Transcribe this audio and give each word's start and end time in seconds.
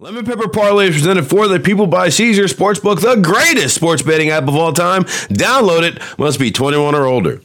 Lemon 0.00 0.24
Pepper 0.24 0.46
Parlay 0.46 0.90
is 0.90 0.94
presented 0.94 1.26
for 1.26 1.48
the 1.48 1.58
people 1.58 1.88
by 1.88 2.08
Caesar 2.08 2.44
Sportsbook, 2.44 3.00
the 3.00 3.16
greatest 3.16 3.74
sports 3.74 4.00
betting 4.00 4.30
app 4.30 4.46
of 4.46 4.54
all 4.54 4.72
time. 4.72 5.02
Download 5.26 5.82
it. 5.82 6.00
Must 6.16 6.38
be 6.38 6.52
21 6.52 6.94
or 6.94 7.06
older. 7.06 7.42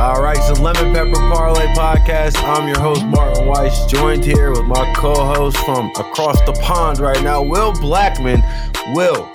All 0.00 0.22
right, 0.22 0.38
so 0.38 0.54
Lemon 0.62 0.94
Pepper 0.94 1.12
Parlay 1.12 1.66
Podcast. 1.74 2.42
I'm 2.42 2.66
your 2.66 2.80
host, 2.80 3.04
Martin 3.04 3.46
Weiss, 3.46 3.84
joined 3.84 4.24
here 4.24 4.52
with 4.52 4.64
my 4.64 4.90
co-host 4.96 5.58
from 5.66 5.90
across 5.98 6.40
the 6.46 6.58
pond 6.62 6.98
right 6.98 7.22
now, 7.22 7.42
Will 7.42 7.74
Blackmon. 7.74 8.42
Will, 8.94 9.30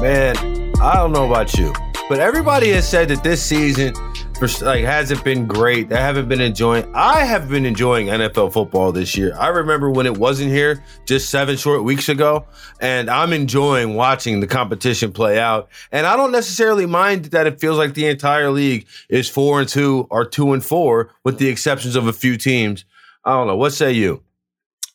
man, 0.00 0.34
I 0.80 0.94
don't 0.94 1.12
know 1.12 1.26
about 1.26 1.52
you, 1.52 1.74
but 2.08 2.20
everybody 2.20 2.70
has 2.70 2.88
said 2.88 3.08
that 3.08 3.22
this 3.22 3.42
season– 3.42 3.92
for 4.38 4.48
like 4.64 4.84
hasn't 4.84 5.22
been 5.24 5.46
great. 5.46 5.92
I 5.92 6.00
haven't 6.00 6.28
been 6.28 6.40
enjoying. 6.40 6.92
I 6.94 7.20
have 7.20 7.48
been 7.48 7.64
enjoying 7.64 8.08
NFL 8.08 8.52
football 8.52 8.92
this 8.92 9.16
year. 9.16 9.34
I 9.38 9.48
remember 9.48 9.90
when 9.90 10.06
it 10.06 10.16
wasn't 10.16 10.50
here 10.50 10.82
just 11.06 11.30
seven 11.30 11.56
short 11.56 11.84
weeks 11.84 12.08
ago, 12.08 12.46
and 12.80 13.08
I'm 13.08 13.32
enjoying 13.32 13.94
watching 13.94 14.40
the 14.40 14.46
competition 14.46 15.12
play 15.12 15.38
out. 15.38 15.68
And 15.92 16.06
I 16.06 16.16
don't 16.16 16.32
necessarily 16.32 16.86
mind 16.86 17.26
that 17.26 17.46
it 17.46 17.60
feels 17.60 17.78
like 17.78 17.94
the 17.94 18.06
entire 18.06 18.50
league 18.50 18.86
is 19.08 19.28
four 19.28 19.60
and 19.60 19.68
two 19.68 20.06
or 20.10 20.24
two 20.24 20.52
and 20.52 20.64
four, 20.64 21.10
with 21.22 21.38
the 21.38 21.48
exceptions 21.48 21.96
of 21.96 22.06
a 22.06 22.12
few 22.12 22.36
teams. 22.36 22.84
I 23.24 23.32
don't 23.32 23.46
know. 23.46 23.56
What 23.56 23.72
say 23.72 23.92
you? 23.92 24.22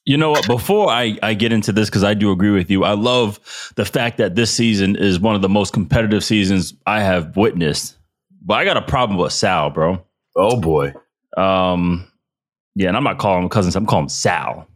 You 0.06 0.18
know 0.18 0.32
what? 0.32 0.48
Before 0.48 0.90
I, 0.90 1.18
I 1.22 1.34
get 1.34 1.54
into 1.54 1.72
this, 1.72 1.90
because 1.90 2.04
I 2.04 2.14
do 2.14 2.32
agree 2.32 2.52
with 2.52 2.72
you, 2.72 2.84
I 2.84 2.94
love 2.94 3.40
the 3.76 3.86
fact 3.86 4.18
that 4.18 4.36
this 4.36 4.52
season 4.52 4.96
is 4.96 5.20
one 5.20 5.36
of 5.36 5.42
the 5.42 5.50
most 5.50 5.72
competitive 5.72 6.24
seasons 6.24 6.74
I 6.88 7.02
have 7.02 7.38
witnessed 7.38 7.96
but 8.42 8.56
I 8.56 8.66
got 8.66 8.78
a 8.78 8.82
problem 8.82 9.18
with 9.18 9.34
Sal, 9.34 9.70
bro. 9.70 10.04
Oh 10.36 10.60
boy. 10.60 10.94
Um, 11.38 12.08
yeah, 12.76 12.88
and 12.88 12.98
I'm 12.98 13.04
not 13.04 13.18
calling 13.18 13.44
him 13.44 13.50
cousins. 13.50 13.76
I'm 13.76 13.86
calling 13.86 14.06
him 14.06 14.10
Sal. 14.10 14.68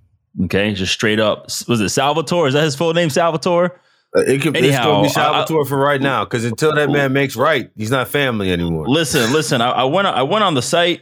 Okay, 0.46 0.74
just 0.74 0.94
straight 0.94 1.20
up. 1.20 1.44
Was 1.68 1.80
it 1.80 1.90
Salvatore? 1.90 2.48
Is 2.48 2.54
that 2.54 2.64
his 2.64 2.76
full 2.76 2.94
name, 2.94 3.10
Salvatore? 3.10 3.80
Uh, 4.16 4.22
it 4.22 4.42
could 4.42 4.58
Anyhow, 4.58 5.04
be 5.04 5.10
Salvatore 5.10 5.64
I, 5.64 5.68
for 5.68 5.78
right 5.78 6.02
now, 6.02 6.24
because 6.24 6.46
until 6.46 6.74
that 6.76 6.90
man 6.90 7.14
makes 7.14 7.36
right, 7.36 7.70
he's 7.76 7.92
not 7.92 8.08
family 8.08 8.52
anymore. 8.52 8.88
Listen, 8.88 9.32
listen. 9.32 9.62
I, 9.62 9.70
I 9.70 9.84
went. 9.86 10.08
I 10.08 10.24
went 10.24 10.44
on 10.44 10.54
the 10.54 10.62
site. 10.62 11.02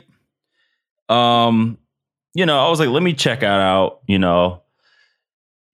Um, 1.10 1.78
you 2.34 2.46
know, 2.46 2.60
I 2.60 2.70
was 2.70 2.80
like, 2.80 2.90
let 2.90 3.04
me 3.04 3.14
check 3.14 3.44
out 3.44 3.62
out. 3.62 4.02
You 4.08 4.20
know, 4.20 4.64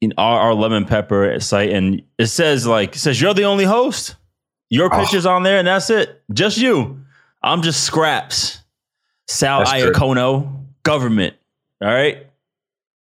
in 0.02 0.14
our, 0.18 0.40
our 0.40 0.54
lemon 0.54 0.86
pepper 0.86 1.40
site, 1.40 1.72
and 1.72 2.02
it 2.18 2.28
says 2.28 2.66
like, 2.68 2.96
it 2.96 3.00
says 3.00 3.20
you're 3.20 3.34
the 3.34 3.46
only 3.46 3.66
host. 3.66 4.16
Your 4.70 4.94
oh. 4.94 5.00
picture's 5.00 5.26
oh. 5.26 5.32
on 5.32 5.44
there, 5.44 5.60
and 5.60 5.68
that's 5.68 5.90
it. 5.90 6.22
Just 6.34 6.58
you. 6.58 7.02
I'm 7.42 7.62
just 7.62 7.84
scraps. 7.84 8.60
Sal 9.28 9.64
Iacono, 9.66 10.66
government. 10.84 11.36
All 11.82 11.90
right. 11.90 12.28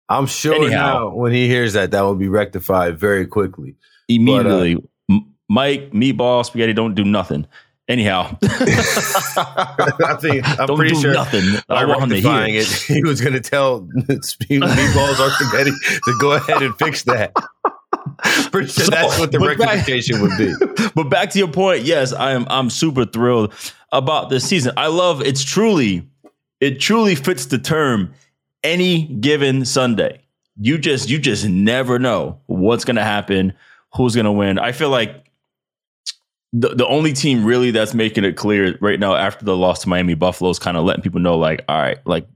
I'm 0.10 0.28
sure 0.28 0.54
Anyhow, 0.56 1.10
now 1.10 1.16
when 1.16 1.32
he 1.32 1.48
hears 1.48 1.74
that, 1.74 1.92
that 1.92 2.02
will 2.02 2.16
be 2.16 2.28
rectified 2.28 3.00
very 3.00 3.26
quickly. 3.26 3.76
Immediately. 4.08 4.76
But, 4.76 5.16
uh, 5.16 5.20
Mike, 5.50 5.92
meatball, 5.92 6.46
spaghetti 6.46 6.74
don't 6.74 6.96
do 6.96 7.04
nothing. 7.04 7.48
Anyhow, 7.88 8.36
I 8.44 10.18
think 10.20 10.48
I'm 10.60 10.66
Don't 10.66 10.78
pretty 10.78 10.96
sure 10.96 11.14
nothing. 11.14 11.44
I 11.70 11.86
want 11.86 12.02
him 12.02 12.10
to 12.10 12.20
hear. 12.20 12.46
it. 12.48 12.68
He 12.88 13.04
was 13.04 13.22
going 13.22 13.34
to 13.34 13.42
tell 13.42 13.82
meatballs 13.82 15.20
or 15.20 15.30
spaghetti 15.30 15.70
to 15.72 16.18
go 16.20 16.32
ahead 16.32 16.64
and 16.64 16.76
fix 16.80 17.04
that. 17.04 17.32
Pretty 18.52 18.68
sure 18.68 18.86
so, 18.86 18.92
that's 18.92 19.20
what 19.20 19.32
the 19.32 19.40
rectification 19.40 20.20
back, 20.20 20.40
would 20.40 20.78
be. 20.78 20.90
But 20.96 21.10
back 21.10 21.30
to 21.32 21.40
your 21.40 21.48
point, 21.48 21.84
yes, 21.84 22.14
I 22.14 22.32
am. 22.32 22.48
I'm 22.50 22.70
super 22.70 23.06
thrilled 23.06 23.54
about 23.92 24.30
this 24.30 24.48
season. 24.48 24.74
I 24.78 24.88
love. 24.88 25.22
It's 25.22 25.44
truly, 25.44 26.08
it 26.60 26.80
truly 26.80 27.16
fits 27.16 27.48
the 27.48 27.58
term. 27.58 28.14
Any 28.64 29.06
given 29.06 29.64
Sunday, 29.64 30.22
you 30.60 30.78
just 30.78 31.10
you 31.10 31.20
just 31.20 31.48
never 31.48 32.00
know 32.00 32.40
what's 32.48 32.84
going 32.84 32.96
to 32.96 33.04
happen, 33.04 33.54
who's 33.94 34.16
going 34.16 34.26
to 34.26 34.32
win. 34.32 34.58
I 34.58 34.72
feel 34.72 34.90
like 34.90 35.26
the 36.52 36.70
the 36.70 36.88
only 36.88 37.14
team 37.14 37.46
really 37.46 37.70
that's 37.70 37.94
making 37.94 38.24
it 38.24 38.38
clear 38.38 38.76
right 38.82 39.00
now 39.00 39.16
after 39.16 39.46
the 39.46 39.56
loss 39.56 39.82
to 39.84 39.90
Miami 39.90 40.16
Buffalo 40.16 40.50
is 40.50 40.58
kind 40.58 40.78
of 40.78 40.84
letting 40.84 41.04
people 41.04 41.20
know, 41.20 41.38
like, 41.38 41.64
all 41.68 41.78
right, 41.78 42.00
like 42.08 42.28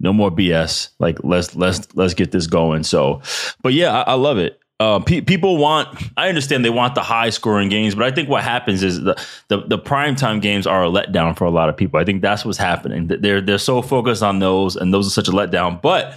no 0.00 0.14
more 0.14 0.30
BS. 0.30 0.90
Like 0.98 1.18
let's 1.22 1.54
let's 1.54 1.94
let's 1.94 2.14
get 2.14 2.30
this 2.30 2.46
going. 2.46 2.84
So, 2.84 3.20
but 3.62 3.74
yeah, 3.74 3.92
I, 3.92 4.12
I 4.12 4.14
love 4.14 4.38
it 4.38 4.58
uh, 4.78 5.00
pe- 5.00 5.22
people 5.22 5.56
want. 5.56 5.88
I 6.16 6.28
understand 6.28 6.64
they 6.64 6.70
want 6.70 6.94
the 6.94 7.02
high 7.02 7.30
scoring 7.30 7.68
games, 7.68 7.94
but 7.94 8.04
I 8.04 8.10
think 8.10 8.28
what 8.28 8.42
happens 8.42 8.82
is 8.82 9.02
the 9.02 9.14
the, 9.48 9.62
the 9.66 9.78
primetime 9.78 10.42
games 10.42 10.66
are 10.66 10.84
a 10.84 10.88
letdown 10.88 11.36
for 11.36 11.44
a 11.44 11.50
lot 11.50 11.68
of 11.68 11.76
people. 11.76 11.98
I 11.98 12.04
think 12.04 12.22
that's 12.22 12.44
what's 12.44 12.58
happening. 12.58 13.06
They're 13.06 13.40
they're 13.40 13.58
so 13.58 13.80
focused 13.80 14.22
on 14.22 14.38
those, 14.38 14.76
and 14.76 14.92
those 14.92 15.06
are 15.06 15.10
such 15.10 15.28
a 15.28 15.32
letdown. 15.32 15.80
But 15.80 16.14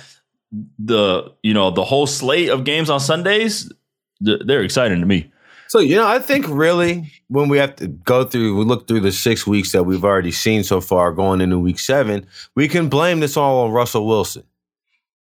the 0.78 1.32
you 1.42 1.54
know 1.54 1.72
the 1.72 1.86
whole 1.86 2.08
slate 2.08 2.50
of 2.50 2.66
games 2.66 2.90
on 2.90 3.00
Sundays, 3.00 3.72
they're 4.20 4.64
exciting 4.64 5.00
to 5.00 5.06
me. 5.06 5.32
So 5.70 5.80
you 5.80 5.96
know, 5.96 6.08
I 6.08 6.20
think 6.20 6.46
really 6.50 7.14
when 7.30 7.48
we 7.48 7.60
have 7.60 7.76
to 7.78 7.88
go 7.88 8.26
through, 8.26 8.58
we 8.58 8.66
look 8.66 8.88
through 8.88 9.02
the 9.02 9.12
six 9.12 9.48
weeks 9.48 9.72
that 9.72 9.84
we've 9.84 10.04
already 10.04 10.32
seen 10.32 10.64
so 10.64 10.82
far, 10.82 11.14
going 11.14 11.40
into 11.40 11.60
week 11.60 11.80
seven, 11.80 12.26
we 12.56 12.68
can 12.68 12.90
blame 12.90 13.22
this 13.22 13.38
all 13.38 13.66
on 13.66 13.72
Russell 13.72 14.06
Wilson. 14.06 14.44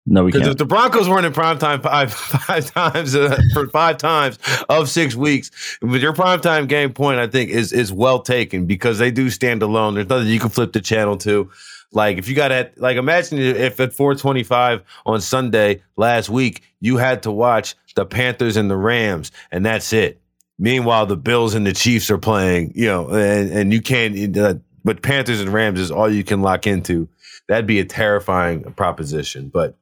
No, 0.10 0.24
we 0.24 0.32
can't. 0.32 0.44
Because 0.44 0.54
if 0.54 0.58
the 0.58 0.66
Broncos 0.66 1.10
weren't 1.10 1.26
in 1.26 1.34
prime 1.34 1.60
time 1.60 1.82
five, 1.82 2.14
five 2.14 2.72
times 2.72 3.14
uh, 3.14 3.38
for 3.54 3.68
five 3.68 3.98
times 3.98 4.40
of 4.70 4.90
six 4.90 5.16
weeks, 5.16 5.52
with 5.82 6.02
your 6.02 6.14
prime 6.14 6.40
time 6.40 6.66
game 6.66 6.94
point, 6.94 7.20
I 7.20 7.28
think 7.28 7.52
is 7.52 7.74
is 7.74 7.92
well 7.92 8.22
taken 8.22 8.66
because 8.66 9.00
they 9.00 9.12
do 9.12 9.30
stand 9.30 9.62
alone. 9.62 9.96
There's 9.96 10.08
nothing 10.08 10.28
you 10.28 10.40
can 10.40 10.50
flip 10.50 10.72
the 10.72 10.80
channel 10.82 11.18
to. 11.18 11.52
Like 11.92 12.18
if 12.18 12.30
you 12.30 12.36
got 12.36 12.52
at 12.54 12.80
like 12.80 12.96
imagine 12.96 13.38
if 13.40 13.80
at 13.80 13.94
425 13.94 14.82
on 15.06 15.22
Sunday 15.22 15.82
last 15.98 16.30
week 16.30 16.64
you 16.80 16.98
had 16.98 17.24
to 17.24 17.32
watch 17.32 17.76
the 17.96 18.06
Panthers 18.06 18.56
and 18.56 18.72
the 18.72 18.78
Rams 18.78 19.32
and 19.52 19.66
that's 19.66 19.92
it. 19.92 20.22
Meanwhile, 20.60 21.06
the 21.06 21.18
Bills 21.18 21.54
and 21.54 21.68
the 21.68 21.74
Chiefs 21.74 22.10
are 22.10 22.18
playing, 22.18 22.72
you 22.76 22.88
know, 22.88 23.10
and, 23.10 23.52
and 23.52 23.74
you 23.74 23.80
can't. 23.82 24.36
Uh, 24.36 24.56
but 24.84 25.04
Panthers 25.04 25.40
and 25.40 25.54
Rams 25.54 25.80
is 25.80 25.92
all 25.92 26.12
you 26.12 26.24
can 26.24 26.42
lock 26.42 26.66
into. 26.66 27.08
That'd 27.48 27.68
be 27.68 27.80
a 27.80 27.86
terrifying 27.86 28.64
proposition. 28.74 29.50
But 29.50 29.78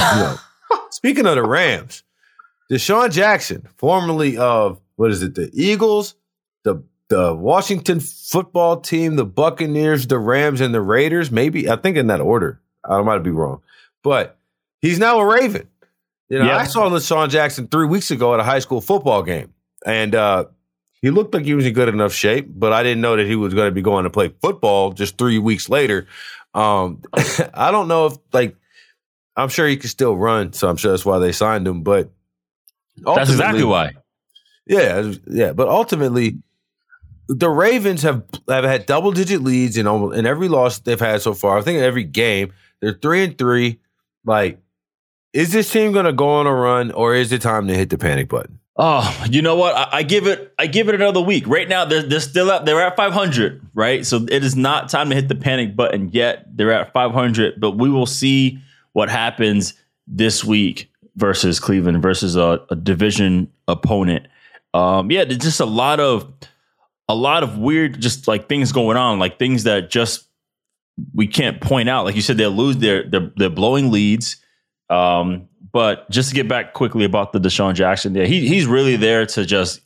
know, 0.00 0.36
speaking 0.90 1.26
of 1.26 1.36
the 1.36 1.42
Rams, 1.42 2.02
DeSean 2.70 3.10
Jackson, 3.10 3.68
formerly 3.76 4.36
of 4.36 4.80
what 4.96 5.10
is 5.10 5.22
it, 5.22 5.34
the 5.34 5.50
Eagles, 5.52 6.14
the 6.62 6.82
the 7.08 7.34
Washington 7.34 7.98
football 8.00 8.80
team, 8.80 9.16
the 9.16 9.24
Buccaneers, 9.24 10.06
the 10.06 10.18
Rams, 10.18 10.60
and 10.60 10.72
the 10.72 10.80
Raiders. 10.80 11.30
Maybe 11.30 11.68
I 11.68 11.76
think 11.76 11.96
in 11.96 12.06
that 12.06 12.20
order. 12.20 12.60
I 12.84 13.02
might 13.02 13.18
be 13.18 13.30
wrong, 13.30 13.60
but 14.02 14.38
he's 14.80 14.98
now 14.98 15.18
a 15.18 15.26
Raven. 15.26 15.68
You 16.28 16.38
know. 16.38 16.50
I 16.50 16.64
saw 16.64 16.88
DeSean 16.88 17.28
Jackson 17.28 17.66
three 17.66 17.86
weeks 17.86 18.10
ago 18.10 18.32
at 18.32 18.40
a 18.40 18.44
high 18.44 18.60
school 18.60 18.80
football 18.80 19.22
game, 19.22 19.52
and 19.84 20.14
uh, 20.14 20.44
he 21.02 21.10
looked 21.10 21.34
like 21.34 21.44
he 21.44 21.54
was 21.54 21.66
in 21.66 21.74
good 21.74 21.88
enough 21.88 22.12
shape. 22.12 22.46
But 22.48 22.72
I 22.72 22.82
didn't 22.82 23.00
know 23.00 23.16
that 23.16 23.26
he 23.26 23.36
was 23.36 23.52
going 23.52 23.66
to 23.66 23.74
be 23.74 23.82
going 23.82 24.04
to 24.04 24.10
play 24.10 24.32
football 24.40 24.92
just 24.92 25.18
three 25.18 25.38
weeks 25.38 25.68
later. 25.68 26.06
Um, 26.54 27.02
I 27.54 27.70
don't 27.70 27.88
know 27.88 28.06
if 28.06 28.18
like 28.32 28.56
I'm 29.36 29.48
sure 29.48 29.66
he 29.66 29.76
can 29.76 29.88
still 29.88 30.16
run, 30.16 30.52
so 30.52 30.68
I'm 30.68 30.76
sure 30.76 30.90
that's 30.90 31.04
why 31.04 31.18
they 31.18 31.32
signed 31.32 31.66
him. 31.66 31.82
But 31.82 32.10
that's 32.96 33.30
exactly 33.30 33.64
why. 33.64 33.92
Yeah, 34.66 35.12
yeah. 35.26 35.52
But 35.52 35.68
ultimately, 35.68 36.38
the 37.28 37.48
Ravens 37.48 38.02
have 38.02 38.24
have 38.48 38.64
had 38.64 38.86
double 38.86 39.12
digit 39.12 39.42
leads 39.42 39.76
in 39.76 39.86
almost 39.86 40.18
in 40.18 40.26
every 40.26 40.48
loss 40.48 40.80
they've 40.80 40.98
had 40.98 41.22
so 41.22 41.34
far. 41.34 41.58
I 41.58 41.62
think 41.62 41.78
in 41.78 41.84
every 41.84 42.04
game 42.04 42.52
they're 42.80 42.92
three 42.92 43.24
and 43.24 43.38
three. 43.38 43.80
Like, 44.24 44.58
is 45.32 45.52
this 45.52 45.70
team 45.70 45.92
going 45.92 46.04
to 46.04 46.12
go 46.12 46.28
on 46.28 46.46
a 46.46 46.54
run, 46.54 46.90
or 46.90 47.14
is 47.14 47.32
it 47.32 47.40
time 47.40 47.68
to 47.68 47.74
hit 47.74 47.90
the 47.90 47.98
panic 47.98 48.28
button? 48.28 48.58
Oh, 48.76 49.26
you 49.28 49.42
know 49.42 49.56
what? 49.56 49.76
I, 49.76 49.98
I, 49.98 50.02
give 50.02 50.26
it. 50.26 50.54
I 50.58 50.66
give 50.66 50.88
it 50.88 50.94
another 50.94 51.20
week. 51.20 51.46
Right 51.46 51.68
now, 51.68 51.84
they're 51.84 52.02
they're 52.02 52.20
still 52.20 52.50
at 52.50 52.64
they're 52.64 52.80
at 52.80 52.96
500. 52.96 53.60
Right, 53.74 54.04
so 54.04 54.26
it 54.28 54.44
is 54.44 54.56
not 54.56 54.88
time 54.88 55.10
to 55.10 55.14
hit 55.14 55.28
the 55.28 55.34
panic 55.34 55.76
button 55.76 56.10
yet. 56.12 56.44
They're 56.56 56.72
at 56.72 56.92
500, 56.92 57.60
but 57.60 57.72
we 57.72 57.90
will 57.90 58.06
see 58.06 58.58
what 58.92 59.08
happens 59.08 59.74
this 60.06 60.44
week 60.44 60.90
versus 61.16 61.60
Cleveland 61.60 62.02
versus 62.02 62.36
a, 62.36 62.60
a 62.70 62.76
division 62.76 63.50
opponent. 63.68 64.26
Um, 64.74 65.10
yeah, 65.10 65.24
there's 65.24 65.38
just 65.38 65.60
a 65.60 65.66
lot 65.66 66.00
of 66.00 66.32
a 67.08 67.14
lot 67.14 67.42
of 67.42 67.58
weird, 67.58 68.00
just 68.00 68.28
like 68.28 68.48
things 68.48 68.72
going 68.72 68.96
on, 68.96 69.18
like 69.18 69.38
things 69.38 69.64
that 69.64 69.90
just 69.90 70.26
we 71.14 71.26
can't 71.26 71.60
point 71.60 71.88
out. 71.88 72.04
Like 72.04 72.14
you 72.14 72.22
said, 72.22 72.36
they'll 72.36 72.50
lose 72.50 72.76
their 72.76 73.08
they're, 73.08 73.32
they're 73.36 73.50
blowing 73.50 73.90
leads. 73.90 74.36
Um, 74.88 75.48
but 75.72 76.08
just 76.10 76.30
to 76.30 76.34
get 76.34 76.48
back 76.48 76.72
quickly 76.72 77.04
about 77.04 77.32
the 77.32 77.40
DeSean 77.40 77.74
Jackson, 77.74 78.14
yeah, 78.14 78.24
he 78.24 78.48
he's 78.48 78.66
really 78.66 78.96
there 78.96 79.26
to 79.26 79.44
just 79.44 79.80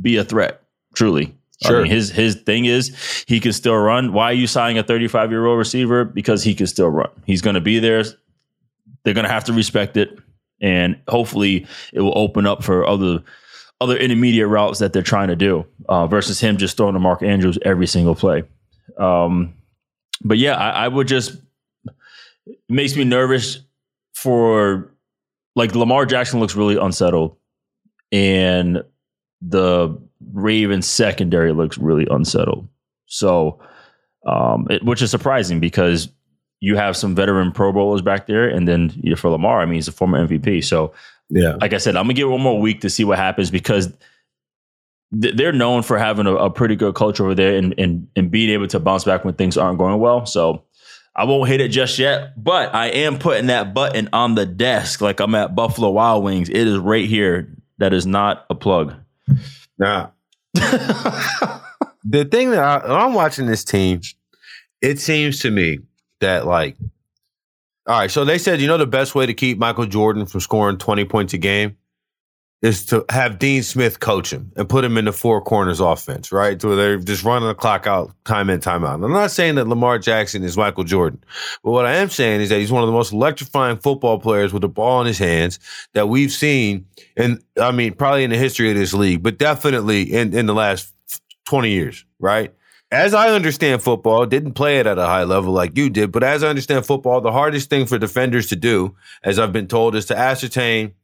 be 0.00 0.16
a 0.16 0.24
threat, 0.24 0.62
truly. 0.94 1.34
Sure. 1.62 1.80
I 1.80 1.82
mean, 1.82 1.90
his 1.90 2.10
his 2.10 2.34
thing 2.34 2.64
is 2.64 3.24
he 3.26 3.40
can 3.40 3.52
still 3.52 3.76
run. 3.76 4.12
Why 4.12 4.30
are 4.30 4.34
you 4.34 4.46
signing 4.46 4.78
a 4.78 4.82
35 4.82 5.30
year 5.30 5.46
old 5.46 5.58
receiver? 5.58 6.04
Because 6.04 6.42
he 6.42 6.54
can 6.54 6.66
still 6.66 6.88
run. 6.88 7.10
He's 7.26 7.42
going 7.42 7.54
to 7.54 7.60
be 7.60 7.78
there. 7.78 8.04
They're 9.04 9.14
going 9.14 9.26
to 9.26 9.32
have 9.32 9.44
to 9.44 9.52
respect 9.52 9.96
it, 9.96 10.18
and 10.60 10.98
hopefully, 11.08 11.66
it 11.92 12.00
will 12.00 12.16
open 12.18 12.46
up 12.46 12.64
for 12.64 12.86
other 12.86 13.22
other 13.80 13.96
intermediate 13.96 14.48
routes 14.48 14.78
that 14.78 14.92
they're 14.92 15.02
trying 15.02 15.28
to 15.28 15.36
do 15.36 15.64
uh, 15.88 16.06
versus 16.06 16.40
him 16.40 16.56
just 16.56 16.76
throwing 16.76 16.94
to 16.94 17.00
Mark 17.00 17.22
Andrews 17.22 17.58
every 17.62 17.86
single 17.86 18.14
play. 18.14 18.44
Um, 18.98 19.54
but 20.22 20.38
yeah, 20.38 20.54
I, 20.54 20.84
I 20.84 20.88
would 20.88 21.06
just 21.06 21.36
it 22.46 22.56
makes 22.68 22.96
me 22.96 23.04
nervous 23.04 23.60
for 24.14 24.90
like 25.54 25.74
Lamar 25.74 26.06
Jackson 26.06 26.40
looks 26.40 26.56
really 26.56 26.76
unsettled, 26.76 27.36
and 28.10 28.82
the 29.40 29.98
Ravens 30.32 30.86
secondary 30.86 31.52
looks 31.52 31.78
really 31.78 32.06
unsettled. 32.10 32.68
So, 33.06 33.60
um, 34.26 34.66
it, 34.70 34.82
which 34.84 35.02
is 35.02 35.10
surprising 35.10 35.60
because 35.60 36.08
you 36.60 36.76
have 36.76 36.96
some 36.96 37.14
veteran 37.14 37.52
Pro 37.52 37.72
Bowlers 37.72 38.00
back 38.02 38.26
there, 38.26 38.48
and 38.48 38.66
then 38.66 38.92
you 39.02 39.10
know, 39.10 39.16
for 39.16 39.30
Lamar, 39.30 39.60
I 39.60 39.66
mean, 39.66 39.74
he's 39.74 39.88
a 39.88 39.92
former 39.92 40.26
MVP. 40.26 40.64
So, 40.64 40.92
Yeah. 41.30 41.56
like 41.60 41.72
I 41.74 41.78
said, 41.78 41.96
I'm 41.96 42.04
gonna 42.04 42.14
give 42.14 42.28
it 42.28 42.30
one 42.30 42.40
more 42.40 42.58
week 42.60 42.80
to 42.82 42.90
see 42.90 43.04
what 43.04 43.18
happens 43.18 43.50
because 43.50 43.92
th- 45.20 45.34
they're 45.36 45.52
known 45.52 45.82
for 45.82 45.98
having 45.98 46.26
a, 46.26 46.34
a 46.34 46.50
pretty 46.50 46.76
good 46.76 46.94
culture 46.94 47.24
over 47.24 47.34
there 47.34 47.56
and, 47.56 47.74
and 47.78 48.08
and 48.16 48.30
being 48.30 48.50
able 48.50 48.66
to 48.68 48.80
bounce 48.80 49.04
back 49.04 49.24
when 49.24 49.34
things 49.34 49.58
aren't 49.58 49.78
going 49.78 49.98
well. 50.00 50.24
So 50.26 50.64
I 51.16 51.24
won't 51.24 51.48
hit 51.48 51.60
it 51.60 51.68
just 51.68 51.98
yet, 51.98 52.42
but 52.42 52.74
I 52.74 52.86
am 52.86 53.18
putting 53.18 53.46
that 53.46 53.74
button 53.74 54.08
on 54.12 54.34
the 54.34 54.46
desk 54.46 55.00
like 55.00 55.20
I'm 55.20 55.34
at 55.34 55.54
Buffalo 55.54 55.90
Wild 55.90 56.24
Wings. 56.24 56.48
It 56.48 56.56
is 56.66 56.78
right 56.78 57.08
here. 57.08 57.54
That 57.78 57.92
is 57.92 58.06
not 58.06 58.46
a 58.50 58.54
plug. 58.54 58.94
Nah. 59.78 60.10
the 60.54 62.24
thing 62.30 62.50
that 62.50 62.62
I, 62.62 63.04
I'm 63.04 63.14
watching 63.14 63.46
this 63.46 63.64
team, 63.64 64.00
it 64.80 65.00
seems 65.00 65.40
to 65.40 65.50
me 65.50 65.80
that 66.20 66.46
like, 66.46 66.76
all 67.86 67.98
right, 67.98 68.10
so 68.10 68.24
they 68.24 68.38
said 68.38 68.60
you 68.60 68.66
know 68.66 68.78
the 68.78 68.86
best 68.86 69.14
way 69.14 69.26
to 69.26 69.34
keep 69.34 69.58
Michael 69.58 69.86
Jordan 69.86 70.26
from 70.26 70.40
scoring 70.40 70.78
20 70.78 71.04
points 71.04 71.34
a 71.34 71.38
game 71.38 71.76
is 72.64 72.86
to 72.86 73.04
have 73.10 73.38
Dean 73.38 73.62
Smith 73.62 74.00
coach 74.00 74.32
him 74.32 74.50
and 74.56 74.66
put 74.66 74.84
him 74.84 74.96
in 74.96 75.04
the 75.04 75.12
four 75.12 75.42
corners 75.42 75.80
offense, 75.80 76.32
right? 76.32 76.60
So 76.60 76.74
they're 76.74 76.96
just 76.96 77.22
running 77.22 77.46
the 77.46 77.54
clock 77.54 77.86
out, 77.86 78.10
time 78.24 78.48
in, 78.48 78.58
time 78.60 78.86
out. 78.86 78.94
I'm 79.02 79.12
not 79.12 79.30
saying 79.30 79.56
that 79.56 79.68
Lamar 79.68 79.98
Jackson 79.98 80.42
is 80.42 80.56
Michael 80.56 80.84
Jordan, 80.84 81.22
but 81.62 81.72
what 81.72 81.84
I 81.84 81.96
am 81.96 82.08
saying 82.08 82.40
is 82.40 82.48
that 82.48 82.58
he's 82.58 82.72
one 82.72 82.82
of 82.82 82.86
the 82.86 82.94
most 82.94 83.12
electrifying 83.12 83.76
football 83.76 84.18
players 84.18 84.54
with 84.54 84.62
the 84.62 84.68
ball 84.68 85.02
in 85.02 85.06
his 85.06 85.18
hands 85.18 85.58
that 85.92 86.08
we've 86.08 86.32
seen, 86.32 86.86
and 87.18 87.42
I 87.60 87.70
mean 87.70 87.92
probably 87.92 88.24
in 88.24 88.30
the 88.30 88.38
history 88.38 88.70
of 88.70 88.76
this 88.76 88.94
league, 88.94 89.22
but 89.22 89.36
definitely 89.36 90.02
in 90.02 90.34
in 90.34 90.46
the 90.46 90.54
last 90.54 90.90
20 91.44 91.70
years, 91.70 92.06
right? 92.18 92.54
As 92.90 93.12
I 93.12 93.28
understand 93.28 93.82
football, 93.82 94.24
didn't 94.24 94.52
play 94.54 94.78
it 94.78 94.86
at 94.86 94.98
a 94.98 95.04
high 95.04 95.24
level 95.24 95.52
like 95.52 95.76
you 95.76 95.90
did, 95.90 96.12
but 96.12 96.22
as 96.22 96.42
I 96.42 96.48
understand 96.48 96.86
football, 96.86 97.20
the 97.20 97.32
hardest 97.32 97.68
thing 97.68 97.84
for 97.84 97.98
defenders 97.98 98.46
to 98.46 98.56
do, 98.56 98.96
as 99.22 99.38
I've 99.38 99.52
been 99.52 99.66
told, 99.66 99.94
is 99.96 100.06
to 100.06 100.16
ascertain 100.18 100.94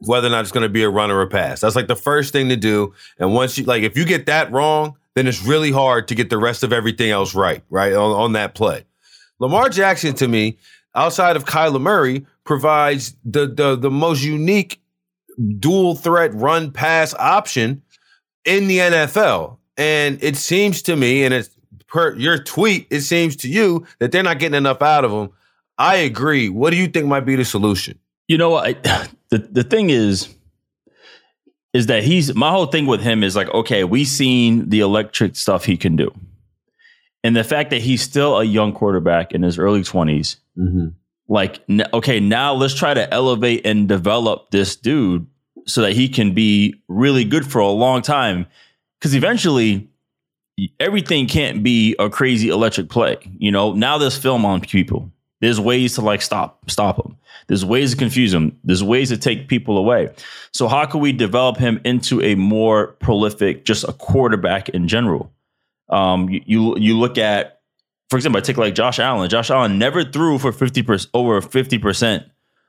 whether 0.00 0.28
or 0.28 0.30
not 0.30 0.42
it's 0.42 0.52
going 0.52 0.62
to 0.62 0.68
be 0.68 0.82
a 0.82 0.90
run 0.90 1.10
or 1.10 1.20
a 1.22 1.28
pass. 1.28 1.60
That's 1.60 1.76
like 1.76 1.86
the 1.86 1.96
first 1.96 2.32
thing 2.32 2.48
to 2.48 2.56
do. 2.56 2.94
And 3.18 3.34
once 3.34 3.58
you 3.58 3.64
like, 3.64 3.82
if 3.82 3.96
you 3.96 4.04
get 4.04 4.26
that 4.26 4.50
wrong, 4.50 4.96
then 5.14 5.26
it's 5.26 5.44
really 5.44 5.70
hard 5.70 6.08
to 6.08 6.14
get 6.14 6.30
the 6.30 6.38
rest 6.38 6.62
of 6.62 6.72
everything 6.72 7.10
else 7.10 7.34
right, 7.34 7.62
right 7.70 7.92
on, 7.92 8.12
on 8.12 8.32
that 8.32 8.54
play. 8.54 8.84
Lamar 9.38 9.68
Jackson, 9.68 10.14
to 10.14 10.28
me, 10.28 10.58
outside 10.94 11.36
of 11.36 11.44
Kyler 11.44 11.80
Murray, 11.80 12.26
provides 12.44 13.16
the 13.24 13.46
the 13.46 13.76
the 13.76 13.90
most 13.90 14.22
unique 14.22 14.80
dual 15.58 15.94
threat 15.94 16.34
run 16.34 16.70
pass 16.70 17.14
option 17.14 17.82
in 18.44 18.68
the 18.68 18.78
NFL. 18.78 19.58
And 19.76 20.22
it 20.22 20.36
seems 20.36 20.82
to 20.82 20.96
me, 20.96 21.24
and 21.24 21.32
it's 21.32 21.50
per 21.86 22.14
your 22.16 22.42
tweet, 22.42 22.86
it 22.90 23.00
seems 23.00 23.36
to 23.36 23.48
you 23.48 23.86
that 23.98 24.12
they're 24.12 24.22
not 24.22 24.38
getting 24.38 24.56
enough 24.56 24.82
out 24.82 25.04
of 25.04 25.10
him. 25.10 25.30
I 25.78 25.96
agree. 25.96 26.48
What 26.48 26.70
do 26.70 26.76
you 26.76 26.88
think 26.88 27.06
might 27.06 27.20
be 27.20 27.36
the 27.36 27.44
solution? 27.44 27.98
You 28.28 28.36
know 28.36 28.50
what? 28.50 28.86
I, 28.86 29.08
the 29.30 29.38
the 29.38 29.64
thing 29.64 29.90
is, 29.90 30.28
is 31.72 31.86
that 31.86 32.04
he's 32.04 32.34
my 32.34 32.50
whole 32.50 32.66
thing 32.66 32.86
with 32.86 33.00
him 33.00 33.22
is 33.22 33.36
like, 33.36 33.48
okay, 33.48 33.84
we 33.84 34.04
seen 34.04 34.68
the 34.68 34.80
electric 34.80 35.36
stuff 35.36 35.64
he 35.64 35.76
can 35.76 35.96
do, 35.96 36.12
and 37.22 37.36
the 37.36 37.44
fact 37.44 37.70
that 37.70 37.82
he's 37.82 38.02
still 38.02 38.38
a 38.38 38.44
young 38.44 38.72
quarterback 38.72 39.32
in 39.32 39.42
his 39.42 39.58
early 39.58 39.82
20s 39.82 40.36
mm-hmm. 40.58 40.88
like, 41.28 41.60
n- 41.68 41.86
okay, 41.92 42.20
now 42.20 42.54
let's 42.54 42.74
try 42.74 42.94
to 42.94 43.12
elevate 43.12 43.66
and 43.66 43.88
develop 43.88 44.50
this 44.50 44.76
dude 44.76 45.26
so 45.66 45.82
that 45.82 45.92
he 45.92 46.08
can 46.08 46.34
be 46.34 46.82
really 46.88 47.24
good 47.24 47.50
for 47.50 47.58
a 47.60 47.68
long 47.68 48.02
time. 48.02 48.46
Because 48.98 49.14
eventually, 49.14 49.88
everything 50.78 51.26
can't 51.26 51.62
be 51.62 51.94
a 51.98 52.10
crazy 52.10 52.48
electric 52.48 52.88
play. 52.88 53.16
You 53.38 53.50
know, 53.50 53.72
now 53.72 53.98
there's 53.98 54.16
film 54.16 54.44
on 54.44 54.60
people. 54.60 55.10
There's 55.40 55.58
ways 55.58 55.94
to 55.94 56.02
like 56.02 56.22
stop 56.22 56.70
stop 56.70 57.04
him. 57.04 57.16
There's 57.46 57.64
ways 57.64 57.92
to 57.92 57.96
confuse 57.96 58.32
him. 58.32 58.58
There's 58.62 58.84
ways 58.84 59.08
to 59.08 59.16
take 59.16 59.48
people 59.48 59.78
away. 59.78 60.10
So 60.52 60.68
how 60.68 60.84
can 60.86 61.00
we 61.00 61.12
develop 61.12 61.56
him 61.56 61.80
into 61.84 62.20
a 62.22 62.34
more 62.34 62.88
prolific, 63.00 63.64
just 63.64 63.84
a 63.84 63.92
quarterback 63.92 64.68
in 64.68 64.86
general? 64.86 65.32
Um, 65.88 66.28
you 66.28 66.42
you, 66.44 66.78
you 66.78 66.98
look 66.98 67.16
at, 67.18 67.60
for 68.10 68.16
example, 68.16 68.38
I 68.38 68.42
take 68.42 68.58
like 68.58 68.74
Josh 68.74 68.98
Allen. 68.98 69.28
Josh 69.30 69.50
Allen 69.50 69.78
never 69.78 70.04
threw 70.04 70.38
for 70.38 70.52
fifty 70.52 70.82
percent 70.82 71.10
over 71.14 71.40
fifty 71.40 71.78
percent 71.78 72.24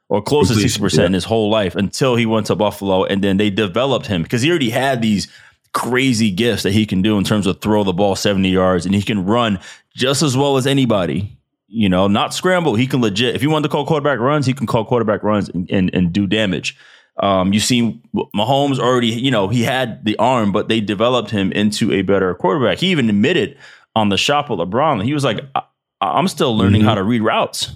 or 0.07 0.21
close 0.21 0.47
to 0.47 0.55
sixty 0.55 0.79
percent 0.79 1.07
in 1.07 1.13
his 1.13 1.25
whole 1.25 1.49
life 1.49 1.75
until 1.75 2.15
he 2.15 2.25
went 2.25 2.47
to 2.47 2.55
Buffalo, 2.55 3.03
and 3.03 3.21
then 3.21 3.35
they 3.37 3.49
developed 3.49 4.07
him 4.07 4.23
because 4.23 4.41
he 4.41 4.49
already 4.49 4.69
had 4.69 5.01
these 5.01 5.27
crazy 5.73 6.31
gifts 6.31 6.63
that 6.63 6.71
he 6.71 6.85
can 6.85 7.01
do 7.01 7.17
in 7.17 7.23
terms 7.23 7.47
of 7.47 7.61
throw 7.61 7.83
the 7.83 7.93
ball 7.93 8.15
70 8.15 8.49
yards 8.49 8.85
and 8.85 8.93
he 8.93 9.01
can 9.01 9.25
run 9.25 9.57
just 9.95 10.21
as 10.21 10.35
well 10.35 10.57
as 10.57 10.67
anybody. 10.67 11.37
You 11.73 11.87
know, 11.87 12.07
not 12.07 12.33
scramble. 12.33 12.75
He 12.75 12.85
can 12.85 12.99
legit. 13.01 13.33
If 13.33 13.41
you 13.41 13.49
want 13.49 13.63
to 13.63 13.69
call 13.69 13.85
quarterback 13.85 14.19
runs, 14.19 14.45
he 14.45 14.53
can 14.53 14.67
call 14.67 14.83
quarterback 14.83 15.23
runs 15.23 15.47
and, 15.49 15.69
and, 15.71 15.89
and 15.93 16.11
do 16.11 16.27
damage. 16.27 16.75
Um, 17.21 17.53
you 17.53 17.61
see, 17.61 18.01
Mahomes 18.35 18.77
already, 18.77 19.07
you 19.07 19.31
know, 19.31 19.47
he 19.47 19.63
had 19.63 20.03
the 20.03 20.17
arm, 20.17 20.51
but 20.51 20.67
they 20.67 20.81
developed 20.81 21.29
him 21.31 21.51
into 21.53 21.91
a 21.93 22.01
better 22.01 22.33
quarterback. 22.35 22.79
He 22.79 22.87
even 22.87 23.07
admitted 23.09 23.57
on 23.95 24.09
the 24.09 24.17
shop 24.17 24.49
with 24.49 24.59
LeBron, 24.59 25.03
he 25.03 25.13
was 25.13 25.23
like, 25.23 25.39
I, 25.55 25.61
I'm 26.01 26.27
still 26.27 26.57
learning 26.57 26.81
Mhm. 26.81 26.85
how 26.85 26.95
to 26.95 27.03
read 27.03 27.21
routes. 27.21 27.73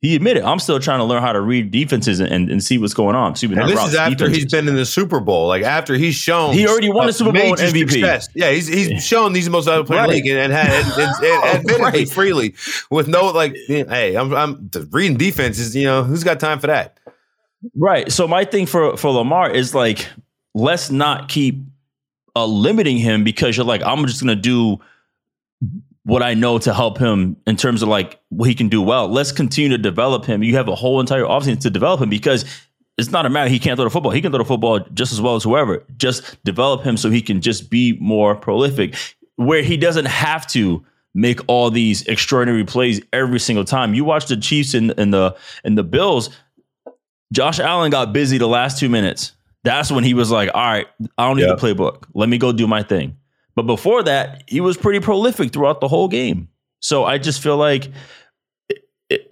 He 0.00 0.14
admitted, 0.14 0.44
I'm 0.44 0.60
still 0.60 0.78
trying 0.78 1.00
to 1.00 1.04
learn 1.04 1.22
how 1.22 1.32
to 1.32 1.40
read 1.40 1.72
defenses 1.72 2.20
and, 2.20 2.48
and 2.48 2.62
see 2.62 2.78
what's 2.78 2.94
going 2.94 3.16
on. 3.16 3.32
Me, 3.42 3.56
And 3.60 3.68
this 3.68 3.84
is 3.84 3.96
after 3.96 4.28
he's 4.28 4.44
been 4.46 4.68
in 4.68 4.76
the 4.76 4.86
Super 4.86 5.18
Bowl. 5.18 5.48
Like 5.48 5.64
after 5.64 5.94
he's 5.94 6.14
shown 6.14 6.54
He 6.54 6.68
already 6.68 6.88
won 6.88 7.04
a 7.04 7.06
the 7.08 7.12
Super 7.14 7.32
Bowl 7.32 7.56
MVP. 7.56 7.90
success. 7.90 8.28
Yeah, 8.32 8.52
he's 8.52 8.68
he's 8.68 9.04
shown 9.04 9.32
these 9.32 9.50
most 9.50 9.64
valuable 9.64 9.88
player 9.88 10.02
in 10.04 10.06
the 10.06 10.12
Right. 10.14 10.24
league 10.24 10.30
and, 10.30 10.38
and 10.38 10.52
had 10.52 10.70
and, 11.50 11.66
and, 11.68 11.80
Right. 11.80 12.08
freely 12.08 12.54
with 12.92 13.08
no 13.08 13.26
like. 13.32 13.56
Hey, 13.66 14.14
I'm 14.16 14.32
I'm 14.32 14.70
reading 14.90 15.16
defenses. 15.16 15.74
You 15.74 15.86
know 15.86 16.04
who's 16.04 16.22
got 16.22 16.38
time 16.38 16.60
for 16.60 16.68
that? 16.68 17.00
Right. 17.74 18.12
So 18.12 18.28
my 18.28 18.44
thing 18.44 18.66
for 18.66 18.96
for 18.96 19.10
Lamar 19.10 19.50
is 19.50 19.74
like, 19.74 20.06
let's 20.54 20.92
not 20.92 21.28
keep 21.28 21.60
uh, 22.36 22.46
limiting 22.46 22.98
him 22.98 23.24
because 23.24 23.56
you're 23.56 23.66
like, 23.66 23.82
I'm 23.82 24.06
just 24.06 24.20
gonna 24.20 24.36
do 24.36 24.78
what 26.08 26.22
I 26.22 26.32
know 26.32 26.56
to 26.60 26.72
help 26.72 26.96
him 26.96 27.36
in 27.46 27.56
terms 27.56 27.82
of 27.82 27.88
like 27.90 28.18
what 28.30 28.48
he 28.48 28.54
can 28.54 28.70
do 28.70 28.80
well. 28.80 29.08
Let's 29.08 29.30
continue 29.30 29.68
to 29.76 29.78
develop 29.78 30.24
him. 30.24 30.42
You 30.42 30.56
have 30.56 30.66
a 30.68 30.74
whole 30.74 31.00
entire 31.00 31.24
offseason 31.24 31.60
to 31.60 31.70
develop 31.70 32.00
him 32.00 32.08
because 32.08 32.46
it's 32.96 33.10
not 33.10 33.26
a 33.26 33.28
matter 33.30 33.50
he 33.50 33.58
can't 33.58 33.76
throw 33.76 33.84
the 33.84 33.90
football. 33.90 34.12
He 34.12 34.22
can 34.22 34.32
throw 34.32 34.38
the 34.38 34.46
football 34.46 34.80
just 34.94 35.12
as 35.12 35.20
well 35.20 35.36
as 35.36 35.44
whoever. 35.44 35.84
Just 35.98 36.42
develop 36.44 36.82
him 36.82 36.96
so 36.96 37.10
he 37.10 37.20
can 37.20 37.42
just 37.42 37.68
be 37.68 37.98
more 38.00 38.34
prolific, 38.34 38.96
where 39.36 39.62
he 39.62 39.76
doesn't 39.76 40.06
have 40.06 40.46
to 40.48 40.82
make 41.14 41.40
all 41.46 41.70
these 41.70 42.00
extraordinary 42.06 42.64
plays 42.64 43.02
every 43.12 43.38
single 43.38 43.64
time. 43.66 43.92
You 43.92 44.04
watch 44.04 44.26
the 44.28 44.36
Chiefs 44.38 44.72
and, 44.72 44.98
and 44.98 45.12
the 45.12 45.36
and 45.62 45.76
the 45.76 45.84
Bills. 45.84 46.30
Josh 47.34 47.60
Allen 47.60 47.90
got 47.90 48.14
busy 48.14 48.38
the 48.38 48.48
last 48.48 48.78
two 48.78 48.88
minutes. 48.88 49.32
That's 49.62 49.92
when 49.92 50.04
he 50.04 50.14
was 50.14 50.30
like, 50.30 50.48
"All 50.54 50.62
right, 50.64 50.86
I 51.18 51.26
don't 51.28 51.36
need 51.36 51.42
Yeah. 51.42 51.54
the 51.54 51.56
playbook. 51.56 52.04
Let 52.14 52.30
me 52.30 52.38
go 52.38 52.52
do 52.52 52.66
my 52.66 52.82
thing." 52.82 53.18
But 53.58 53.66
before 53.66 54.04
that, 54.04 54.44
he 54.46 54.60
was 54.60 54.76
pretty 54.76 55.00
prolific 55.00 55.52
throughout 55.52 55.80
the 55.80 55.88
whole 55.88 56.06
game. 56.06 56.46
So 56.78 57.04
I 57.04 57.18
just 57.18 57.42
feel 57.42 57.56
like 57.56 57.90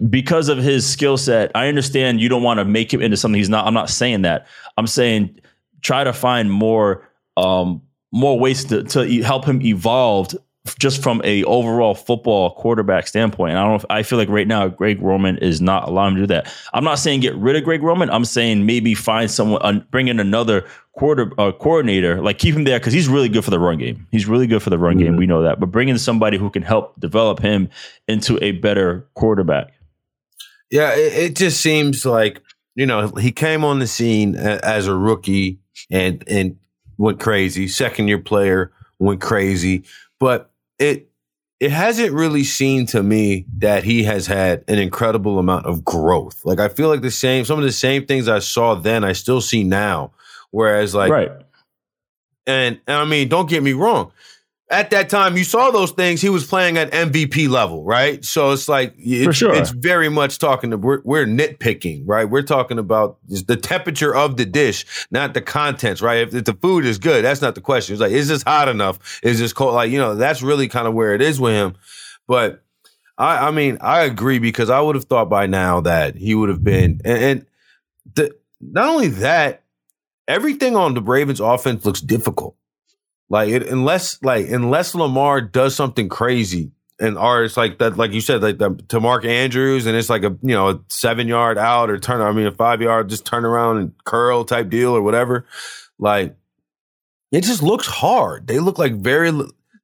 because 0.09 0.49
of 0.49 0.57
his 0.57 0.85
skill 0.85 1.15
set, 1.15 1.49
I 1.55 1.69
understand 1.69 2.19
you 2.19 2.27
don't 2.27 2.43
want 2.43 2.57
to 2.57 2.65
make 2.65 2.93
him 2.93 3.01
into 3.01 3.15
something 3.15 3.39
he's 3.39 3.47
not. 3.47 3.65
I'm 3.65 3.73
not 3.73 3.89
saying 3.89 4.23
that. 4.23 4.45
I'm 4.77 4.85
saying 4.85 5.39
try 5.79 6.03
to 6.03 6.11
find 6.11 6.51
more 6.51 7.07
um, 7.37 7.81
more 8.11 8.37
ways 8.37 8.65
to, 8.65 8.83
to 8.83 9.23
help 9.23 9.45
him 9.45 9.61
evolve 9.61 10.35
just 10.75 11.01
from 11.03 11.21
a 11.23 11.43
overall 11.43 11.95
football 11.95 12.51
quarterback 12.55 13.07
standpoint. 13.07 13.51
And 13.51 13.59
I 13.59 13.61
don't 13.63 13.71
know 13.71 13.75
if 13.75 13.85
I 13.89 14.03
feel 14.03 14.17
like 14.17 14.29
right 14.29 14.47
now 14.47 14.67
Greg 14.67 15.01
Roman 15.01 15.37
is 15.37 15.61
not 15.61 15.87
allowing 15.87 16.13
him 16.13 16.15
to 16.15 16.21
do 16.23 16.27
that. 16.27 16.53
I'm 16.73 16.83
not 16.83 16.99
saying 16.99 17.21
get 17.21 17.35
rid 17.35 17.55
of 17.55 17.63
Greg 17.63 17.83
Roman. 17.83 18.09
I'm 18.09 18.25
saying 18.25 18.65
maybe 18.65 18.93
find 18.93 19.29
someone, 19.29 19.61
uh, 19.63 19.79
bring 19.91 20.07
in 20.07 20.19
another 20.19 20.65
quarter 20.93 21.31
uh, 21.37 21.51
coordinator, 21.51 22.21
like 22.21 22.39
keep 22.39 22.55
him 22.55 22.63
there 22.63 22.79
because 22.79 22.93
he's 22.93 23.07
really 23.07 23.29
good 23.29 23.43
for 23.45 23.51
the 23.51 23.59
run 23.59 23.77
game. 23.77 24.07
He's 24.11 24.25
really 24.25 24.47
good 24.47 24.63
for 24.63 24.69
the 24.71 24.79
run 24.79 24.97
game. 24.97 25.13
Mhm. 25.13 25.17
We 25.19 25.27
know 25.27 25.43
that. 25.43 25.59
But 25.59 25.67
bring 25.67 25.89
in 25.89 25.97
somebody 25.99 26.37
who 26.37 26.49
can 26.49 26.63
help 26.63 26.99
develop 26.99 27.39
him 27.39 27.69
into 28.07 28.43
a 28.43 28.51
better 28.53 29.07
quarterback. 29.13 29.73
Yeah, 30.71 30.93
it, 30.95 31.13
it 31.13 31.35
just 31.35 31.61
seems 31.61 32.05
like 32.05 32.41
you 32.75 32.85
know 32.85 33.07
he 33.19 33.31
came 33.31 33.63
on 33.63 33.79
the 33.79 33.87
scene 33.87 34.35
as 34.35 34.87
a 34.87 34.95
rookie 34.95 35.59
and 35.91 36.23
and 36.27 36.57
went 36.97 37.19
crazy. 37.19 37.67
Second 37.67 38.07
year 38.07 38.17
player 38.17 38.71
went 38.99 39.21
crazy, 39.21 39.83
but 40.19 40.51
it 40.79 41.09
it 41.59 41.71
hasn't 41.71 42.13
really 42.13 42.43
seemed 42.43 42.89
to 42.89 43.01
me 43.01 43.45
that 43.57 43.83
he 43.83 44.03
has 44.03 44.27
had 44.27 44.63
an 44.67 44.77
incredible 44.77 45.39
amount 45.39 45.65
of 45.65 45.83
growth. 45.83 46.45
Like 46.45 46.59
I 46.59 46.67
feel 46.67 46.87
like 46.87 47.01
the 47.01 47.11
same 47.11 47.45
some 47.45 47.57
of 47.57 47.65
the 47.65 47.71
same 47.71 48.05
things 48.05 48.27
I 48.27 48.39
saw 48.39 48.75
then 48.75 49.03
I 49.03 49.13
still 49.13 49.41
see 49.41 49.63
now. 49.63 50.11
Whereas 50.51 50.93
like 50.93 51.11
right. 51.11 51.31
and, 52.45 52.79
and 52.87 52.97
I 52.97 53.05
mean, 53.05 53.27
don't 53.27 53.49
get 53.49 53.63
me 53.63 53.73
wrong. 53.73 54.11
At 54.69 54.89
that 54.89 55.09
time 55.09 55.37
you 55.37 55.45
saw 55.45 55.71
those 55.71 55.91
things, 55.91 56.21
he 56.21 56.29
was 56.29 56.45
playing 56.45 56.77
at 56.77 56.91
MVP 56.91 57.47
level, 57.47 57.83
right? 57.85 58.23
So 58.25 58.51
it's 58.51 58.67
like 58.67 58.93
it's, 58.97 59.37
sure. 59.37 59.55
it's 59.55 59.69
very 59.69 60.09
much 60.09 60.39
talking 60.39 60.71
to 60.71 60.77
we're, 60.77 61.01
we're 61.05 61.25
nitpicking, 61.25 62.03
right? 62.05 62.25
We're 62.25 62.41
talking 62.41 62.77
about 62.77 63.17
the 63.27 63.55
temperature 63.55 64.13
of 64.13 64.35
the 64.35 64.45
dish, 64.45 65.07
not 65.09 65.33
the 65.33 65.41
contents, 65.41 66.01
right? 66.01 66.27
If, 66.27 66.35
if 66.35 66.45
the 66.45 66.53
food 66.53 66.85
is 66.85 66.97
good, 66.97 67.23
that's 67.23 67.41
not 67.41 67.55
the 67.55 67.61
question. 67.61 67.93
It's 67.93 68.01
like, 68.01 68.11
is 68.11 68.27
this 68.27 68.43
hot 68.43 68.67
enough? 68.67 69.19
Is 69.23 69.39
this 69.39 69.53
cold? 69.53 69.73
Like, 69.73 69.89
you 69.89 69.99
know, 69.99 70.15
that's 70.15 70.41
really 70.41 70.67
kind 70.67 70.87
of 70.87 70.93
where 70.93 71.15
it 71.15 71.21
is 71.21 71.39
with 71.39 71.53
him. 71.53 71.75
But 72.27 72.61
I, 73.17 73.47
I 73.47 73.51
mean, 73.51 73.77
I 73.79 74.01
agree 74.01 74.39
because 74.39 74.69
I 74.69 74.81
would 74.81 74.95
have 74.95 75.05
thought 75.05 75.29
by 75.29 75.47
now 75.47 75.79
that 75.81 76.15
he 76.17 76.35
would 76.35 76.49
have 76.49 76.63
been, 76.63 77.01
and, 77.05 77.23
and 77.23 77.45
the, 78.15 78.35
not 78.59 78.89
only 78.89 79.07
that, 79.07 79.63
everything 80.27 80.75
on 80.75 80.93
the 80.93 81.01
Ravens 81.01 81.39
offense 81.39 81.85
looks 81.85 82.01
difficult. 82.01 82.57
Like 83.29 83.49
it, 83.49 83.67
unless 83.67 84.21
like 84.23 84.47
unless 84.47 84.95
Lamar 84.95 85.41
does 85.41 85.75
something 85.75 86.07
crazy 86.09 86.71
and 86.99 87.17
or 87.17 87.43
it's 87.43 87.57
like 87.57 87.77
that, 87.79 87.97
like 87.97 88.11
you 88.11 88.21
said, 88.21 88.41
like 88.41 88.57
the, 88.57 88.73
to 88.87 88.99
Mark 88.99 89.25
Andrews, 89.25 89.85
and 89.85 89.95
it's 89.95 90.09
like 90.09 90.23
a 90.23 90.35
you 90.41 90.55
know 90.55 90.69
a 90.69 90.79
seven 90.89 91.27
yard 91.27 91.57
out 91.57 91.89
or 91.89 91.99
turn, 91.99 92.21
I 92.21 92.31
mean 92.31 92.47
a 92.47 92.51
five 92.51 92.81
yard 92.81 93.09
just 93.09 93.25
turn 93.25 93.45
around 93.45 93.77
and 93.77 94.03
curl 94.03 94.43
type 94.45 94.69
deal 94.69 94.95
or 94.95 95.01
whatever. 95.01 95.45
Like 95.99 96.35
it 97.31 97.41
just 97.41 97.61
looks 97.61 97.87
hard. 97.87 98.47
They 98.47 98.59
look 98.59 98.77
like 98.77 98.93
very. 98.93 99.31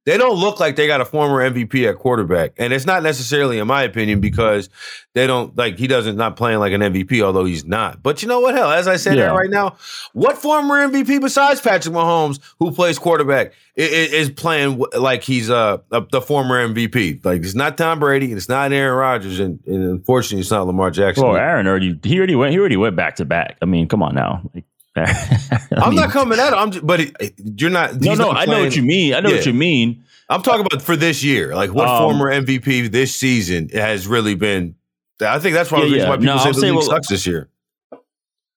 They 0.06 0.18
don't 0.18 0.36
look 0.38 0.60
like 0.60 0.76
they 0.76 0.86
got 0.86 1.00
a 1.00 1.04
former 1.06 1.38
MVP 1.50 1.88
at 1.88 1.96
quarterback, 1.96 2.52
and 2.58 2.74
it's 2.74 2.84
not 2.84 3.02
necessarily, 3.02 3.58
in 3.58 3.66
my 3.66 3.82
opinion, 3.84 4.20
because 4.20 4.68
they 5.14 5.26
don't 5.26 5.56
like 5.56 5.78
he 5.78 5.86
doesn't 5.86 6.16
not 6.16 6.36
playing 6.36 6.58
like 6.58 6.74
an 6.74 6.82
MVP, 6.82 7.22
although 7.22 7.46
he's 7.46 7.64
not. 7.64 8.02
But 8.02 8.20
you 8.20 8.28
know 8.28 8.40
what? 8.40 8.54
Hell, 8.54 8.70
as 8.70 8.86
I 8.86 8.96
said 8.96 9.16
Yeah. 9.16 9.28
that 9.28 9.32
right 9.34 9.48
now, 9.48 9.76
what 10.12 10.36
former 10.36 10.86
MVP 10.86 11.20
besides 11.22 11.62
Patrick 11.62 11.94
Mahomes, 11.94 12.38
who 12.58 12.70
plays 12.70 12.98
quarterback, 12.98 13.54
i- 13.78 13.80
i- 13.80 13.84
is 13.84 14.28
playing 14.28 14.84
like 14.94 15.22
he's 15.22 15.48
uh, 15.48 15.78
a, 15.90 16.02
the 16.12 16.20
former 16.20 16.68
MVP? 16.68 17.24
Like 17.24 17.40
it's 17.42 17.54
not 17.54 17.78
Tom 17.78 17.98
Brady, 17.98 18.26
and 18.26 18.36
it's 18.36 18.48
not 18.48 18.72
Aaron 18.72 18.98
Rodgers, 18.98 19.40
and, 19.40 19.58
and 19.66 19.84
unfortunately, 19.90 20.40
it's 20.40 20.50
not 20.50 20.66
Lamar 20.66 20.90
Jackson. 20.90 21.24
Well, 21.24 21.36
Aaron 21.36 21.66
already 21.66 21.98
he 22.02 22.18
already 22.18 22.34
went 22.34 22.52
he 22.52 22.58
already 22.58 22.76
went 22.76 22.94
back 22.94 23.16
to 23.16 23.24
back. 23.24 23.56
I 23.62 23.64
mean, 23.64 23.88
come 23.88 24.02
on 24.02 24.14
now. 24.14 24.42
Like, 24.54 24.64
I'm 24.96 25.90
mean, 25.90 25.94
not 26.00 26.10
coming 26.10 26.38
at 26.38 26.48
him. 26.52 26.58
I'm 26.58 26.70
just, 26.70 26.86
but 26.86 27.00
it, 27.00 27.34
you're 27.56 27.70
not. 27.70 28.00
No, 28.00 28.14
no, 28.14 28.32
not 28.32 28.36
I 28.36 28.44
know 28.44 28.60
what 28.62 28.76
you 28.76 28.82
mean. 28.82 29.14
I 29.14 29.20
know 29.20 29.30
what 29.30 29.46
you 29.46 29.52
mean. 29.52 30.04
I'm 30.28 30.42
talking 30.42 30.64
about 30.64 30.82
for 30.82 30.96
this 30.96 31.22
year. 31.24 31.54
Like 31.54 31.72
what 31.74 31.88
Um, 31.88 31.98
former 32.02 32.30
MVP 32.30 32.90
this 32.90 33.14
season 33.14 33.68
has 33.70 34.06
really 34.06 34.34
been. 34.34 34.76
I 35.20 35.38
think 35.38 35.54
that's 35.54 35.70
why, 35.70 35.82
Yeah, 35.84 35.96
yeah. 35.96 36.08
why 36.08 36.16
people 36.16 36.36
No, 36.36 36.42
say 36.42 36.50
the 36.52 36.58
league 36.60 36.72
well- 36.74 36.82
sucks 36.82 37.08
this 37.08 37.26
year. 37.26 37.48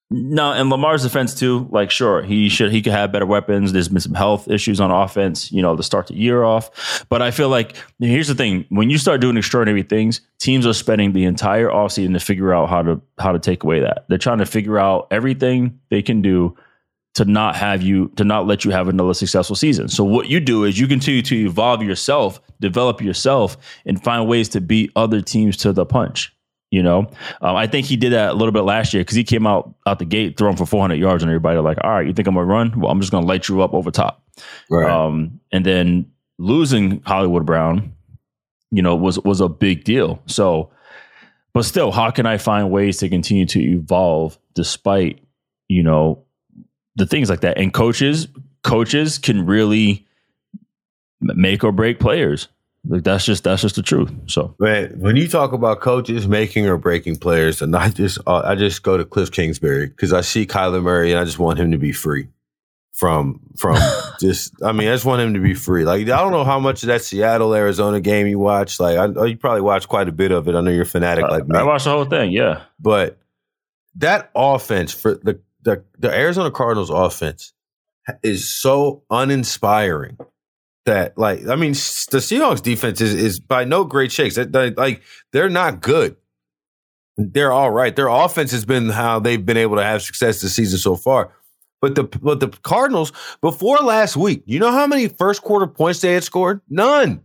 No, 0.09 0.53
and 0.53 0.69
Lamar's 0.69 1.03
defense 1.03 1.35
too, 1.35 1.67
like 1.69 1.91
sure, 1.91 2.21
he 2.21 2.47
should 2.47 2.71
he 2.71 2.81
could 2.81 2.93
have 2.93 3.11
better 3.11 3.25
weapons. 3.25 3.73
There's 3.73 3.89
been 3.89 3.99
some 3.99 4.13
health 4.13 4.47
issues 4.47 4.79
on 4.79 4.89
offense, 4.89 5.51
you 5.51 5.61
know, 5.61 5.75
to 5.75 5.83
start 5.83 6.07
the 6.07 6.15
year 6.15 6.45
off. 6.45 7.05
But 7.09 7.21
I 7.21 7.31
feel 7.31 7.49
like 7.49 7.75
here's 7.99 8.29
the 8.29 8.35
thing: 8.35 8.65
when 8.69 8.89
you 8.89 8.97
start 8.97 9.19
doing 9.19 9.35
extraordinary 9.35 9.83
things, 9.83 10.21
teams 10.39 10.65
are 10.65 10.73
spending 10.73 11.11
the 11.11 11.25
entire 11.25 11.67
offseason 11.67 12.13
to 12.13 12.21
figure 12.21 12.53
out 12.53 12.69
how 12.69 12.83
to 12.83 13.01
how 13.19 13.33
to 13.33 13.39
take 13.39 13.65
away 13.65 13.81
that. 13.81 14.05
They're 14.07 14.17
trying 14.17 14.37
to 14.37 14.45
figure 14.45 14.79
out 14.79 15.07
everything 15.11 15.77
they 15.89 16.01
can 16.01 16.21
do 16.21 16.55
to 17.15 17.25
not 17.25 17.57
have 17.57 17.81
you 17.81 18.07
to 18.15 18.23
not 18.23 18.47
let 18.47 18.63
you 18.63 18.71
have 18.71 18.87
another 18.87 19.13
successful 19.13 19.57
season. 19.57 19.89
So 19.89 20.05
what 20.05 20.27
you 20.27 20.39
do 20.39 20.63
is 20.63 20.79
you 20.79 20.87
continue 20.87 21.23
to 21.23 21.35
evolve 21.35 21.83
yourself, 21.83 22.39
develop 22.61 23.01
yourself, 23.01 23.57
and 23.85 24.01
find 24.01 24.25
ways 24.25 24.47
to 24.49 24.61
beat 24.61 24.91
other 24.95 25.19
teams 25.19 25.57
to 25.57 25.73
the 25.73 25.85
punch. 25.85 26.33
You 26.69 26.83
know, 26.83 27.09
um, 27.41 27.55
I 27.55 27.65
think 27.65 27.85
he 27.85 27.95
did 27.95 28.11
that 28.11 28.31
a 28.31 28.33
little 28.33 28.51
bit 28.51 28.63
last 28.63 28.93
year 28.93 29.01
because 29.01 29.15
he 29.15 29.23
came 29.23 29.47
out 29.47 29.73
out 29.85 29.99
the 29.99 30.05
gate 30.05 30.37
throwing 30.37 30.57
for 30.57 30.65
400 30.65 30.95
yards, 30.95 31.23
and 31.23 31.29
everybody 31.29 31.59
like, 31.59 31.77
all 31.81 31.91
right, 31.91 32.05
you 32.05 32.13
think 32.13 32.27
I'm 32.27 32.35
gonna 32.35 32.45
run? 32.45 32.77
Well, 32.77 32.91
I'm 32.91 32.99
just 32.99 33.11
gonna 33.11 33.25
light 33.25 33.47
you 33.47 33.61
up 33.61 33.73
over 33.73 33.89
top. 33.89 34.21
Right. 34.69 34.89
Um, 34.89 35.39
and 35.51 35.65
then 35.65 36.11
losing 36.37 37.01
Hollywood 37.05 37.45
Brown, 37.45 37.93
you 38.71 38.81
know, 38.81 38.95
was 38.95 39.17
was 39.19 39.39
a 39.39 39.47
big 39.47 39.85
deal. 39.85 40.21
So, 40.25 40.71
but 41.53 41.63
still, 41.63 41.91
how 41.91 42.11
can 42.11 42.25
I 42.25 42.37
find 42.37 42.69
ways 42.69 42.97
to 42.97 43.09
continue 43.09 43.45
to 43.45 43.61
evolve 43.61 44.37
despite 44.53 45.21
you 45.69 45.83
know 45.83 46.25
the 46.97 47.05
things 47.05 47.29
like 47.29 47.41
that? 47.41 47.57
And 47.57 47.73
coaches, 47.73 48.27
coaches 48.63 49.17
can 49.17 49.45
really 49.45 50.05
make 51.21 51.63
or 51.63 51.71
break 51.71 51.99
players. 51.99 52.49
Like 52.87 53.03
that's 53.03 53.25
just 53.25 53.43
that's 53.43 53.61
just 53.61 53.75
the 53.75 53.81
truth. 53.81 54.11
So 54.27 54.55
Man, 54.59 54.99
when 54.99 55.15
you 55.15 55.27
talk 55.27 55.51
about 55.51 55.81
coaches 55.81 56.27
making 56.27 56.67
or 56.67 56.77
breaking 56.77 57.17
players, 57.17 57.61
and 57.61 57.75
I 57.75 57.89
just 57.89 58.19
uh, 58.25 58.41
I 58.45 58.55
just 58.55 58.83
go 58.83 58.97
to 58.97 59.03
Cliff 59.03 59.31
Kingsbury 59.31 59.87
because 59.87 60.13
I 60.13 60.21
see 60.21 60.45
Kyler 60.45 60.81
Murray 60.81 61.11
and 61.11 61.19
I 61.19 61.25
just 61.25 61.39
want 61.39 61.59
him 61.59 61.71
to 61.71 61.77
be 61.77 61.91
free 61.91 62.27
from 62.93 63.41
from 63.57 63.77
just. 64.21 64.53
I 64.63 64.71
mean, 64.71 64.87
I 64.87 64.93
just 64.93 65.05
want 65.05 65.21
him 65.21 65.33
to 65.33 65.39
be 65.39 65.53
free. 65.53 65.83
Like 65.83 66.01
I 66.03 66.21
don't 66.21 66.31
know 66.31 66.45
how 66.45 66.59
much 66.59 66.83
of 66.83 66.87
that 66.87 67.01
Seattle 67.01 67.53
Arizona 67.53 67.99
game 67.99 68.27
you 68.27 68.39
watched. 68.39 68.79
Like 68.79 68.97
I, 68.97 69.25
you 69.25 69.37
probably 69.37 69.61
watched 69.61 69.89
quite 69.89 70.07
a 70.07 70.13
bit 70.13 70.31
of 70.31 70.47
it. 70.47 70.55
I 70.55 70.61
know 70.61 70.71
you're 70.71 70.85
fanatic 70.85 71.25
like 71.29 71.45
me. 71.47 71.59
I 71.59 71.63
watched 71.63 71.85
the 71.85 71.91
whole 71.91 72.05
thing. 72.05 72.31
Yeah, 72.31 72.61
But 72.79 73.17
that 73.95 74.31
offense 74.33 74.93
for 74.93 75.15
the 75.15 75.39
the, 75.63 75.83
the 75.99 76.13
Arizona 76.13 76.51
Cardinals 76.51 76.89
offense 76.89 77.51
is 78.23 78.53
so 78.53 79.03
uninspiring 79.09 80.17
that 80.87 81.17
like 81.17 81.47
I 81.47 81.55
mean 81.55 81.71
the 81.73 82.17
Seahawks 82.19 82.61
defense 82.61 82.99
is 82.99 83.13
is 83.13 83.39
by 83.39 83.63
no 83.63 83.83
great 83.85 84.11
shakes. 84.11 84.35
They- 84.35 84.45
they- 84.45 84.71
like 84.71 85.03
they're 85.31 85.49
not 85.49 85.79
good. 85.81 86.17
They're 87.17 87.51
all 87.51 87.71
right. 87.71 87.95
Their 87.95 88.09
offense 88.09 88.51
has 88.51 88.65
been 88.65 88.89
how 88.89 89.19
they've 89.19 89.43
been 89.43 89.57
able 89.57 89.77
to 89.77 89.83
have 89.83 90.01
success 90.03 90.41
this 90.41 90.53
season 90.55 90.77
so 90.79 90.95
far. 90.95 91.31
But 91.81 91.95
the 91.95 92.03
but 92.03 92.39
the 92.39 92.49
Cardinals 92.63 93.11
before 93.41 93.77
last 93.77 94.17
week, 94.17 94.43
you 94.45 94.59
know 94.59 94.71
how 94.71 94.87
many 94.87 95.07
first 95.07 95.41
quarter 95.43 95.67
points 95.67 96.01
they 96.01 96.13
had 96.13 96.23
scored? 96.23 96.61
None. 96.69 97.21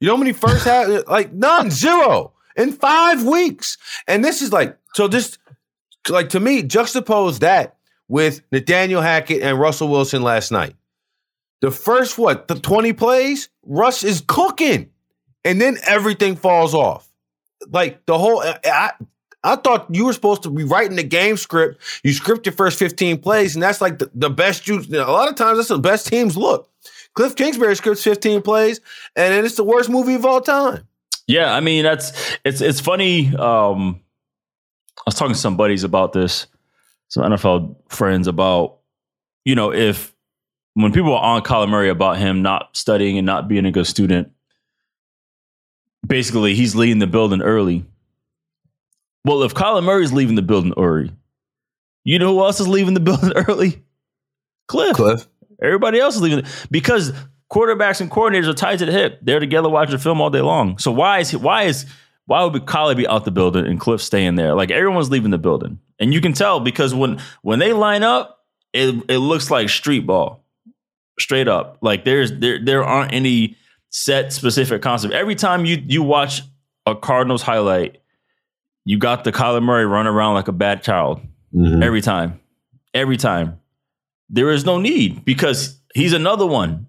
You 0.00 0.08
know 0.08 0.14
how 0.14 0.22
many 0.22 0.32
first 0.32 0.64
half 0.70 0.88
like 1.08 1.32
none, 1.32 1.70
zero 1.70 2.32
in 2.56 2.72
five 2.72 3.24
weeks. 3.24 3.76
And 4.06 4.24
this 4.24 4.42
is 4.42 4.52
like 4.52 4.76
so 4.94 5.08
just 5.08 5.38
like 6.08 6.28
to 6.30 6.40
me, 6.40 6.62
juxtapose 6.62 7.40
that 7.40 7.76
with 8.08 8.40
Nathaniel 8.52 9.02
Hackett 9.02 9.42
and 9.42 9.58
Russell 9.58 9.88
Wilson 9.88 10.22
last 10.22 10.50
night. 10.52 10.74
The 11.60 11.70
first 11.70 12.18
what, 12.18 12.48
the 12.48 12.54
20 12.54 12.92
plays, 12.92 13.48
Russ 13.64 14.04
is 14.04 14.22
cooking. 14.26 14.90
And 15.44 15.60
then 15.60 15.78
everything 15.86 16.36
falls 16.36 16.74
off. 16.74 17.08
Like 17.70 18.04
the 18.06 18.18
whole 18.18 18.42
I 18.42 18.92
I 19.46 19.54
thought 19.54 19.86
you 19.94 20.06
were 20.06 20.12
supposed 20.12 20.42
to 20.42 20.50
be 20.50 20.64
writing 20.64 20.96
the 20.96 21.04
game 21.04 21.36
script. 21.36 21.80
You 22.02 22.12
script 22.12 22.46
your 22.46 22.52
first 22.52 22.78
15 22.80 23.18
plays, 23.18 23.54
and 23.54 23.62
that's 23.62 23.80
like 23.80 23.98
the, 23.98 24.10
the 24.12 24.28
best 24.28 24.66
you 24.66 24.80
a 24.80 25.06
lot 25.10 25.28
of 25.28 25.36
times 25.36 25.58
that's 25.58 25.68
the 25.68 25.78
best 25.78 26.08
teams 26.08 26.36
look. 26.36 26.68
Cliff 27.14 27.36
Kingsbury 27.36 27.76
scripts 27.76 28.02
15 28.02 28.42
plays, 28.42 28.80
and 29.14 29.32
then 29.32 29.44
it's 29.44 29.54
the 29.54 29.64
worst 29.64 29.88
movie 29.88 30.14
of 30.14 30.26
all 30.26 30.40
time. 30.40 30.86
yeah. 31.28 31.54
I 31.54 31.60
mean, 31.60 31.84
that's 31.84 32.12
it's 32.44 32.60
it's 32.60 32.80
funny. 32.80 33.28
Um, 33.36 34.00
I 34.98 35.02
was 35.06 35.14
talking 35.14 35.34
to 35.34 35.40
some 35.40 35.56
buddies 35.56 35.84
about 35.84 36.12
this, 36.12 36.48
some 37.08 37.22
NFL 37.30 37.76
friends 37.88 38.26
about 38.26 38.78
you 39.44 39.54
know 39.54 39.72
if 39.72 40.12
when 40.76 40.92
people 40.92 41.14
are 41.14 41.22
on 41.22 41.42
Kyler 41.42 41.70
Murray 41.70 41.88
about 41.88 42.18
him 42.18 42.42
not 42.42 42.76
studying 42.76 43.16
and 43.16 43.24
not 43.24 43.48
being 43.48 43.64
a 43.64 43.72
good 43.72 43.86
student, 43.86 44.30
basically 46.06 46.54
he's 46.54 46.76
leaving 46.76 46.98
the 46.98 47.06
building 47.06 47.40
early. 47.40 47.86
Well, 49.24 49.42
if 49.42 49.54
Kyler 49.54 49.82
Murray's 49.82 50.12
leaving 50.12 50.34
the 50.34 50.42
building 50.42 50.74
early, 50.76 51.12
you 52.04 52.18
know 52.18 52.34
who 52.34 52.40
else 52.44 52.60
is 52.60 52.68
leaving 52.68 52.92
the 52.92 53.00
building 53.08 53.32
early? 53.34 53.82
Cliff. 54.68 54.94
Cliff. 54.94 55.26
Everybody 55.62 55.98
else 55.98 56.16
is 56.16 56.20
leaving 56.20 56.44
because 56.70 57.10
quarterbacks 57.50 58.02
and 58.02 58.10
coordinators 58.10 58.46
are 58.46 58.52
tied 58.52 58.78
to 58.80 58.84
the 58.84 58.92
hip. 58.92 59.20
They're 59.22 59.40
together 59.40 59.70
watching 59.70 59.92
the 59.92 59.98
film 59.98 60.20
all 60.20 60.28
day 60.28 60.42
long. 60.42 60.76
So 60.76 60.92
why 60.92 61.20
is 61.20 61.34
why 61.34 61.62
is 61.62 61.86
why 62.26 62.44
would 62.44 62.66
Kyler 62.66 62.94
be 62.94 63.08
out 63.08 63.24
the 63.24 63.30
building 63.30 63.66
and 63.66 63.80
Cliff 63.80 64.02
staying 64.02 64.34
there? 64.34 64.54
Like 64.54 64.70
everyone's 64.70 65.08
leaving 65.08 65.30
the 65.30 65.38
building, 65.38 65.78
and 65.98 66.12
you 66.12 66.20
can 66.20 66.34
tell 66.34 66.60
because 66.60 66.94
when 66.94 67.18
when 67.40 67.60
they 67.60 67.72
line 67.72 68.02
up, 68.02 68.44
it 68.74 68.94
it 69.08 69.18
looks 69.18 69.50
like 69.50 69.70
street 69.70 70.06
ball, 70.06 70.44
straight 71.18 71.48
up. 71.48 71.78
Like 71.80 72.04
there's 72.04 72.32
there 72.32 72.62
there 72.64 72.84
aren't 72.84 73.12
any 73.12 73.56
set 73.90 74.32
specific 74.32 74.82
concept. 74.82 75.14
Every 75.14 75.34
time 75.34 75.64
you 75.64 75.82
you 75.86 76.02
watch 76.02 76.42
a 76.86 76.94
Cardinals 76.94 77.42
highlight, 77.42 77.98
you 78.84 78.98
got 78.98 79.24
the 79.24 79.32
Kyler 79.32 79.62
Murray 79.62 79.86
run 79.86 80.06
around 80.06 80.34
like 80.34 80.48
a 80.48 80.52
bad 80.52 80.82
child 80.82 81.20
Mhm. 81.54 81.82
every 81.82 82.00
time. 82.00 82.40
Every 82.94 83.16
time. 83.16 83.58
There 84.28 84.50
is 84.50 84.64
no 84.64 84.78
need 84.78 85.24
because 85.24 85.80
he's 85.94 86.12
another 86.12 86.46
one 86.46 86.86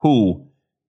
who 0.00 0.46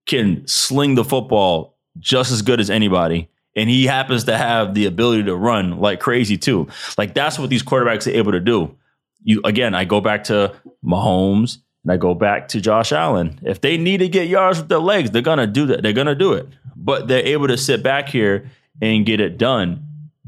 can 0.08 0.48
sling 0.48 0.96
the 0.96 1.04
football 1.04 1.78
just 2.00 2.32
as 2.32 2.42
good 2.42 2.60
as 2.60 2.70
anybody. 2.70 3.30
And 3.56 3.70
he 3.70 3.86
happens 3.86 4.24
to 4.26 4.38
have 4.38 4.74
the 4.74 4.86
ability 4.86 5.24
to 5.24 5.36
run 5.36 5.80
like 5.80 6.00
crazy 6.00 6.38
too. 6.38 6.68
Like 6.98 7.14
that's 7.14 7.38
what 7.38 7.50
these 7.50 7.64
quarterbacks 7.64 8.08
are 8.08 8.16
able 8.16 8.32
to 8.32 8.40
do. 8.40 8.76
You 9.24 9.42
again, 9.44 9.76
I 9.76 9.84
go 9.86 10.00
back 10.00 10.24
to 10.26 10.54
Mahomes 10.86 11.58
and 11.84 11.92
I 11.92 11.98
go 11.98 12.14
back 12.14 12.50
to 12.50 12.62
Josh 12.62 12.92
Allen. 12.92 13.40
If 13.44 13.62
they 13.62 13.78
need 13.78 13.98
to 13.98 14.10
get 14.10 14.28
yards 14.28 14.60
with 14.60 14.70
their 14.70 14.80
legs, 14.80 15.12
they're 15.12 15.22
gonna 15.22 15.48
do 15.48 15.66
that. 15.68 15.82
They're 15.82 15.94
gonna 15.94 16.16
do 16.16 16.34
it. 16.34 16.48
But 16.76 17.08
they're 17.08 17.26
able 17.26 17.48
to 17.48 17.58
sit 17.58 17.84
back 17.84 18.10
here 18.10 18.50
and 18.82 19.06
get 19.06 19.20
it 19.20 19.38
done 19.38 19.86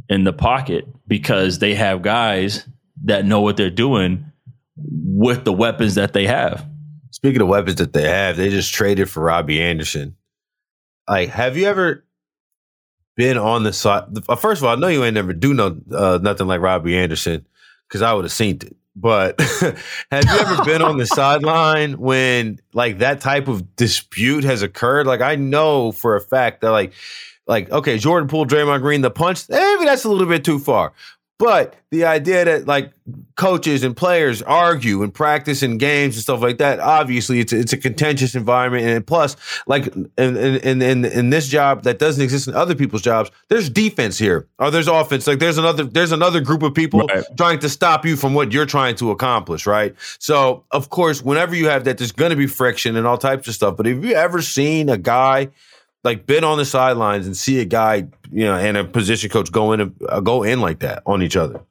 in 0.09 0.23
the 0.23 0.33
pocket 0.33 0.85
because 1.07 1.59
they 1.59 1.75
have 1.75 2.01
guys 2.01 2.67
that 3.05 3.25
know 3.25 3.41
what 3.41 3.57
they're 3.57 3.69
doing 3.69 4.25
with 4.75 5.43
the 5.43 5.53
weapons 5.53 5.95
that 5.95 6.13
they 6.13 6.27
have. 6.27 6.65
Speaking 7.11 7.41
of 7.41 7.47
weapons 7.47 7.75
that 7.77 7.93
they 7.93 8.07
have, 8.07 8.37
they 8.37 8.49
just 8.49 8.73
traded 8.73 9.09
for 9.09 9.23
Robbie 9.23 9.61
Anderson. 9.61 10.15
Like, 11.07 11.29
have 11.29 11.57
you 11.57 11.65
ever 11.65 12.05
been 13.15 13.37
on 13.37 13.63
the 13.63 13.73
side? 13.73 14.05
First 14.39 14.61
of 14.61 14.65
all, 14.65 14.75
I 14.75 14.79
know 14.79 14.87
you 14.87 15.03
ain't 15.03 15.15
never 15.15 15.33
do 15.33 15.53
no 15.53 15.79
uh, 15.93 16.19
nothing 16.21 16.47
like 16.47 16.61
Robbie 16.61 16.97
Anderson 16.97 17.45
because 17.87 18.01
I 18.01 18.13
would 18.13 18.25
have 18.25 18.31
seen 18.31 18.57
it. 18.57 18.75
But 18.95 19.39
have 20.11 20.25
you 20.25 20.39
ever 20.39 20.63
been 20.63 20.81
on 20.81 20.97
the 20.97 21.05
sideline 21.07 21.97
when 21.97 22.59
like 22.73 22.99
that 22.99 23.21
type 23.21 23.47
of 23.47 23.75
dispute 23.75 24.43
has 24.43 24.61
occurred? 24.61 25.07
Like, 25.07 25.21
I 25.21 25.35
know 25.35 25.91
for 25.91 26.15
a 26.15 26.21
fact 26.21 26.61
that 26.61 26.71
like, 26.71 26.93
like 27.47 27.71
okay, 27.71 27.97
Jordan 27.97 28.27
Poole, 28.27 28.45
Draymond 28.45 28.81
Green, 28.81 29.01
the 29.01 29.11
punch, 29.11 29.47
maybe 29.49 29.85
that's 29.85 30.03
a 30.03 30.09
little 30.09 30.27
bit 30.27 30.43
too 30.43 30.59
far. 30.59 30.93
But 31.41 31.75
the 31.89 32.05
idea 32.05 32.45
that 32.45 32.67
like 32.67 32.91
coaches 33.35 33.83
and 33.83 33.97
players 33.97 34.43
argue 34.43 35.01
and 35.01 35.11
practice 35.11 35.63
in 35.63 35.79
games 35.79 36.15
and 36.15 36.21
stuff 36.21 36.39
like 36.39 36.59
that, 36.59 36.79
obviously 36.79 37.39
it's 37.39 37.51
a, 37.51 37.57
it's 37.59 37.73
a 37.73 37.77
contentious 37.77 38.35
environment. 38.35 38.85
And 38.85 39.05
plus, 39.07 39.35
like 39.65 39.87
in, 39.87 40.11
in, 40.17 40.81
in, 40.83 41.03
in 41.03 41.29
this 41.31 41.47
job 41.47 41.81
that 41.83 41.97
doesn't 41.97 42.23
exist 42.23 42.47
in 42.47 42.53
other 42.53 42.75
people's 42.75 43.01
jobs, 43.01 43.31
there's 43.49 43.71
defense 43.71 44.19
here 44.19 44.47
or 44.59 44.69
there's 44.69 44.87
offense. 44.87 45.25
Like 45.25 45.39
there's 45.39 45.57
another 45.57 45.83
there's 45.83 46.11
another 46.11 46.41
group 46.41 46.61
of 46.61 46.75
people 46.75 47.07
Right. 47.07 47.23
trying 47.37 47.57
to 47.59 47.69
stop 47.69 48.05
you 48.05 48.15
from 48.15 48.35
what 48.35 48.51
you're 48.53 48.67
trying 48.67 48.95
to 48.97 49.09
accomplish, 49.09 49.65
right? 49.65 49.95
So 50.19 50.63
of 50.69 50.91
course, 50.91 51.23
whenever 51.23 51.55
you 51.55 51.67
have 51.69 51.85
that, 51.85 51.97
there's 51.97 52.11
gonna 52.11 52.35
be 52.35 52.45
friction 52.45 52.95
and 52.95 53.07
all 53.07 53.17
types 53.17 53.47
of 53.47 53.55
stuff. 53.55 53.77
But 53.77 53.87
have 53.87 54.05
you 54.05 54.13
ever 54.13 54.43
seen 54.43 54.89
a 54.89 54.97
guy 54.99 55.49
like 56.03 56.25
been 56.25 56.43
on 56.43 56.57
the 56.57 56.65
sidelines 56.65 57.25
and 57.25 57.35
see 57.35 57.59
a 57.59 57.65
guy, 57.65 58.07
you 58.31 58.45
know, 58.45 58.55
and 58.55 58.77
a 58.77 58.83
position 58.83 59.29
coach 59.29 59.51
go 59.51 59.73
in 59.73 59.95
uh, 60.09 60.19
go 60.19 60.43
in 60.43 60.61
like 60.61 60.79
that 60.79 61.03
on 61.05 61.21
each 61.21 61.35
other? 61.35 61.61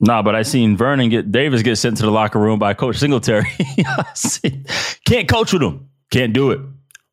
Nah, 0.00 0.20
but 0.20 0.34
I 0.34 0.42
seen 0.42 0.76
Vernon 0.76 1.10
get 1.10 1.30
Davis 1.30 1.62
get 1.62 1.76
sent 1.76 1.96
to 1.98 2.02
the 2.02 2.10
locker 2.10 2.40
room 2.40 2.58
by 2.58 2.74
Coach 2.74 2.96
Singletary. 2.96 3.46
Can't 5.06 5.28
coach 5.28 5.52
with 5.52 5.62
him. 5.62 5.88
Can't 6.10 6.32
do 6.32 6.50
it. 6.50 6.60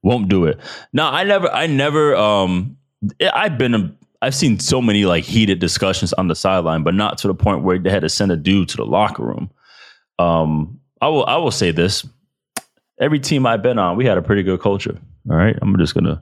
Won't 0.01 0.27
do 0.27 0.45
it. 0.45 0.59
No, 0.91 1.05
I 1.05 1.23
never. 1.23 1.49
I 1.51 1.67
never. 1.67 2.15
Um, 2.15 2.77
I've 3.33 3.57
been. 3.59 3.75
A, 3.75 3.95
I've 4.21 4.35
seen 4.35 4.59
so 4.59 4.81
many 4.81 5.05
like 5.05 5.23
heated 5.23 5.59
discussions 5.59 6.13
on 6.13 6.29
the 6.29 6.35
sideline, 6.35 6.83
but 6.83 6.95
not 6.95 7.19
to 7.19 7.27
the 7.27 7.35
point 7.35 7.63
where 7.63 7.77
they 7.77 7.91
had 7.91 8.01
to 8.01 8.09
send 8.09 8.31
a 8.31 8.37
dude 8.37 8.69
to 8.69 8.77
the 8.77 8.85
locker 8.85 9.23
room. 9.23 9.51
Um, 10.17 10.79
I 10.99 11.09
will. 11.09 11.25
I 11.27 11.37
will 11.37 11.51
say 11.51 11.69
this: 11.69 12.07
every 12.99 13.19
team 13.19 13.45
I've 13.45 13.61
been 13.61 13.79
on, 13.79 13.97
we 13.97 14.05
had 14.05 14.17
a 14.17 14.21
pretty 14.21 14.43
good 14.43 14.61
culture. 14.61 14.97
All 15.29 15.35
right, 15.35 15.57
I'm 15.61 15.77
just 15.77 15.93
gonna. 15.93 16.21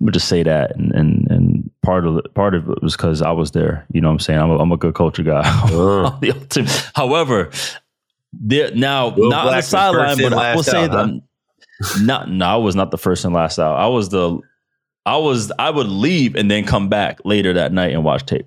I'm 0.00 0.06
gonna 0.06 0.12
just 0.12 0.28
say 0.28 0.42
that, 0.42 0.74
and 0.76 0.92
and 0.92 1.30
and 1.30 1.70
part 1.82 2.06
of 2.06 2.16
it, 2.18 2.32
part 2.34 2.54
of 2.54 2.70
it 2.70 2.82
was 2.82 2.96
because 2.96 3.20
I 3.20 3.32
was 3.32 3.50
there. 3.50 3.86
You 3.92 4.00
know, 4.00 4.08
what 4.08 4.14
I'm 4.14 4.18
saying 4.20 4.38
I'm 4.38 4.50
a, 4.50 4.58
I'm 4.58 4.72
a 4.72 4.76
good 4.76 4.94
culture 4.94 5.22
guy. 5.22 5.42
Uh. 5.72 6.10
Ultimate- 6.22 6.90
However, 6.94 7.50
there 8.32 8.74
now 8.74 9.08
Will 9.14 9.30
not 9.30 9.46
on 9.48 9.56
the 9.56 9.60
sideline, 9.62 10.16
but 10.18 10.32
I 10.32 10.54
will 10.54 10.62
say 10.62 10.84
out, 10.84 10.90
huh? 10.90 11.06
that 11.06 11.22
not 12.02 12.30
no, 12.30 12.46
I 12.46 12.56
was 12.56 12.74
not 12.76 12.90
the 12.90 12.98
first 12.98 13.24
and 13.24 13.34
last 13.34 13.58
out. 13.58 13.76
I 13.76 13.86
was 13.88 14.08
the 14.10 14.38
I 15.06 15.16
was 15.16 15.52
I 15.58 15.70
would 15.70 15.88
leave 15.88 16.34
and 16.34 16.50
then 16.50 16.64
come 16.64 16.88
back 16.88 17.20
later 17.24 17.52
that 17.54 17.72
night 17.72 17.92
and 17.92 18.04
watch 18.04 18.26
tape. 18.26 18.46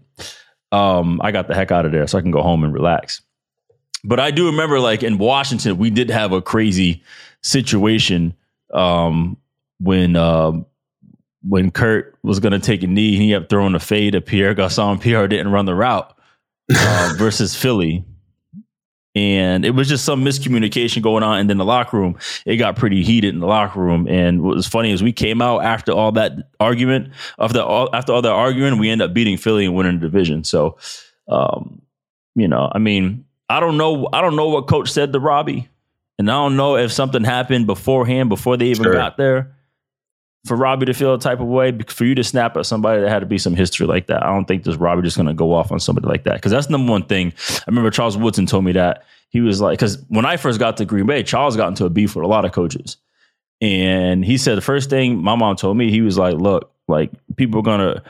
Um, 0.72 1.22
I 1.24 1.32
got 1.32 1.48
the 1.48 1.54
heck 1.56 1.72
out 1.72 1.86
of 1.86 1.92
there 1.92 2.08
so 2.08 2.18
I 2.18 2.22
can 2.22 2.32
go 2.32 2.42
home 2.42 2.64
and 2.64 2.74
relax. 2.74 3.22
But 4.04 4.20
I 4.20 4.32
do 4.32 4.48
remember 4.48 4.80
like 4.80 5.04
in 5.04 5.18
Washington, 5.18 5.78
we 5.78 5.90
did 5.90 6.10
have 6.10 6.32
a 6.32 6.42
crazy 6.42 7.04
situation 7.44 8.34
um 8.74 9.38
when 9.80 10.16
uh, 10.16 10.54
when 11.44 11.72
Kirk 11.72 12.18
was 12.24 12.40
gonna 12.40 12.60
take 12.60 12.84
a 12.84 12.88
knee, 12.88 13.18
he 13.18 13.32
kept 13.32 13.50
throwing 13.50 13.76
a 13.76 13.80
fade 13.80 14.14
to 14.14 14.22
Pierre 14.22 14.56
Garçon. 14.56 15.02
Pierre 15.02 15.28
didn't 15.28 15.52
run 15.52 15.66
the 15.66 15.76
route 15.76 16.16
uh, 16.74 17.14
versus 17.18 17.56
Philly. 17.56 18.06
And 19.16 19.64
it 19.64 19.72
was 19.72 19.88
just 19.88 20.06
some 20.06 20.26
miscommunication 20.26 21.04
going 21.04 21.22
on. 21.22 21.40
And 21.40 21.48
then 21.48 21.58
the 21.58 21.66
locker 21.66 21.98
room, 21.98 22.18
it 22.48 22.56
got 22.56 22.76
pretty 22.76 23.04
heated 23.04 23.32
in 23.36 23.42
the 23.42 23.46
locker 23.46 23.80
room. 23.80 24.08
And 24.08 24.42
what 24.42 24.56
was 24.56 24.66
funny 24.66 24.92
is 24.92 25.04
we 25.04 25.12
came 25.14 25.40
out 25.40 25.60
after 25.60 25.92
all 25.92 26.14
that 26.14 26.32
argument, 26.60 27.14
after 27.38 27.60
all, 27.60 27.94
after 27.94 28.12
all 28.12 28.24
that 28.24 28.32
arguing, 28.32 28.80
we 28.80 28.90
ended 28.90 29.10
up 29.10 29.14
beating 29.14 29.38
Philly 29.38 29.66
and 29.66 29.76
winning 29.76 30.00
the 30.00 30.08
division. 30.08 30.44
So, 30.44 30.78
um, 31.28 31.84
you 32.34 32.48
know, 32.48 32.72
I 32.74 32.80
mean, 32.80 33.26
I 33.50 33.60
don't 33.60 33.78
know, 33.78 34.10
I 34.12 34.22
don't 34.22 34.36
know 34.36 34.50
what 34.50 34.68
coach 34.68 34.90
said 34.90 35.14
to 35.14 35.20
Robbie, 35.20 35.70
and 36.20 36.30
I 36.30 36.34
don't 36.34 36.56
know 36.56 36.78
if 36.78 36.92
something 36.92 37.24
happened 37.24 37.68
beforehand 37.68 38.30
before 38.30 38.58
they 38.58 38.68
even 38.68 38.84
Sure. 38.84 38.94
got 38.94 39.18
there. 39.18 39.56
For 40.46 40.58
Robbie 40.58 40.88
to 40.88 40.94
feel 40.94 41.14
a 41.14 41.20
type 41.20 41.40
of 41.40 41.48
way, 41.48 41.72
for 41.88 42.04
you 42.04 42.16
to 42.16 42.24
snap 42.24 42.58
at 42.58 42.66
somebody 42.66 43.00
that 43.02 43.10
had 43.10 43.20
to 43.20 43.26
be 43.26 43.38
some 43.38 43.56
history 43.56 43.88
like 43.88 44.08
that, 44.08 44.24
I 44.24 44.28
don't 44.34 44.44
think 44.46 44.64
this 44.64 44.76
Robbie 44.76 45.02
just 45.02 45.16
going 45.16 45.28
to 45.28 45.34
go 45.34 45.54
off 45.54 45.72
on 45.72 45.80
somebody 45.80 46.06
like 46.08 46.26
that 46.26 46.34
because 46.36 46.52
that's 46.52 46.70
number 46.70 46.92
one 46.92 47.04
thing. 47.06 47.32
I 47.50 47.64
remember 47.68 47.90
Charles 47.90 48.18
Woodson 48.18 48.46
told 48.46 48.66
me 48.66 48.74
that 48.74 49.06
he 49.30 49.40
was 49.40 49.62
like, 49.62 49.80
because 49.80 50.04
when 50.10 50.26
I 50.26 50.36
first 50.36 50.60
got 50.60 50.76
to 50.78 50.86
Green 50.86 51.06
Bay, 51.06 51.24
Charles 51.24 51.56
got 51.56 51.70
into 51.70 51.86
a 51.86 51.90
beef 51.90 52.14
with 52.16 52.26
a 52.26 52.28
lot 52.28 52.44
of 52.44 52.52
coaches, 52.52 52.98
and 53.62 54.26
he 54.26 54.38
said 54.38 54.58
the 54.58 54.62
first 54.62 54.90
thing 54.90 55.24
my 55.24 55.36
mom 55.36 55.56
told 55.56 55.78
me, 55.78 55.90
he 55.90 56.02
was 56.02 56.18
like, 56.18 56.36
"Look, 56.36 56.72
like 56.90 57.12
people 57.38 57.60
are 57.62 57.64
gonna, 57.64 58.04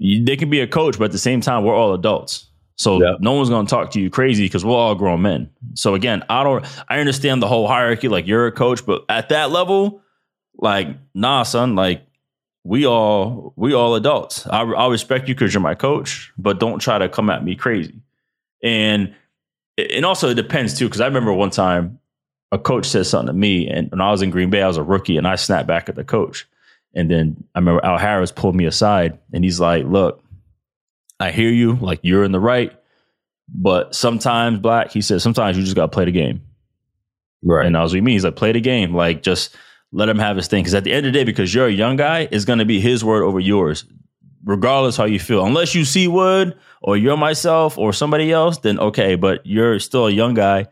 they 0.00 0.36
can 0.36 0.48
be 0.48 0.60
a 0.60 0.66
coach, 0.66 0.98
but 0.98 1.04
at 1.06 1.12
the 1.12 1.18
same 1.18 1.42
time, 1.42 1.64
we're 1.64 1.74
all 1.76 1.92
adults." 1.92 2.46
So 2.76 3.00
Yeah. 3.00 3.14
no 3.20 3.32
one's 3.32 3.48
going 3.48 3.66
to 3.66 3.70
talk 3.70 3.90
to 3.92 4.00
you 4.00 4.10
crazy 4.10 4.44
because 4.46 4.64
we're 4.64 4.74
all 4.74 4.94
grown 4.94 5.22
men. 5.22 5.50
So 5.74 5.94
again, 5.94 6.24
I 6.28 6.42
don't, 6.42 6.66
I 6.88 6.98
understand 6.98 7.40
the 7.42 7.46
whole 7.48 7.68
hierarchy. 7.68 8.08
Like 8.08 8.26
you're 8.26 8.46
a 8.46 8.52
coach, 8.52 8.84
but 8.84 9.04
at 9.08 9.28
that 9.28 9.50
level, 9.50 10.02
like 10.58 10.88
nah, 11.14 11.42
son, 11.44 11.74
like 11.76 12.02
we 12.64 12.86
all, 12.86 13.52
we 13.56 13.74
all 13.74 13.94
adults. 13.94 14.46
I, 14.46 14.62
I 14.62 14.88
respect 14.88 15.28
you 15.28 15.34
because 15.34 15.52
you're 15.54 15.60
my 15.60 15.74
coach, 15.74 16.32
but 16.38 16.58
don't 16.58 16.78
try 16.80 16.98
to 16.98 17.08
come 17.08 17.30
at 17.30 17.44
me 17.44 17.54
crazy. 17.54 17.94
And 18.62 19.14
and 19.76 20.04
also 20.06 20.30
it 20.30 20.34
depends 20.34 20.78
too 20.78 20.86
because 20.86 21.00
I 21.00 21.06
remember 21.06 21.32
one 21.32 21.50
time 21.50 21.98
a 22.52 22.58
coach 22.58 22.86
said 22.86 23.06
something 23.06 23.26
to 23.26 23.32
me, 23.32 23.68
and 23.68 23.90
when 23.90 24.00
I 24.00 24.10
was 24.10 24.22
in 24.22 24.30
Green 24.30 24.48
Bay, 24.48 24.62
I 24.62 24.68
was 24.68 24.76
a 24.76 24.82
rookie, 24.82 25.16
and 25.16 25.26
I 25.26 25.34
snapped 25.34 25.66
back 25.66 25.88
at 25.88 25.96
the 25.96 26.04
coach. 26.04 26.46
And 26.94 27.10
then 27.10 27.42
I 27.54 27.58
remember 27.58 27.84
Al 27.84 27.98
Harris 27.98 28.30
pulled 28.30 28.54
me 28.54 28.64
aside, 28.64 29.18
and 29.32 29.42
he's 29.44 29.58
like, 29.58 29.84
"Look, 29.84 30.22
I 31.24 31.32
hear 31.32 31.50
you. 31.50 31.74
Like 31.76 32.00
you're 32.02 32.24
in 32.24 32.32
the 32.32 32.40
right, 32.40 32.72
but 33.48 33.94
sometimes, 33.94 34.60
Black, 34.60 34.90
he 34.92 35.00
said, 35.00 35.20
sometimes 35.22 35.56
you 35.56 35.64
just 35.64 35.76
got 35.76 35.86
to 35.86 35.94
play 35.94 36.04
the 36.04 36.12
game." 36.12 36.42
Right. 37.46 37.66
And 37.66 37.76
I 37.76 37.82
was 37.82 37.92
with 37.92 38.02
me. 38.02 38.12
He's 38.12 38.24
like, 38.24 38.36
play 38.36 38.52
the 38.52 38.60
game. 38.60 38.94
Like, 38.94 39.22
just 39.22 39.54
let 39.92 40.08
him 40.08 40.18
have 40.18 40.36
his 40.36 40.48
thing. 40.48 40.62
Because 40.62 40.74
at 40.74 40.84
the 40.84 40.92
end 40.92 41.06
of 41.06 41.12
the 41.12 41.18
day, 41.18 41.24
because 41.24 41.54
you're 41.54 41.66
a 41.66 41.70
young 41.72 41.96
guy, 41.96 42.26
it's 42.30 42.46
going 42.46 42.58
to 42.58 42.64
be 42.64 42.80
his 42.80 43.04
word 43.04 43.22
over 43.22 43.38
yours, 43.38 43.84
regardless 44.44 44.96
how 44.96 45.04
you 45.04 45.20
feel. 45.20 45.44
Unless 45.44 45.74
you 45.74 45.84
see 45.84 46.08
Wood 46.08 46.56
or 46.80 46.96
you're 46.96 47.18
myself 47.18 47.76
or 47.76 47.92
somebody 47.92 48.32
else, 48.32 48.58
then 48.58 48.78
okay. 48.78 49.14
But 49.14 49.44
you're 49.44 49.78
still 49.78 50.06
a 50.06 50.10
young 50.10 50.32
guy, 50.32 50.68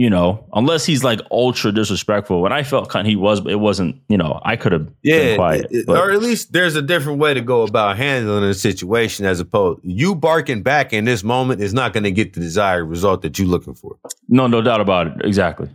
you 0.00 0.08
know. 0.08 0.46
Unless 0.54 0.86
he's 0.86 1.04
like 1.04 1.20
ultra 1.30 1.72
disrespectful. 1.72 2.44
And 2.46 2.54
I 2.54 2.62
felt 2.62 2.88
kind 2.88 3.06
of 3.06 3.10
he 3.10 3.16
was, 3.16 3.40
but 3.42 3.52
it 3.52 3.60
wasn't. 3.60 4.00
You 4.08 4.16
know, 4.16 4.40
I 4.42 4.56
could 4.56 4.72
have 4.72 4.88
Yeah, 5.02 5.18
been 5.18 5.36
quiet. 5.36 5.66
it- 5.70 5.88
or 5.88 6.10
at 6.10 6.22
least 6.22 6.52
there's 6.54 6.74
a 6.74 6.80
different 6.80 7.18
way 7.18 7.34
to 7.34 7.42
go 7.42 7.62
about 7.62 7.98
handling 7.98 8.44
a 8.44 8.54
situation 8.54 9.26
as 9.26 9.40
opposed 9.40 9.80
you 9.84 10.14
barking 10.14 10.62
back 10.62 10.94
in 10.94 11.04
this 11.04 11.22
moment 11.22 11.60
is 11.60 11.74
not 11.74 11.92
going 11.92 12.04
to 12.04 12.10
get 12.10 12.32
the 12.32 12.40
desired 12.40 12.86
result 12.86 13.20
that 13.22 13.38
you're 13.38 13.46
looking 13.48 13.74
for. 13.74 13.98
no, 14.28 14.46
no 14.46 14.62
doubt 14.62 14.80
about 14.80 15.06
it. 15.08 15.12
Exactly. 15.22 15.68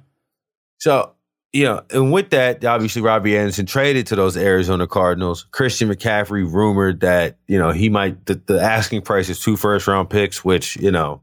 So, 0.80 1.12
you 1.54 1.64
know, 1.66 1.84
and 1.92 2.12
with 2.12 2.32
that, 2.32 2.66
obviously 2.66 3.02
Robbie 3.02 3.38
Anderson 3.38 3.66
traded 3.66 4.08
to 4.08 4.16
those 4.16 4.36
Arizona 4.36 4.88
Cardinals. 4.88 5.46
Christian 5.52 5.88
McCaffrey 5.90 6.52
rumored 6.52 7.00
that, 7.00 7.38
you 7.48 7.58
know, 7.58 7.72
he 7.72 7.90
might 7.90 8.26
the, 8.26 8.42
the 8.46 8.60
asking 8.62 9.02
price 9.04 9.30
is 9.30 9.40
two 9.40 9.56
first 9.56 9.88
round 9.88 10.10
picks, 10.10 10.44
which, 10.44 10.76
you 10.78 10.92
know, 10.92 11.22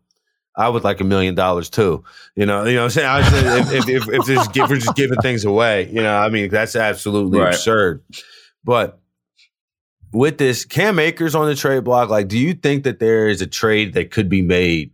I 0.57 0.69
would 0.69 0.85
like 0.85 1.01
a 1.01 1.05
million 1.05 1.35
dollars 1.35 1.71
too. 1.71 2.05
You 2.37 2.47
know, 2.47 2.65
you 2.65 2.75
know 2.75 2.83
what 2.85 2.85
I'm 2.85 2.91
saying? 2.91 3.09
I 3.09 3.19
was, 3.19 3.73
if, 3.73 3.89
if, 3.89 4.09
if, 4.09 4.27
this, 4.27 4.49
if 4.55 4.69
we're 4.71 4.77
just 4.77 4.95
giving 4.95 5.19
things 5.21 5.45
away, 5.45 5.89
you 5.89 6.03
know, 6.03 6.15
I 6.15 6.29
mean, 6.29 6.51
that's 6.51 6.77
absolutely 6.77 7.39
Right. 7.39 7.55
absurd. 7.55 8.03
But 8.65 9.01
with 10.13 10.37
this, 10.39 10.65
Cam 10.65 10.99
Akers 10.99 11.35
on 11.35 11.47
the 11.47 11.55
trade 11.55 11.85
block, 11.85 12.11
like, 12.11 12.29
do 12.29 12.39
you 12.39 12.53
think 12.53 12.85
that 12.85 12.99
there 12.99 13.29
is 13.29 13.41
a 13.41 13.47
trade 13.47 13.95
that 13.95 14.11
could 14.11 14.29
be 14.29 14.43
made 14.43 14.91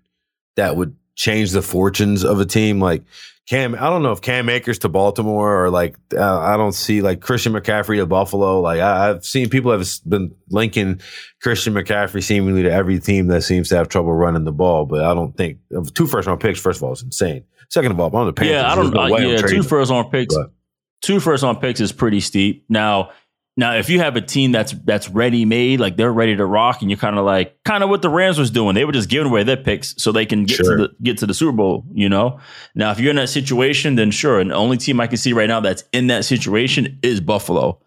that 0.56 0.76
would 0.76 0.94
change 1.18 1.50
the 1.50 1.60
fortunes 1.60 2.24
of 2.24 2.40
a 2.40 2.46
team? 2.46 2.80
Like, 2.80 3.02
Cam, 3.48 3.74
I 3.74 3.90
don't 3.90 4.02
know 4.02 4.12
if 4.12 4.20
Cam 4.20 4.48
Akers 4.48 4.78
to 4.80 4.88
Baltimore 4.88 5.64
or 5.64 5.70
like 5.70 5.96
uh, 6.14 6.38
I 6.38 6.56
don't 6.56 6.72
see 6.72 7.00
like 7.00 7.20
Christian 7.20 7.54
McCaffrey 7.54 7.96
to 7.96 8.06
Buffalo. 8.06 8.60
Like 8.60 8.80
I, 8.80 9.10
I've 9.10 9.24
seen 9.24 9.48
people 9.48 9.72
have 9.72 9.86
been 10.06 10.34
linking 10.50 11.00
Christian 11.42 11.74
McCaffrey 11.74 12.22
seemingly 12.22 12.62
to 12.64 12.70
every 12.70 13.00
team 13.00 13.28
that 13.28 13.42
seems 13.42 13.70
to 13.70 13.76
have 13.76 13.88
trouble 13.88 14.12
running 14.12 14.44
the 14.44 14.52
ball, 14.52 14.84
but 14.86 15.02
I 15.02 15.14
don't 15.14 15.34
think 15.36 15.58
two 15.94 16.06
first 16.06 16.28
round 16.28 16.40
picks. 16.40 16.60
First 16.60 16.80
of 16.80 16.84
all, 16.84 16.92
is 16.92 17.02
insane. 17.02 17.44
Second 17.70 17.92
of 17.92 18.00
all, 18.00 18.14
I'm 18.14 18.26
the 18.26 18.32
Panthers. 18.32 18.52
Yeah, 18.52 18.70
I 18.70 18.74
don't. 18.74 18.92
No 18.92 19.00
uh, 19.00 19.18
yeah, 19.18 19.36
two 19.38 19.62
trading. 19.62 19.88
round 19.94 20.10
picks. 20.10 20.34
But- 20.34 20.52
Two 21.00 21.20
first 21.20 21.44
round 21.44 21.60
picks 21.60 21.80
is 21.80 21.92
pretty 21.92 22.20
steep. 22.20 22.64
Now, 22.68 23.10
now 23.58 23.74
if 23.74 23.90
you 23.90 23.98
have 23.98 24.14
a 24.16 24.20
team 24.22 24.52
that's 24.52 24.72
that's 24.84 25.08
ready 25.10 25.44
made, 25.44 25.80
like 25.80 25.96
they're 25.96 26.12
ready 26.12 26.34
to 26.36 26.46
rock, 26.46 26.80
and 26.80 26.90
you're 26.90 26.96
kind 26.98 27.18
of 27.18 27.24
like 27.26 27.62
kind 27.64 27.82
of 27.82 27.90
what 27.90 28.00
the 28.02 28.08
Rams 28.08 28.38
was 28.38 28.50
doing. 28.50 28.74
They 28.74 28.84
were 28.86 28.92
just 28.92 29.08
giving 29.10 29.26
away 29.30 29.42
their 29.42 29.56
picks 29.56 29.94
so 30.00 30.12
they 30.12 30.24
can 30.24 30.44
get 30.44 30.56
Sure. 30.58 30.76
to 30.76 30.82
the 30.88 30.94
get 31.02 31.18
to 31.18 31.26
the 31.26 31.34
Super 31.34 31.52
Bowl. 31.52 31.84
You 31.92 32.08
know. 32.08 32.38
Now, 32.74 32.92
if 32.92 33.00
you're 33.00 33.10
in 33.10 33.16
that 33.16 33.28
situation, 33.28 33.96
then 33.96 34.10
sure. 34.12 34.38
And 34.40 34.50
the 34.52 34.54
only 34.54 34.76
team 34.78 35.00
I 35.00 35.08
can 35.08 35.16
see 35.18 35.32
right 35.32 35.48
now 35.48 35.60
that's 35.60 35.82
in 35.92 36.06
that 36.06 36.24
situation 36.24 36.98
is 37.02 37.20
Buffalo. 37.20 37.80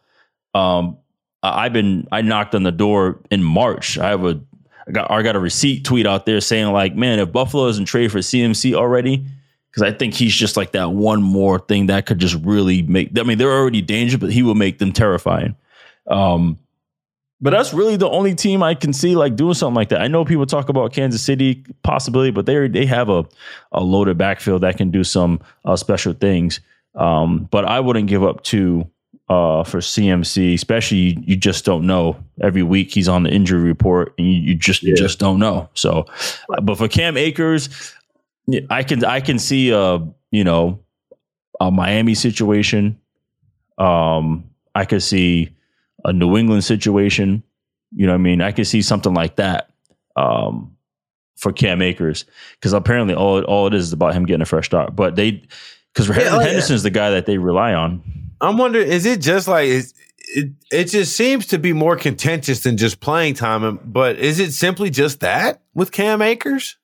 Um, 0.53 0.97
I- 1.41 1.65
I've 1.65 1.73
been 1.73 2.07
I 2.12 2.21
knocked 2.21 2.53
on 2.53 2.63
the 2.63 2.71
door 2.71 3.21
in 3.31 3.41
March. 3.41 3.97
I 3.97 4.10
have 4.10 4.25
a 4.25 4.39
I 4.88 4.91
got 4.91 5.10
I 5.10 5.21
got 5.21 5.36
a 5.36 5.39
receipt 5.39 5.86
tweet 5.86 6.05
out 6.05 6.25
there 6.25 6.41
saying 6.41 6.71
like, 6.73 6.95
man, 6.95 7.19
if 7.19 7.31
Buffalo 7.31 7.67
doesn't 7.67 7.86
trade 7.86 8.12
for 8.12 8.17
CMC 8.19 8.73
already, 8.73 9.25
because 9.69 9.84
I 9.84 9.91
think 9.95 10.15
he's 10.15 10.36
just 10.36 10.57
like 10.57 10.73
that 10.73 10.91
one 10.91 11.21
more 11.23 11.60
thing 11.60 11.86
that 11.86 12.05
could 12.05 12.19
just 12.19 12.36
really 12.43 12.81
make. 12.81 13.17
I 13.17 13.23
mean, 13.23 13.38
they're 13.38 13.53
already 13.53 13.81
dangerous, 13.81 14.19
but 14.19 14.34
he 14.34 14.43
will 14.43 14.55
make 14.55 14.79
them 14.79 14.91
terrifying. 14.91 15.55
Um, 16.12 16.60
but 17.41 17.50
that's 17.50 17.74
really 17.74 17.95
the 17.95 18.10
only 18.10 18.36
team 18.36 18.62
I 18.62 18.76
can 18.76 18.93
see 18.93 19.15
like 19.15 19.36
doing 19.36 19.56
something 19.56 19.76
like 19.76 19.89
that. 19.89 20.02
I 20.02 20.08
know 20.08 20.24
people 20.24 20.45
talk 20.45 20.69
about 20.69 20.93
Kansas 20.93 21.24
City 21.24 21.63
possibility, 21.82 22.30
but 22.30 22.45
they 22.45 22.67
they 22.67 22.86
have 22.86 23.10
a 23.10 23.26
a 23.71 23.82
loaded 23.82 24.17
backfield 24.17 24.62
that 24.62 24.78
can 24.78 24.91
do 24.91 25.04
some 25.04 25.39
uh, 25.65 25.76
special 25.76 26.13
things. 26.13 26.60
Um, 26.93 27.47
but 27.50 27.65
I 27.65 27.80
wouldn't 27.80 28.08
give 28.08 28.24
up 28.24 28.43
two 28.43 28.88
uh, 29.30 29.63
for 29.63 29.80
CMC, 29.80 30.54
especially 30.54 30.97
you, 30.97 31.24
you, 31.26 31.36
just 31.38 31.63
don't 31.63 31.88
know. 31.88 32.21
Every 32.41 32.63
week 32.63 32.93
he's 32.93 33.08
on 33.08 33.24
the 33.24 33.30
injury 33.30 33.62
report, 33.62 34.13
and 34.17 34.28
you, 34.28 34.41
you 34.41 34.56
just 34.56 34.84
yeah. 34.84 34.93
just 34.93 35.19
don't 35.19 35.39
know. 35.39 35.69
So, 35.74 36.06
but 36.62 36.78
for 36.78 36.89
Cam 36.89 37.15
Akers, 37.15 37.93
I 38.69 38.84
can 38.84 39.06
I 39.06 39.21
can 39.21 39.39
see 39.39 39.71
a 39.71 40.06
you 40.32 40.43
know 40.43 40.80
a 41.62 41.71
Miami 41.71 42.13
situation. 42.13 43.00
Um, 43.78 44.50
I 44.76 44.86
could 44.86 45.02
see 45.02 45.56
a 46.06 46.14
New 46.14 46.38
England 46.38 46.64
situation. 46.64 47.44
You 47.94 48.08
know, 48.08 48.14
I 48.14 48.18
mean, 48.18 48.42
I 48.42 48.52
could 48.52 48.68
see 48.68 48.82
something 48.82 49.14
like 49.14 49.36
that 49.36 49.72
um, 50.16 50.76
for 51.38 51.52
Cam 51.52 51.82
Akers 51.82 52.26
because 52.56 52.74
apparently 52.74 53.16
all 53.16 53.44
all 53.44 53.68
it 53.68 53.74
is 53.74 53.88
is 53.88 53.94
about 53.94 54.14
him 54.14 54.26
getting 54.26 54.42
a 54.42 54.46
fresh 54.46 54.66
start. 54.66 54.96
But 54.96 55.16
they 55.16 55.44
because 55.94 56.10
yeah, 56.10 56.30
oh, 56.32 56.40
Henderson 56.40 56.76
is 56.76 56.84
yeah. 56.84 56.90
the 56.90 56.92
guy 56.92 57.10
that 57.12 57.26
they 57.26 57.38
rely 57.38 57.74
on. 57.74 58.02
I'm 58.40 58.58
wondering, 58.58 58.88
is 58.88 59.06
it 59.06 59.22
just 59.22 59.48
like 59.48 59.68
it, 59.68 60.52
it 60.72 60.86
just 60.86 61.16
seems 61.16 61.48
to 61.48 61.60
be 61.60 61.74
more 61.74 61.96
contentious 61.96 62.62
than 62.62 62.78
just 62.78 63.00
playing 63.00 63.34
time, 63.36 63.80
but 63.84 64.18
is 64.18 64.40
it 64.40 64.54
simply 64.54 64.90
just 64.90 65.20
that 65.20 65.62
with 65.74 65.92
Cam 65.92 66.22
Akers? 66.22 66.78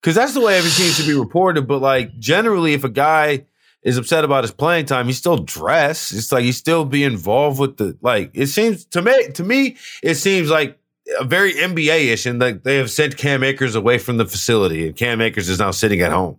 Because 0.00 0.14
that's 0.14 0.34
the 0.34 0.40
way 0.40 0.56
everything 0.56 0.86
seems 0.86 0.98
to 0.98 1.12
be 1.12 1.18
reported. 1.18 1.66
But 1.66 1.82
like 1.82 2.16
generally, 2.18 2.72
if 2.72 2.84
a 2.84 2.88
guy 2.88 3.46
is 3.88 3.96
upset 3.96 4.22
about 4.22 4.44
his 4.44 4.50
playing 4.50 4.84
time, 4.84 5.06
he's 5.06 5.16
still 5.16 5.38
dressed. 5.38 6.12
It's 6.12 6.30
like 6.30 6.44
he's 6.44 6.58
still 6.58 6.84
be 6.84 7.04
involved 7.04 7.58
with 7.58 7.78
the 7.78 7.96
like. 8.02 8.30
It 8.34 8.48
seems 8.48 8.84
to 8.86 9.00
me, 9.00 9.28
to 9.32 9.42
me, 9.42 9.76
it 10.02 10.16
seems 10.16 10.50
like 10.50 10.78
a 11.18 11.24
very 11.24 11.54
NBA 11.54 12.12
ish, 12.12 12.26
and 12.26 12.38
like 12.38 12.64
they 12.64 12.76
have 12.76 12.90
sent 12.90 13.16
Cam 13.16 13.42
Akers 13.42 13.74
away 13.74 13.96
from 13.96 14.18
the 14.18 14.26
facility, 14.26 14.86
and 14.86 14.94
Cam 14.94 15.22
Akers 15.22 15.48
is 15.48 15.58
now 15.58 15.70
sitting 15.70 16.02
at 16.02 16.12
home. 16.12 16.36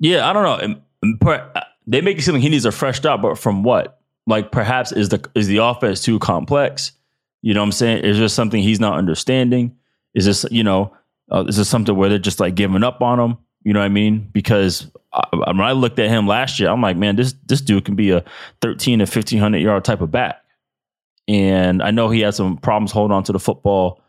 Yeah, 0.00 0.28
I 0.28 0.32
don't 0.32 0.82
know. 1.22 1.30
Uh, 1.30 1.60
they 1.86 2.00
make 2.00 2.18
it 2.18 2.22
seem 2.22 2.34
like 2.34 2.42
he 2.42 2.48
needs 2.48 2.64
a 2.64 2.72
fresh 2.72 2.96
start, 2.96 3.22
but 3.22 3.38
from 3.38 3.62
what? 3.62 4.00
Like 4.26 4.50
perhaps 4.50 4.90
is 4.90 5.10
the 5.10 5.24
is 5.36 5.46
the 5.46 5.58
offense 5.58 6.02
too 6.02 6.18
complex? 6.18 6.90
You 7.42 7.54
know 7.54 7.60
what 7.60 7.66
I'm 7.66 7.72
saying? 7.72 8.04
Is 8.04 8.18
there 8.18 8.28
something 8.28 8.60
he's 8.60 8.80
not 8.80 8.98
understanding? 8.98 9.76
Is 10.14 10.24
this 10.24 10.44
you 10.50 10.64
know? 10.64 10.92
Uh, 11.30 11.44
is 11.46 11.56
this 11.56 11.68
something 11.68 11.94
where 11.94 12.08
they're 12.08 12.18
just 12.18 12.40
like 12.40 12.56
giving 12.56 12.82
up 12.82 13.00
on 13.00 13.20
him? 13.20 13.38
You 13.62 13.72
know 13.72 13.78
what 13.78 13.86
I 13.86 13.90
mean? 13.90 14.28
Because 14.32 14.90
when 15.46 15.60
I 15.60 15.72
looked 15.72 15.98
at 15.98 16.08
him 16.08 16.26
last 16.26 16.60
year, 16.60 16.68
I'm 16.68 16.80
like, 16.80 16.96
man, 16.96 17.16
this 17.16 17.34
this 17.46 17.60
dude 17.60 17.84
can 17.84 17.96
be 17.96 18.10
a 18.10 18.24
13 18.62 19.00
to 19.00 19.04
1500 19.04 19.58
yard 19.58 19.84
type 19.84 20.00
of 20.00 20.10
back. 20.10 20.42
And 21.28 21.82
I 21.82 21.90
know 21.90 22.10
he 22.10 22.20
had 22.20 22.34
some 22.34 22.56
problems 22.56 22.92
holding 22.92 23.14
on 23.14 23.22
to 23.24 23.32
the 23.32 23.38
football 23.38 24.00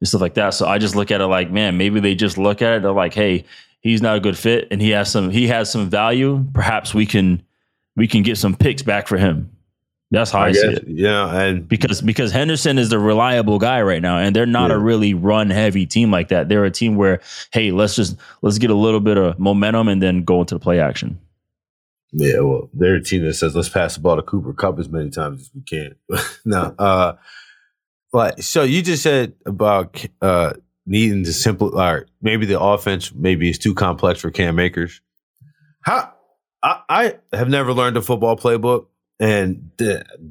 and 0.00 0.08
stuff 0.08 0.20
like 0.20 0.34
that. 0.34 0.50
So 0.50 0.66
I 0.66 0.78
just 0.78 0.94
look 0.94 1.10
at 1.10 1.20
it 1.20 1.26
like, 1.26 1.50
man, 1.50 1.76
maybe 1.76 2.00
they 2.00 2.14
just 2.14 2.38
look 2.38 2.62
at 2.62 2.74
it. 2.74 2.82
They're 2.82 2.92
like, 2.92 3.14
hey, 3.14 3.44
he's 3.80 4.02
not 4.02 4.16
a 4.16 4.20
good 4.20 4.36
fit, 4.36 4.68
and 4.70 4.80
he 4.80 4.90
has 4.90 5.10
some 5.10 5.30
he 5.30 5.48
has 5.48 5.70
some 5.70 5.90
value. 5.90 6.44
Perhaps 6.52 6.94
we 6.94 7.06
can 7.06 7.42
we 7.96 8.06
can 8.06 8.22
get 8.22 8.38
some 8.38 8.54
picks 8.54 8.82
back 8.82 9.08
for 9.08 9.16
him. 9.18 9.50
That's 10.10 10.30
how 10.30 10.40
I, 10.40 10.48
I 10.48 10.52
see 10.52 10.66
it. 10.66 10.84
Yeah, 10.88 11.42
and 11.42 11.68
because 11.68 12.00
because 12.00 12.32
Henderson 12.32 12.78
is 12.78 12.88
the 12.88 12.98
reliable 12.98 13.58
guy 13.58 13.82
right 13.82 14.00
now, 14.00 14.18
and 14.18 14.34
they're 14.34 14.46
not 14.46 14.70
yeah. 14.70 14.76
a 14.76 14.78
really 14.78 15.12
run 15.12 15.50
heavy 15.50 15.84
team 15.84 16.10
like 16.10 16.28
that. 16.28 16.48
They're 16.48 16.64
a 16.64 16.70
team 16.70 16.96
where 16.96 17.20
hey, 17.52 17.72
let's 17.72 17.94
just 17.94 18.16
let's 18.40 18.56
get 18.56 18.70
a 18.70 18.74
little 18.74 19.00
bit 19.00 19.18
of 19.18 19.38
momentum 19.38 19.88
and 19.88 20.02
then 20.02 20.24
go 20.24 20.40
into 20.40 20.54
the 20.54 20.60
play 20.60 20.80
action. 20.80 21.18
Yeah, 22.12 22.40
well, 22.40 22.70
they're 22.72 22.94
a 22.94 23.02
team 23.02 23.22
that 23.24 23.34
says 23.34 23.54
let's 23.54 23.68
pass 23.68 23.96
the 23.96 24.00
ball 24.00 24.16
to 24.16 24.22
Cooper 24.22 24.54
Kupp 24.54 24.78
as 24.78 24.88
many 24.88 25.10
times 25.10 25.42
as 25.42 25.50
we 25.54 25.60
can. 25.60 25.94
no, 26.46 26.74
uh, 26.78 27.14
but 28.10 28.42
so 28.42 28.62
you 28.62 28.80
just 28.80 29.02
said 29.02 29.34
about 29.44 30.06
uh 30.22 30.54
needing 30.86 31.22
to 31.24 31.34
simple 31.34 31.78
or 31.78 32.06
maybe 32.22 32.46
the 32.46 32.58
offense 32.58 33.12
maybe 33.14 33.50
is 33.50 33.58
too 33.58 33.74
complex 33.74 34.20
for 34.20 34.30
Cam 34.30 34.58
Akers. 34.58 35.02
How 35.82 36.14
I, 36.62 36.80
I 36.88 37.14
have 37.36 37.50
never 37.50 37.74
learned 37.74 37.98
a 37.98 38.02
football 38.02 38.38
playbook 38.38 38.86
and 39.20 39.70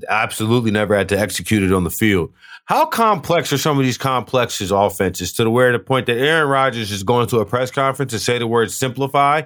absolutely 0.08 0.71
never 0.71 0.95
had 0.95 1.10
to 1.10 1.19
execute 1.19 1.63
it 1.63 1.73
on 1.73 1.84
the 1.84 1.89
field. 1.89 2.32
How 2.65 2.86
complex 2.86 3.54
are 3.54 3.58
some 3.58 3.80
of 3.80 3.86
these 3.86 3.97
complexes 3.97 4.71
offenses 4.71 5.34
to 5.34 5.43
the 5.43 5.50
where 5.50 5.71
the 5.71 5.80
point 5.80 6.06
that 6.08 6.17
Aaron 6.17 6.50
Rodgers 6.50 6.91
is 6.91 7.04
going 7.04 7.28
to 7.28 7.39
a 7.39 7.45
press 7.45 7.71
conference 7.71 8.12
to 8.12 8.19
say 8.19 8.38
the 8.38 8.47
word 8.47 8.71
simplify 8.71 9.43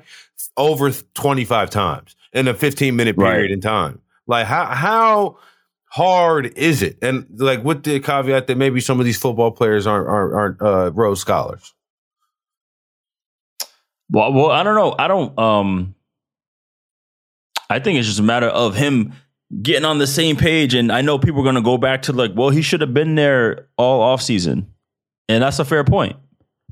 over 0.58 0.92
25 0.92 1.70
times 1.70 2.16
in 2.34 2.48
a 2.48 2.54
15 2.54 2.96
minute 2.96 3.18
period 3.18 3.42
right. 3.42 3.52
in 3.52 3.62
time? 3.62 4.02
Like 4.28 4.48
how 4.48 4.66
how 4.66 5.38
hard 5.86 6.58
is 6.58 6.82
it? 6.82 6.98
And 7.02 7.28
like 7.36 7.64
with 7.64 7.84
the 7.84 8.00
caveat 8.00 8.48
that 8.48 8.58
maybe 8.58 8.80
some 8.80 9.00
of 9.00 9.06
these 9.06 9.20
football 9.20 9.52
players 9.52 9.86
aren't 9.86 10.08
aren't, 10.08 10.34
aren't 10.34 10.62
uh, 10.62 10.92
Rhodes 10.94 11.22
scholars. 11.22 11.74
Well, 14.10 14.34
well, 14.34 14.52
I 14.52 14.64
don't 14.64 14.76
know. 14.76 14.96
I 14.98 15.08
don't. 15.08 15.40
Um, 15.40 15.96
I 17.70 17.80
think 17.80 17.98
it's 18.00 18.08
just 18.08 18.20
a 18.20 18.24
matter 18.24 18.48
of 18.48 18.76
him 18.76 19.14
getting 19.62 19.86
on 19.86 19.98
the 19.98 20.08
same 20.08 20.36
page. 20.36 20.74
And 20.74 20.92
I 20.92 21.02
know 21.02 21.20
people 21.20 21.42
are 21.42 21.44
going 21.44 21.56
to 21.56 21.62
go 21.62 21.78
back 21.78 22.04
to 22.04 22.14
like, 22.14 22.32
well, 22.36 22.50
he 22.50 22.62
should 22.62 22.82
have 22.82 22.94
been 22.94 23.16
there 23.16 23.68
all 23.78 24.02
off 24.02 24.22
season, 24.22 24.72
and 25.28 25.44
that's 25.44 25.60
a 25.60 25.66
fair 25.66 25.84
point. 25.84 26.16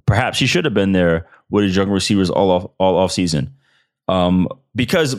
Perhaps 0.06 0.40
he 0.40 0.48
should 0.48 0.66
have 0.66 0.74
been 0.74 0.92
there 0.92 1.28
with 1.50 1.64
his 1.66 1.76
young 1.76 1.90
receivers 1.90 2.30
all 2.30 2.52
off 2.52 2.72
all 2.80 2.98
off 2.98 3.12
season, 3.12 3.54
um, 4.08 4.48
because 4.76 5.16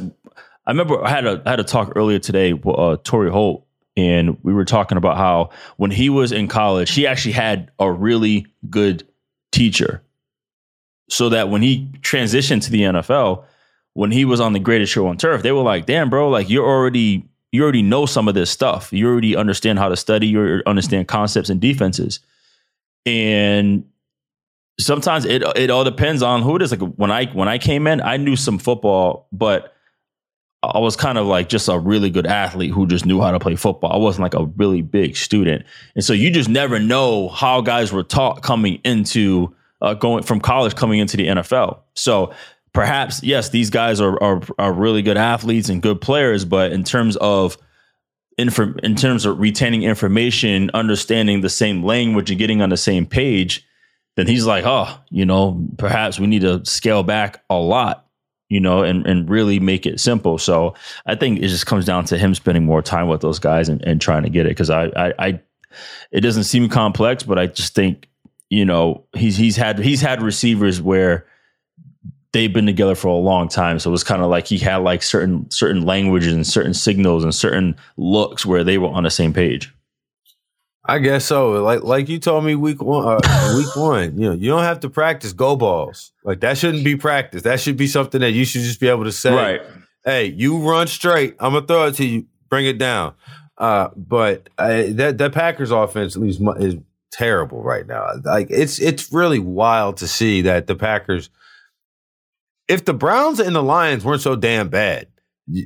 I 0.66 0.70
remember 0.70 1.04
I 1.04 1.10
had 1.10 1.26
a 1.26 1.42
I 1.44 1.50
had 1.50 1.60
a 1.60 1.64
talk 1.64 1.92
earlier 1.96 2.18
today 2.18 2.52
with 2.52 2.78
uh, 2.78 2.96
Torry 3.04 3.30
Holt, 3.30 3.66
and 3.96 4.36
we 4.42 4.52
were 4.52 4.64
talking 4.64 4.98
about 4.98 5.16
how 5.16 5.50
when 5.76 5.90
he 5.90 6.08
was 6.08 6.32
in 6.32 6.48
college, 6.48 6.90
he 6.92 7.06
actually 7.06 7.32
had 7.32 7.70
a 7.78 7.90
really 7.90 8.46
good 8.68 9.06
teacher, 9.52 10.02
so 11.08 11.28
that 11.28 11.50
when 11.50 11.62
he 11.62 11.88
transitioned 12.00 12.64
to 12.64 12.70
the 12.70 12.82
NFL, 12.82 13.44
when 13.94 14.10
he 14.10 14.24
was 14.24 14.40
on 14.40 14.54
the 14.54 14.58
greatest 14.58 14.92
show 14.92 15.06
on 15.06 15.16
turf, 15.16 15.42
they 15.42 15.52
were 15.52 15.62
like, 15.62 15.86
"Damn, 15.86 16.10
bro, 16.10 16.28
like 16.30 16.50
you're 16.50 16.66
already 16.66 17.30
you 17.52 17.62
already 17.62 17.82
know 17.82 18.06
some 18.06 18.28
of 18.28 18.34
this 18.34 18.50
stuff. 18.50 18.92
You 18.92 19.08
already 19.08 19.36
understand 19.36 19.78
how 19.78 19.88
to 19.88 19.96
study. 19.96 20.28
You 20.28 20.62
understand 20.66 21.08
concepts 21.08 21.48
and 21.50 21.60
defenses. 21.60 22.20
And 23.06 23.84
sometimes 24.78 25.24
it 25.24 25.42
it 25.56 25.70
all 25.70 25.84
depends 25.84 26.22
on 26.22 26.42
who 26.42 26.56
it 26.56 26.62
is. 26.62 26.70
Like 26.70 26.80
when 26.80 27.10
I 27.10 27.26
when 27.26 27.48
I 27.48 27.58
came 27.58 27.86
in, 27.86 28.00
I 28.00 28.16
knew 28.16 28.36
some 28.36 28.58
football, 28.58 29.26
but 29.32 29.74
I 30.62 30.78
was 30.78 30.94
kind 30.94 31.16
of 31.16 31.26
like 31.26 31.48
just 31.48 31.68
a 31.68 31.78
really 31.78 32.10
good 32.10 32.26
athlete 32.26 32.72
who 32.72 32.86
just 32.86 33.06
knew 33.06 33.20
how 33.20 33.30
to 33.30 33.38
play 33.38 33.56
football. 33.56 33.92
I 33.92 33.96
wasn't 33.96 34.22
like 34.22 34.34
a 34.34 34.44
really 34.44 34.82
big 34.82 35.16
student, 35.16 35.64
and 35.94 36.04
so 36.04 36.12
you 36.12 36.30
just 36.30 36.48
never 36.48 36.78
know 36.78 37.28
how 37.28 37.62
guys 37.62 37.92
were 37.92 38.02
taught 38.02 38.42
coming 38.42 38.80
into 38.84 39.54
uh, 39.80 39.94
going 39.94 40.22
from 40.22 40.40
college 40.40 40.74
coming 40.74 40.98
into 40.98 41.16
the 41.16 41.26
NFL. 41.26 41.78
So 41.94 42.32
perhaps 42.72 43.22
yes, 43.22 43.48
these 43.50 43.70
guys 43.70 44.00
are, 44.00 44.20
are 44.22 44.40
are 44.58 44.72
really 44.72 45.02
good 45.02 45.16
athletes 45.16 45.68
and 45.68 45.82
good 45.82 46.00
players, 46.00 46.44
but 46.44 46.72
in 46.72 46.84
terms 46.84 47.16
of 47.16 47.56
infor- 48.38 48.78
in 48.80 48.94
terms 48.94 49.24
of 49.24 49.38
retaining 49.38 49.82
information, 49.82 50.70
understanding 50.74 51.40
the 51.40 51.48
same 51.48 51.82
language, 51.82 52.30
and 52.30 52.38
getting 52.38 52.62
on 52.62 52.70
the 52.70 52.76
same 52.76 53.06
page, 53.06 53.66
then 54.16 54.26
he's 54.26 54.46
like, 54.46 54.64
oh, 54.66 54.98
you 55.10 55.24
know, 55.24 55.66
perhaps 55.78 56.18
we 56.18 56.26
need 56.26 56.42
to 56.42 56.64
scale 56.64 57.02
back 57.02 57.42
a 57.50 57.56
lot, 57.56 58.06
you 58.48 58.60
know, 58.60 58.82
and 58.82 59.06
and 59.06 59.28
really 59.28 59.60
make 59.60 59.86
it 59.86 60.00
simple. 60.00 60.38
So 60.38 60.74
I 61.06 61.14
think 61.14 61.38
it 61.38 61.48
just 61.48 61.66
comes 61.66 61.84
down 61.84 62.04
to 62.06 62.18
him 62.18 62.34
spending 62.34 62.64
more 62.64 62.82
time 62.82 63.08
with 63.08 63.20
those 63.20 63.38
guys 63.38 63.68
and, 63.68 63.82
and 63.82 64.00
trying 64.00 64.22
to 64.22 64.30
get 64.30 64.46
it 64.46 64.50
because 64.50 64.70
I, 64.70 64.86
I 64.96 65.12
I 65.18 65.40
it 66.10 66.20
doesn't 66.20 66.44
seem 66.44 66.68
complex, 66.68 67.22
but 67.22 67.38
I 67.38 67.46
just 67.46 67.74
think 67.74 68.08
you 68.48 68.64
know 68.64 69.04
he's 69.14 69.36
he's 69.36 69.56
had 69.56 69.78
he's 69.78 70.00
had 70.00 70.22
receivers 70.22 70.80
where 70.80 71.26
they've 72.32 72.52
been 72.52 72.66
together 72.66 72.94
for 72.94 73.08
a 73.08 73.16
long 73.16 73.48
time. 73.48 73.78
So 73.78 73.90
it 73.90 73.92
was 73.92 74.04
kind 74.04 74.22
of 74.22 74.30
like 74.30 74.46
he 74.46 74.58
had 74.58 74.76
like 74.78 75.02
certain 75.02 75.50
certain 75.50 75.84
languages 75.84 76.32
and 76.32 76.46
certain 76.46 76.74
signals 76.74 77.24
and 77.24 77.34
certain 77.34 77.76
looks 77.96 78.46
where 78.46 78.64
they 78.64 78.78
were 78.78 78.88
on 78.88 79.04
the 79.04 79.10
same 79.10 79.32
page. 79.32 79.72
I 80.84 80.98
guess 80.98 81.24
so. 81.24 81.62
Like 81.62 81.82
like 81.82 82.08
you 82.08 82.18
told 82.18 82.44
me 82.44 82.54
week 82.54 82.82
one, 82.82 83.20
uh, 83.22 83.54
week 83.56 83.76
one. 83.76 84.18
You 84.18 84.30
know, 84.30 84.34
you 84.34 84.48
don't 84.50 84.62
have 84.62 84.80
to 84.80 84.90
practice 84.90 85.32
go 85.32 85.56
balls. 85.56 86.12
Like 86.24 86.40
that 86.40 86.58
shouldn't 86.58 86.84
be 86.84 86.96
practice. 86.96 87.42
That 87.42 87.60
should 87.60 87.76
be 87.76 87.86
something 87.86 88.20
that 88.20 88.32
you 88.32 88.44
should 88.44 88.62
just 88.62 88.80
be 88.80 88.88
able 88.88 89.04
to 89.04 89.12
say. 89.12 89.34
Right. 89.34 89.62
Hey, 90.04 90.26
you 90.26 90.58
run 90.58 90.86
straight. 90.86 91.36
I'm 91.38 91.52
gonna 91.52 91.66
throw 91.66 91.86
it 91.86 91.96
to 91.96 92.04
you. 92.04 92.26
Bring 92.48 92.66
it 92.66 92.78
down. 92.78 93.14
Uh, 93.58 93.90
but 93.94 94.48
uh, 94.56 94.84
that 94.88 95.18
that 95.18 95.32
Packers 95.32 95.70
offense 95.70 96.16
at 96.16 96.22
least 96.22 96.40
is 96.58 96.76
terrible 97.12 97.62
right 97.62 97.86
now. 97.86 98.06
Like 98.24 98.46
it's 98.50 98.80
it's 98.80 99.12
really 99.12 99.38
wild 99.38 99.98
to 99.98 100.08
see 100.08 100.40
that 100.42 100.66
the 100.66 100.74
Packers 100.74 101.28
if 102.70 102.84
the 102.84 102.94
Browns 102.94 103.40
and 103.40 103.54
the 103.54 103.62
Lions 103.62 104.04
weren't 104.04 104.22
so 104.22 104.36
damn 104.36 104.68
bad, 104.68 105.08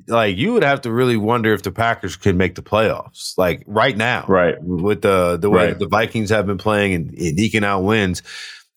like 0.08 0.38
you 0.38 0.54
would 0.54 0.64
have 0.64 0.80
to 0.80 0.90
really 0.90 1.18
wonder 1.18 1.52
if 1.52 1.62
the 1.62 1.70
Packers 1.70 2.16
could 2.16 2.34
make 2.34 2.54
the 2.54 2.62
playoffs, 2.62 3.36
like 3.36 3.62
right 3.66 3.94
now, 3.94 4.24
right? 4.26 4.56
With 4.62 5.02
the 5.02 5.36
the 5.36 5.50
way 5.50 5.68
right. 5.68 5.78
the 5.78 5.86
Vikings 5.86 6.30
have 6.30 6.46
been 6.46 6.56
playing 6.56 6.94
and, 6.94 7.10
and 7.10 7.38
eking 7.38 7.62
out 7.62 7.82
wins, 7.82 8.22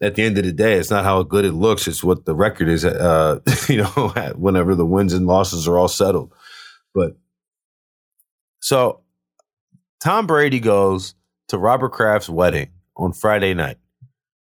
at 0.02 0.16
the 0.16 0.24
end 0.24 0.38
of 0.38 0.44
the 0.44 0.52
day, 0.52 0.74
it's 0.74 0.90
not 0.90 1.06
how 1.06 1.24
good 1.24 1.46
it 1.46 1.54
looks; 1.54 1.88
it's 1.88 2.04
what 2.04 2.26
the 2.26 2.36
record 2.36 2.68
is. 2.68 2.84
Uh, 2.84 3.40
you 3.70 3.78
know, 3.78 4.34
whenever 4.36 4.76
the 4.76 4.86
wins 4.86 5.13
and 5.13 5.26
losses 5.26 5.66
are 5.66 5.78
all 5.78 5.88
settled. 5.88 6.34
But 6.94 7.16
so, 8.60 9.04
Tom 10.02 10.28
Brady 10.28 10.60
goes 10.60 11.16
to 11.48 11.58
Robert 11.58 11.94
Kraft's 11.94 12.28
wedding 12.28 12.72
on 12.98 13.13
Friday 13.13 13.54
night. 13.54 13.78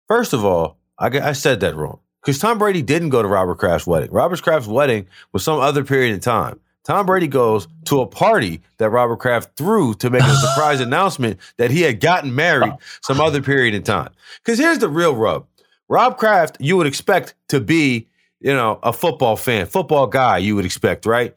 First 0.08 0.32
of 0.32 0.44
all, 0.44 0.78
I, 0.98 1.06
I 1.06 1.32
said 1.32 1.60
that 1.60 1.76
wrong 1.76 2.00
because 2.26 2.40
Tom 2.40 2.58
Brady 2.58 2.82
didn't 2.82 3.10
go 3.10 3.22
to 3.22 3.28
Robert 3.28 3.58
Kraft's 3.58 3.86
wedding. 3.86 4.10
Robert 4.10 4.42
Kraft's 4.42 4.66
wedding 4.66 5.06
was 5.32 5.44
some 5.44 5.60
other 5.60 5.84
period 5.84 6.12
in 6.12 6.18
time. 6.18 6.58
Tom 6.82 7.06
Brady 7.06 7.28
goes 7.28 7.68
to 7.84 8.00
a 8.00 8.06
party 8.06 8.62
that 8.78 8.90
Robert 8.90 9.20
Kraft 9.20 9.56
threw 9.56 9.94
to 9.94 10.10
make 10.10 10.22
a 10.22 10.34
surprise 10.34 10.80
announcement 10.80 11.38
that 11.58 11.70
he 11.70 11.82
had 11.82 12.00
gotten 12.00 12.34
married 12.34 12.72
some 13.00 13.20
other 13.20 13.40
period 13.40 13.74
in 13.74 13.84
time. 13.84 14.10
Because 14.44 14.58
here's 14.58 14.78
the 14.78 14.88
real 14.88 15.14
rub 15.14 15.46
Rob 15.88 16.18
Kraft, 16.18 16.56
you 16.58 16.76
would 16.76 16.88
expect 16.88 17.34
to 17.48 17.60
be, 17.60 18.08
you 18.40 18.52
know, 18.52 18.80
a 18.82 18.92
football 18.92 19.36
fan, 19.36 19.66
football 19.66 20.08
guy, 20.08 20.38
you 20.38 20.56
would 20.56 20.64
expect, 20.64 21.06
right? 21.06 21.32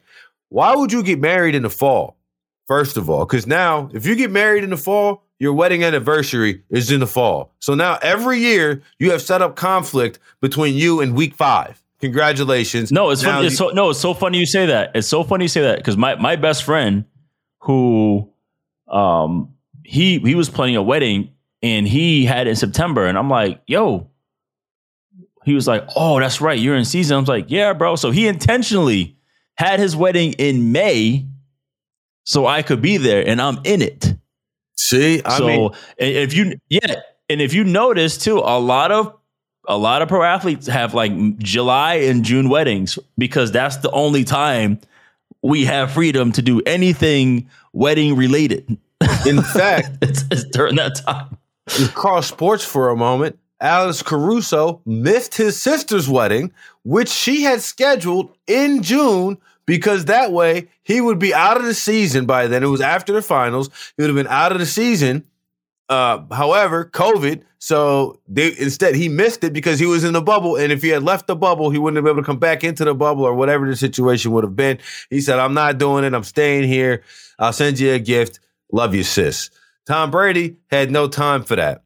Why 0.48 0.74
would 0.74 0.90
you 0.90 1.04
get 1.04 1.20
married 1.20 1.54
in 1.54 1.62
the 1.62 1.70
fall? 1.70 2.16
First 2.70 2.96
of 2.96 3.10
all, 3.10 3.26
because 3.26 3.48
now 3.48 3.90
if 3.92 4.06
you 4.06 4.14
get 4.14 4.30
married 4.30 4.62
in 4.62 4.70
the 4.70 4.76
fall, 4.76 5.24
your 5.40 5.52
wedding 5.52 5.82
anniversary 5.82 6.62
is 6.70 6.92
in 6.92 7.00
the 7.00 7.06
fall. 7.08 7.52
So 7.58 7.74
now 7.74 7.98
every 8.00 8.38
year 8.38 8.82
you 9.00 9.10
have 9.10 9.20
set 9.20 9.42
up 9.42 9.56
conflict 9.56 10.20
between 10.40 10.76
you 10.76 11.00
and 11.00 11.16
week 11.16 11.34
five. 11.34 11.82
Congratulations. 11.98 12.92
No, 12.92 13.10
it's, 13.10 13.24
funny, 13.24 13.48
it's 13.48 13.56
so 13.56 13.70
no, 13.70 13.90
it's 13.90 13.98
so 13.98 14.14
funny 14.14 14.38
you 14.38 14.46
say 14.46 14.66
that. 14.66 14.92
It's 14.94 15.08
so 15.08 15.24
funny 15.24 15.46
you 15.46 15.48
say 15.48 15.62
that 15.62 15.78
because 15.78 15.96
my 15.96 16.14
my 16.14 16.36
best 16.36 16.62
friend, 16.62 17.06
who, 17.58 18.30
um, 18.86 19.52
he 19.82 20.20
he 20.20 20.36
was 20.36 20.48
planning 20.48 20.76
a 20.76 20.82
wedding 20.82 21.32
and 21.62 21.88
he 21.88 22.24
had 22.24 22.46
it 22.46 22.50
in 22.50 22.56
September, 22.56 23.04
and 23.04 23.18
I'm 23.18 23.28
like, 23.28 23.62
yo. 23.66 24.06
He 25.44 25.54
was 25.54 25.66
like, 25.66 25.88
"Oh, 25.96 26.20
that's 26.20 26.40
right, 26.40 26.56
you're 26.56 26.76
in 26.76 26.84
season." 26.84 27.16
I 27.16 27.18
was 27.18 27.28
like, 27.28 27.46
"Yeah, 27.48 27.72
bro." 27.72 27.96
So 27.96 28.12
he 28.12 28.28
intentionally 28.28 29.16
had 29.56 29.80
his 29.80 29.96
wedding 29.96 30.34
in 30.34 30.70
May, 30.70 31.26
so 32.24 32.46
I 32.46 32.62
could 32.62 32.82
be 32.82 32.96
there, 32.96 33.26
and 33.26 33.40
I'm 33.40 33.58
in 33.64 33.82
it. 33.82 34.14
See, 34.76 35.22
I 35.24 35.38
so 35.38 35.46
mean, 35.46 35.70
if 35.98 36.34
you 36.34 36.58
yeah, 36.68 37.00
and 37.28 37.40
if 37.40 37.54
you 37.54 37.64
notice 37.64 38.18
too, 38.18 38.38
a 38.38 38.58
lot 38.58 38.90
of 38.90 39.14
a 39.68 39.76
lot 39.76 40.02
of 40.02 40.08
pro 40.08 40.22
athletes 40.22 40.66
have 40.66 40.94
like 40.94 41.38
July 41.38 41.94
and 41.94 42.24
June 42.24 42.48
weddings 42.48 42.98
because 43.16 43.52
that's 43.52 43.78
the 43.78 43.90
only 43.90 44.24
time 44.24 44.80
we 45.42 45.64
have 45.64 45.92
freedom 45.92 46.32
to 46.32 46.42
do 46.42 46.60
anything 46.66 47.48
wedding 47.72 48.16
related. 48.16 48.76
in 49.26 49.42
fact, 49.42 49.90
it's, 50.02 50.24
it's 50.30 50.44
during 50.44 50.76
that 50.76 50.96
time. 50.96 51.36
cross 51.94 52.26
sports 52.26 52.64
for 52.64 52.90
a 52.90 52.96
moment. 52.96 53.38
Alex 53.60 54.02
Caruso 54.02 54.80
missed 54.86 55.36
his 55.36 55.60
sister's 55.60 56.08
wedding, 56.08 56.52
which 56.82 57.10
she 57.10 57.42
had 57.42 57.60
scheduled 57.60 58.34
in 58.46 58.82
June 58.82 59.36
because 59.70 60.06
that 60.06 60.32
way 60.32 60.66
he 60.82 61.00
would 61.00 61.20
be 61.20 61.32
out 61.32 61.56
of 61.56 61.62
the 61.62 61.74
season 61.74 62.26
by 62.26 62.48
then. 62.48 62.64
It 62.64 62.66
was 62.66 62.80
after 62.80 63.12
the 63.12 63.22
finals. 63.22 63.70
He 63.96 64.02
would 64.02 64.08
have 64.08 64.16
been 64.16 64.26
out 64.26 64.50
of 64.50 64.58
the 64.58 64.66
season. 64.66 65.22
Uh, 65.88 66.24
however, 66.32 66.86
COVID, 66.86 67.44
so 67.60 68.20
they, 68.26 68.48
instead 68.58 68.96
he 68.96 69.08
missed 69.08 69.44
it 69.44 69.52
because 69.52 69.78
he 69.78 69.86
was 69.86 70.02
in 70.02 70.12
the 70.12 70.22
bubble. 70.22 70.56
And 70.56 70.72
if 70.72 70.82
he 70.82 70.88
had 70.88 71.04
left 71.04 71.28
the 71.28 71.36
bubble, 71.36 71.70
he 71.70 71.78
wouldn't 71.78 71.98
have 71.98 72.04
been 72.04 72.14
able 72.14 72.22
to 72.22 72.26
come 72.26 72.40
back 72.40 72.64
into 72.64 72.84
the 72.84 72.96
bubble 72.96 73.22
or 73.22 73.32
whatever 73.32 73.64
the 73.64 73.76
situation 73.76 74.32
would 74.32 74.42
have 74.42 74.56
been. 74.56 74.80
He 75.08 75.20
said, 75.20 75.38
I'm 75.38 75.54
not 75.54 75.78
doing 75.78 76.02
it. 76.02 76.14
I'm 76.14 76.24
staying 76.24 76.64
here. 76.64 77.04
I'll 77.38 77.52
send 77.52 77.78
you 77.78 77.92
a 77.92 78.00
gift. 78.00 78.40
Love 78.72 78.92
you, 78.92 79.04
sis. 79.04 79.50
Tom 79.86 80.10
Brady 80.10 80.56
had 80.68 80.90
no 80.90 81.06
time 81.06 81.44
for 81.44 81.54
that. 81.54 81.84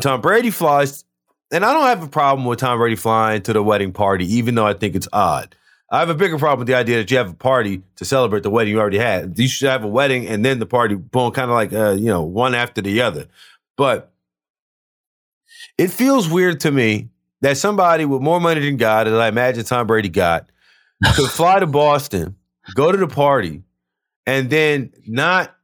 Tom 0.00 0.22
Brady 0.22 0.50
flies, 0.50 1.04
and 1.52 1.62
I 1.62 1.74
don't 1.74 1.84
have 1.84 2.02
a 2.02 2.08
problem 2.08 2.46
with 2.46 2.60
Tom 2.60 2.78
Brady 2.78 2.96
flying 2.96 3.42
to 3.42 3.52
the 3.52 3.62
wedding 3.62 3.92
party, 3.92 4.24
even 4.36 4.54
though 4.54 4.66
I 4.66 4.72
think 4.72 4.94
it's 4.94 5.08
odd. 5.12 5.54
I 5.90 6.00
have 6.00 6.08
a 6.08 6.14
bigger 6.14 6.38
problem 6.38 6.60
with 6.60 6.68
the 6.68 6.74
idea 6.74 6.96
that 6.98 7.10
you 7.10 7.18
have 7.18 7.30
a 7.30 7.34
party 7.34 7.82
to 7.96 8.04
celebrate 8.04 8.42
the 8.42 8.50
wedding 8.50 8.72
you 8.72 8.80
already 8.80 8.98
had. 8.98 9.38
You 9.38 9.46
should 9.48 9.68
have 9.68 9.84
a 9.84 9.88
wedding 9.88 10.26
and 10.26 10.44
then 10.44 10.58
the 10.58 10.66
party, 10.66 10.94
boom, 10.94 11.30
kind 11.32 11.50
of 11.50 11.54
like 11.54 11.72
uh, 11.72 11.92
you 11.92 12.06
know, 12.06 12.22
one 12.22 12.54
after 12.54 12.80
the 12.80 13.02
other. 13.02 13.26
But 13.76 14.12
it 15.78 15.88
feels 15.88 16.28
weird 16.28 16.60
to 16.60 16.70
me 16.70 17.10
that 17.42 17.58
somebody 17.58 18.04
with 18.04 18.22
more 18.22 18.40
money 18.40 18.60
than 18.60 18.76
God, 18.76 19.06
that 19.06 19.20
I 19.20 19.28
imagine 19.28 19.64
Tom 19.64 19.86
Brady 19.86 20.08
got, 20.08 20.48
could 21.14 21.30
fly 21.30 21.60
to 21.60 21.66
Boston, 21.66 22.36
go 22.74 22.90
to 22.90 22.98
the 22.98 23.06
party, 23.06 23.62
and 24.26 24.48
then 24.48 24.92
not 25.06 25.54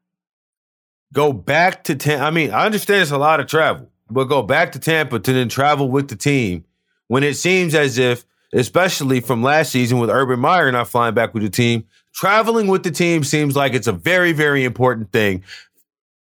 go 1.13 1.33
back 1.33 1.85
to 1.85 1.95
Tampa. 1.97 2.25
I 2.25 2.31
mean, 2.31 2.51
I 2.51 2.67
understand 2.67 3.03
it's 3.03 3.11
a 3.11 3.19
lot 3.19 3.41
of 3.41 3.47
travel, 3.47 3.89
but 4.11 4.25
go 4.25 4.43
back 4.43 4.73
to 4.73 4.79
Tampa 4.79 5.19
to 5.19 5.33
then 5.33 5.49
travel 5.49 5.89
with 5.89 6.09
the 6.09 6.17
team 6.17 6.65
when 7.09 7.25
it 7.25 7.35
seems 7.35 7.75
as 7.75 7.99
if, 7.99 8.25
especially 8.53 9.21
from 9.21 9.43
last 9.43 9.73
season 9.73 9.99
with 9.99 10.11
Urban 10.11 10.41
Meyer 10.41 10.71
not 10.73 10.89
flying 10.89 11.15
back 11.15 11.35
with 11.35 11.43
the 11.43 11.51
team, 11.51 11.85
traveling 12.13 12.67
with 12.67 12.83
the 12.83 12.91
team 12.91 13.25
seems 13.25 13.57
like 13.57 13.75
it's 13.75 13.87
a 13.87 13.93
very, 13.93 14.33
very 14.33 14.65
important 14.65 15.13
thing 15.13 15.43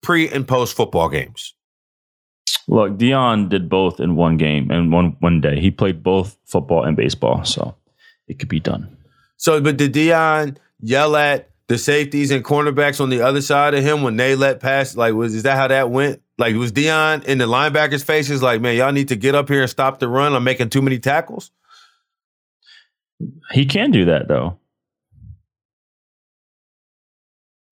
pre 0.02 0.28
and 0.28 0.46
post 0.46 0.76
football 0.76 1.08
games. 1.08 1.54
Look, 2.68 2.96
Deion 2.96 3.48
did 3.48 3.68
both 3.68 4.00
in 4.00 4.16
one 4.16 4.36
game 4.36 4.70
and 4.70 4.92
one 4.92 5.16
one 5.20 5.40
day. 5.40 5.60
He 5.60 5.70
played 5.70 6.02
both 6.02 6.36
football 6.44 6.84
and 6.84 6.96
baseball, 6.96 7.44
so 7.44 7.76
it 8.26 8.38
could 8.38 8.48
be 8.48 8.60
done. 8.60 8.96
So, 9.36 9.60
but 9.60 9.76
did 9.76 9.92
Deion 9.92 10.56
yell 10.80 11.14
at 11.14 11.50
the 11.68 11.78
safeties 11.78 12.30
and 12.30 12.44
cornerbacks 12.44 13.00
on 13.00 13.10
the 13.10 13.22
other 13.22 13.40
side 13.40 13.74
of 13.74 13.84
him 13.84 14.02
when 14.02 14.16
they 14.16 14.34
let 14.34 14.60
pass? 14.60 14.96
Like, 14.96 15.14
was 15.14 15.34
is 15.34 15.44
that 15.44 15.56
how 15.56 15.68
that 15.68 15.90
went? 15.90 16.22
Like, 16.38 16.56
was 16.56 16.72
Deion 16.72 17.24
in 17.24 17.38
the 17.38 17.46
linebackers' 17.46 18.04
faces 18.04 18.42
like, 18.42 18.60
man, 18.60 18.76
y'all 18.76 18.92
need 18.92 19.08
to 19.08 19.16
get 19.16 19.34
up 19.34 19.48
here 19.48 19.62
and 19.62 19.70
stop 19.70 20.00
the 20.00 20.08
run? 20.08 20.34
I'm 20.34 20.44
making 20.44 20.70
too 20.70 20.82
many 20.82 20.98
tackles. 20.98 21.50
He 23.52 23.66
can 23.66 23.90
do 23.90 24.06
that 24.06 24.28
though. 24.28 24.58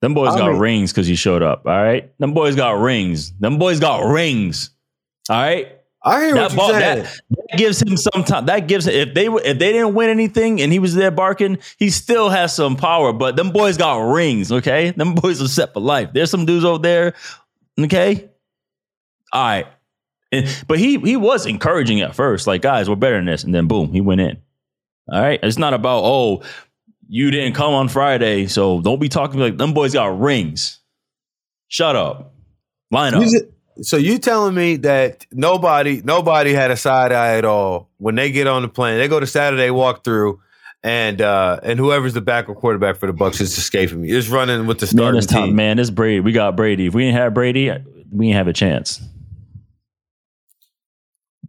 Them 0.01 0.15
boys 0.15 0.35
I 0.35 0.39
got 0.39 0.59
rings 0.59 0.93
because 0.93 1.07
he 1.07 1.15
showed 1.15 1.43
up. 1.43 1.67
All 1.67 1.73
right, 1.73 2.13
them 2.19 2.35
boys 2.35 2.57
got 2.57 2.79
rings. 2.79 3.33
Them 3.33 3.59
boys 3.59 3.81
got 3.81 4.05
rings. 4.05 4.71
All 5.31 5.37
right, 5.37 5.79
I 6.05 6.21
hear 6.21 6.35
what 6.35 6.41
that 6.43 6.51
you 6.51 6.57
ball 6.57 6.69
saying. 6.71 7.03
that, 7.05 7.21
that 7.31 7.59
gives 7.59 7.81
him 7.81 7.97
some 7.97 8.25
time. 8.25 8.47
That 8.47 8.69
gives 8.69 8.87
if 8.87 9.15
they 9.15 9.27
if 9.27 9.59
they 9.59 9.73
didn't 9.73 9.95
win 9.95 10.11
anything 10.11 10.61
and 10.61 10.71
he 10.71 10.79
was 10.79 10.95
there 10.95 11.11
barking, 11.11 11.59
he 11.79 11.89
still 11.89 12.29
has 12.29 12.55
some 12.55 12.77
power. 12.77 13.15
But 13.15 13.37
them 13.37 13.51
boys 13.51 13.79
got 13.79 13.97
rings. 13.97 14.53
Okay, 14.53 14.91
them 14.91 15.15
boys 15.15 15.41
are 15.41 15.49
set 15.49 15.73
for 15.73 15.81
life. 15.81 16.11
There's 16.13 16.31
some 16.31 16.45
dudes 16.45 16.67
over 16.67 16.79
there. 16.83 17.15
Okay, 17.81 18.29
all 19.33 19.43
right. 19.43 19.67
And, 20.31 20.65
but 20.69 20.79
he 20.79 20.99
he 20.99 21.17
was 21.17 21.47
encouraging 21.47 22.03
at 22.03 22.15
first, 22.15 22.47
like 22.47 22.61
guys, 22.61 22.91
we're 22.91 22.97
better 22.97 23.17
than 23.17 23.25
this, 23.25 23.43
and 23.43 23.55
then 23.55 23.67
boom, 23.67 23.91
he 23.93 24.03
went 24.03 24.21
in. 24.21 24.43
All 25.11 25.21
right, 25.21 25.39
it's 25.43 25.59
not 25.59 25.75
about 25.75 26.03
oh, 26.05 26.43
you 27.09 27.31
didn't 27.31 27.55
come 27.55 27.75
on 27.75 27.89
Friday, 27.89 28.47
so 28.47 28.81
don't 28.81 29.01
be 29.01 29.09
talking 29.09 29.39
like 29.41 29.59
them 29.59 29.75
boys 29.75 29.93
got 29.93 30.19
rings. 30.19 30.81
Shut 31.69 31.97
up, 31.97 32.33
line 32.91 33.15
up. 33.15 33.23
So 33.83 33.97
you 33.97 34.19
telling 34.19 34.55
me 34.55 34.77
that 34.77 35.27
nobody 35.33 36.01
nobody 36.05 36.53
had 36.53 36.71
a 36.71 36.77
side 36.77 37.13
eye 37.13 37.37
at 37.37 37.45
all 37.45 37.91
when 37.99 38.15
they 38.15 38.31
get 38.31 38.47
on 38.47 38.63
the 38.63 38.69
plane? 38.69 38.99
They 38.99 39.09
go 39.09 39.19
to 39.21 39.27
Saturday 39.27 39.69
walkthrough, 39.69 40.39
and 40.83 41.21
uh 41.21 41.59
and 41.63 41.79
whoever's 41.79 42.15
the 42.15 42.21
backup 42.21 42.57
quarterback 42.57 42.97
for 42.97 43.07
the 43.07 43.13
Bucks 43.13 43.41
is 43.41 43.59
escaping 43.59 44.01
me. 44.03 44.11
Is 44.11 44.29
running 44.29 44.67
with 44.67 44.79
the 44.79 44.87
Man, 44.87 45.21
starting 45.21 45.21
time, 45.23 45.47
team. 45.49 45.57
man. 45.57 45.79
It's 45.79 45.91
Brady. 45.91 46.21
We 46.21 46.33
got 46.33 46.55
Brady. 46.57 46.87
If 46.87 46.95
we 46.95 47.03
didn't 47.05 47.17
have 47.17 47.35
Brady, 47.35 47.71
we 48.13 48.27
didn't 48.27 48.37
have 48.37 48.49
a 48.49 48.53
chance. 48.53 49.01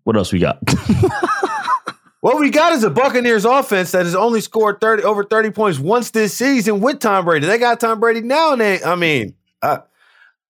What 0.04 0.18
else 0.18 0.34
we 0.34 0.40
got? 0.40 0.60
What 2.26 2.40
we 2.40 2.50
got 2.50 2.74
is 2.74 2.84
a 2.84 2.90
Buccaneers 2.90 3.46
offense 3.46 3.92
that 3.92 4.04
has 4.04 4.16
only 4.16 4.42
scored 4.42 4.82
thirty 4.82 5.04
over 5.04 5.24
thirty 5.24 5.52
points 5.52 5.78
once 5.78 6.10
this 6.10 6.34
season 6.34 6.80
with 6.80 7.00
Tom 7.00 7.24
Brady. 7.24 7.46
They 7.46 7.60
got 7.60 7.80
Tom 7.80 8.00
Brady 8.00 8.22
now, 8.22 8.54
and 8.54 8.62
they. 8.62 8.84
I 8.84 8.96
mean, 8.96 9.36
I, 9.62 9.82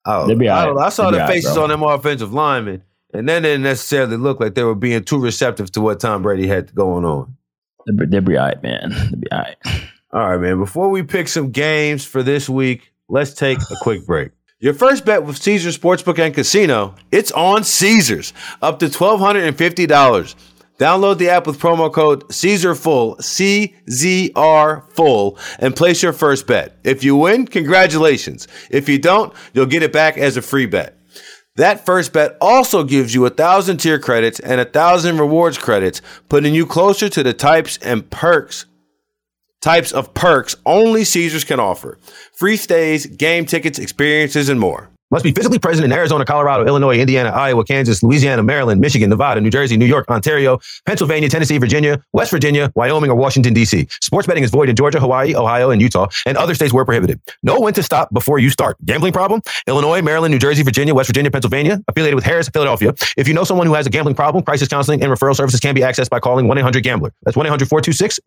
I, 0.05 0.33
be 0.35 0.47
I, 0.47 0.59
all 0.59 0.65
don't 0.67 0.75
know. 0.75 0.79
right. 0.79 0.85
I 0.85 0.89
saw 0.89 1.11
They'll 1.11 1.11
be 1.11 1.17
the 1.17 1.27
faces 1.27 1.53
bro. 1.53 1.63
on 1.63 1.69
them 1.71 1.83
offensive 1.83 2.31
linemen, 2.31 2.81
and 3.13 3.27
then 3.27 3.43
they 3.43 3.49
didn't 3.49 3.63
necessarily 3.63 4.15
look 4.15 4.39
like 4.39 4.55
they 4.55 4.63
were 4.63 4.73
being 4.73 5.03
too 5.03 5.19
receptive 5.19 5.69
to 5.73 5.81
what 5.81 5.99
Tom 5.99 6.21
Brady 6.21 6.47
had 6.47 6.73
going 6.73 7.03
on. 7.03 7.35
They'll 7.85 8.07
be, 8.07 8.19
be 8.21 8.37
all 8.37 8.45
right, 8.45 8.63
man. 8.63 8.91
They'll 8.91 9.19
be 9.19 9.31
all 9.33 9.39
right. 9.39 9.57
All 10.13 10.29
right, 10.29 10.39
man. 10.39 10.59
Before 10.59 10.87
we 10.87 11.03
pick 11.03 11.27
some 11.27 11.51
games 11.51 12.05
for 12.05 12.23
this 12.23 12.47
week, 12.47 12.93
let's 13.09 13.33
take 13.33 13.59
a 13.59 13.75
quick 13.81 14.05
break. 14.05 14.31
Your 14.59 14.75
first 14.75 15.03
bet 15.03 15.25
with 15.25 15.37
Caesars 15.39 15.77
Sportsbook 15.77 16.19
and 16.19 16.33
Casino, 16.33 16.95
it's 17.11 17.33
on 17.33 17.65
Caesars, 17.65 18.31
up 18.61 18.79
to 18.79 18.85
$1,250. 18.85 20.35
Download 20.77 21.17
the 21.17 21.29
app 21.29 21.47
with 21.47 21.59
promo 21.59 21.91
code 21.91 22.27
CZRFULL, 22.27 23.21
C-Z-R 23.21 24.87
full, 24.89 25.39
and 25.59 25.75
place 25.75 26.03
your 26.03 26.13
first 26.13 26.47
bet. 26.47 26.77
If 26.83 27.03
you 27.03 27.15
win, 27.15 27.45
congratulations. 27.47 28.47
If 28.69 28.89
you 28.89 28.99
don't, 28.99 29.33
you'll 29.53 29.65
get 29.67 29.83
it 29.83 29.93
back 29.93 30.17
as 30.17 30.35
a 30.35 30.41
free 30.41 30.65
bet. 30.65 30.97
That 31.55 31.85
first 31.85 32.11
bet 32.11 32.37
also 32.41 32.83
gives 32.83 33.13
you 33.13 33.25
a 33.25 33.29
thousand 33.29 33.77
tier 33.77 33.99
credits 33.99 34.41
and 34.41 34.59
a 34.59 34.65
thousand 34.65 35.19
rewards 35.19 35.57
credits, 35.57 36.01
putting 36.27 36.53
you 36.53 36.65
closer 36.65 37.07
to 37.07 37.23
the 37.23 37.33
types 37.33 37.77
and 37.77 38.09
perks 38.09 38.65
types 39.65 39.91
of 39.91 40.13
perks 40.13 40.55
only 40.63 41.03
Caesars 41.03 41.43
can 41.43 41.59
offer. 41.59 41.97
Free 42.37 42.55
stays, 42.55 43.07
game 43.07 43.47
tickets, 43.47 43.79
experiences, 43.79 44.47
and 44.47 44.59
more. 44.59 44.91
Must 45.11 45.23
be 45.23 45.31
physically 45.31 45.59
present 45.59 45.85
in 45.85 45.91
Arizona, 45.91 46.25
Colorado, 46.25 46.65
Illinois, 46.65 46.99
Indiana, 46.99 47.29
Iowa, 47.29 47.63
Kansas, 47.63 48.01
Louisiana, 48.01 48.41
Maryland, 48.41 48.81
Michigan, 48.81 49.09
Nevada, 49.09 49.39
New 49.39 49.51
Jersey, 49.51 49.77
New 49.77 49.85
York, 49.85 50.09
Ontario, 50.09 50.59
Pennsylvania, 50.87 51.29
Tennessee, 51.29 51.59
Virginia, 51.59 52.01
West 52.11 52.31
Virginia, 52.31 52.71
Wyoming, 52.73 53.11
or 53.11 53.15
Washington, 53.15 53.53
D.C. 53.53 53.87
Sports 54.01 54.25
betting 54.25 54.43
is 54.43 54.49
void 54.49 54.67
in 54.67 54.75
Georgia, 54.75 54.99
Hawaii, 54.99 55.35
Ohio, 55.35 55.69
and 55.69 55.79
Utah, 55.79 56.07
and 56.25 56.37
other 56.37 56.55
states 56.55 56.73
where 56.73 56.85
prohibited. 56.85 57.21
Know 57.43 57.59
when 57.59 57.73
to 57.75 57.83
stop 57.83 58.11
before 58.13 58.39
you 58.39 58.49
start. 58.49 58.77
Gambling 58.83 59.13
problem? 59.13 59.41
Illinois, 59.67 60.01
Maryland, 60.01 60.31
New 60.31 60.39
Jersey, 60.39 60.63
Virginia, 60.63 60.95
West 60.95 61.07
Virginia, 61.07 61.29
Pennsylvania, 61.29 61.79
affiliated 61.87 62.15
with 62.15 62.23
Harrah's, 62.23 62.49
Philadelphia. 62.49 62.95
If 63.15 63.27
you 63.27 63.35
know 63.35 63.43
someone 63.43 63.67
who 63.67 63.75
has 63.75 63.85
a 63.85 63.91
gambling 63.91 64.15
problem, 64.15 64.43
crisis 64.43 64.67
counseling 64.67 65.03
and 65.03 65.11
referral 65.11 65.35
services 65.35 65.59
can 65.59 65.75
be 65.75 65.81
accessed 65.81 66.09
by 66.09 66.19
calling 66.19 66.47
1 66.47 66.57
800 66.57 66.83
Gambler. 66.83 67.13
That's 67.23 67.37
1 67.37 67.45
800 67.45 67.69
426 67.69 68.19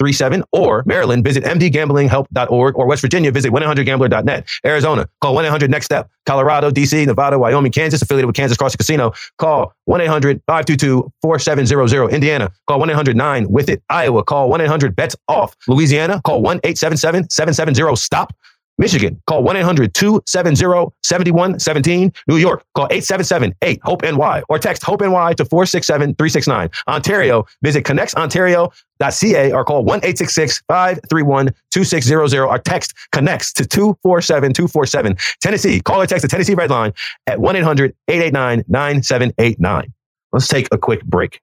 2537. 0.00 0.42
Or 0.52 0.82
Maryland, 0.86 1.24
visit 1.24 1.44
mdgamblinghelp.org. 1.44 2.76
Or 2.76 2.86
West 2.86 3.02
Virginia, 3.02 3.30
visit 3.30 3.52
1-800-GAMBLER.net. 3.52 4.48
Arizona, 4.64 5.06
call 5.20 5.36
1-800-NEXT-STEP. 5.36 6.08
Colorado, 6.26 6.70
D.C., 6.70 7.06
Nevada, 7.06 7.38
Wyoming, 7.38 7.72
Kansas, 7.72 8.02
affiliated 8.02 8.26
with 8.26 8.36
Kansas 8.36 8.56
Crossing 8.56 8.78
Casino. 8.78 9.12
Call 9.38 9.74
1-800-522-4700. 9.88 12.12
Indiana, 12.12 12.50
call 12.66 12.80
1-800-9-WITH-IT. 12.80 13.82
Iowa, 13.88 14.24
call 14.24 14.50
1-800-BETS-OFF. 14.50 15.56
Louisiana, 15.68 16.20
call 16.24 16.42
1-877-770-STOP. 16.42 18.32
Michigan, 18.80 19.22
call 19.26 19.44
1-800-270-7117. 19.44 22.16
New 22.26 22.38
York, 22.38 22.64
call 22.74 22.88
877-8-HOPE-NY 22.88 24.42
or 24.48 24.58
text 24.58 24.82
HOPE-NY 24.82 25.34
to 25.34 25.44
467-369. 25.44 26.74
Ontario, 26.88 27.44
visit 27.62 27.84
connexontario.ca 27.84 29.52
or 29.52 29.64
call 29.66 29.84
1-866-531-2600 29.84 32.48
or 32.48 32.58
text 32.58 32.94
connects 33.12 33.52
to 33.52 33.64
247-247. 33.64 35.36
Tennessee, 35.40 35.80
call 35.80 36.00
or 36.00 36.06
text 36.06 36.22
the 36.22 36.28
Tennessee 36.28 36.54
Red 36.54 36.70
Line 36.70 36.94
at 37.26 37.38
1-800-889-9789. 37.38 39.92
Let's 40.32 40.48
take 40.48 40.68
a 40.72 40.78
quick 40.78 41.04
break. 41.04 41.42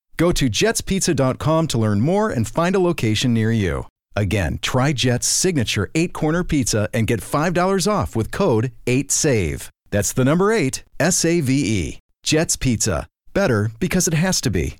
Go 0.17 0.31
to 0.31 0.49
jetspizza.com 0.49 1.67
to 1.67 1.77
learn 1.77 2.01
more 2.01 2.29
and 2.29 2.47
find 2.47 2.75
a 2.75 2.79
location 2.79 3.33
near 3.33 3.51
you. 3.51 3.85
Again, 4.15 4.59
try 4.61 4.93
Jet's 4.93 5.27
signature 5.27 5.89
eight 5.95 6.13
corner 6.13 6.43
pizza 6.43 6.89
and 6.93 7.07
get 7.07 7.21
$5 7.21 7.91
off 7.91 8.15
with 8.15 8.31
code 8.31 8.71
8SAVE. 8.85 9.69
That's 9.89 10.13
the 10.13 10.25
number 10.25 10.51
eight, 10.51 10.83
S 10.99 11.25
A 11.25 11.41
V 11.41 11.53
E. 11.53 11.99
Jet's 12.23 12.55
Pizza. 12.55 13.07
Better 13.33 13.71
because 13.79 14.07
it 14.07 14.13
has 14.13 14.41
to 14.41 14.49
be. 14.49 14.75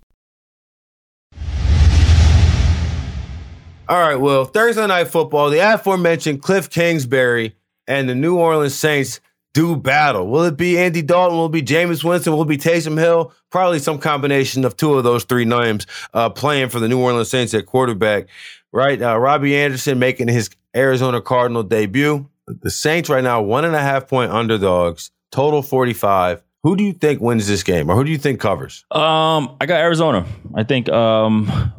All 3.90 4.00
right, 4.00 4.16
well, 4.16 4.46
Thursday 4.46 4.88
night 4.88 5.10
football, 5.10 5.50
the 5.50 5.60
aforementioned 5.60 6.42
Cliff 6.42 6.70
Kingsbury 6.70 7.56
and 7.88 8.08
the 8.08 8.16
New 8.16 8.38
Orleans 8.38 8.74
Saints 8.76 9.20
do 9.54 9.76
battle. 9.76 10.28
Will 10.28 10.44
it 10.46 10.58
be 10.58 10.78
Andy 10.78 11.02
Dalton? 11.02 11.38
Will 11.38 11.48
it 11.48 11.52
be 11.52 11.62
Jameis 11.62 12.04
Winston? 12.04 12.34
Will 12.34 12.44
it 12.44 12.48
be 12.48 12.58
Taysom 12.58 12.98
Hill? 12.98 13.34
Probably 13.50 13.80
some 13.80 13.98
combination 13.98 14.64
of 14.66 14.78
two 14.78 14.94
of 14.94 15.04
those 15.04 15.24
three 15.24 15.46
names 15.46 15.88
uh, 16.14 16.30
playing 16.30 16.70
for 16.70 16.80
the 16.80 16.88
New 16.88 17.00
Orleans 17.00 17.30
Saints 17.30 17.54
at 17.54 17.66
quarterback, 17.66 18.28
right? 18.72 19.02
Uh, 19.02 19.18
Robbie 19.18 19.58
Anderson 19.58 20.00
making 20.00 20.28
his 20.30 20.50
Arizona 20.76 21.22
Cardinal 21.22 21.64
debut. 21.64 22.30
The 22.48 22.72
Saints 22.72 23.10
right 23.10 23.24
now, 23.24 23.42
one 23.42 23.66
and 23.66 23.76
a 23.76 23.82
half 23.82 24.08
point 24.08 24.32
underdogs, 24.32 25.12
total 25.32 25.62
45. 25.62 26.44
Who 26.64 26.76
do 26.76 26.84
you 26.84 26.94
think 26.94 27.22
wins 27.22 27.48
this 27.48 27.64
game 27.64 27.90
or 27.90 27.96
who 27.96 28.04
do 28.04 28.12
you 28.12 28.18
think 28.18 28.40
covers? 28.40 28.86
Um, 28.92 29.56
I 29.60 29.66
got 29.66 29.80
Arizona. 29.82 30.26
I 30.54 30.64
think 30.64 30.90
um 30.90 31.74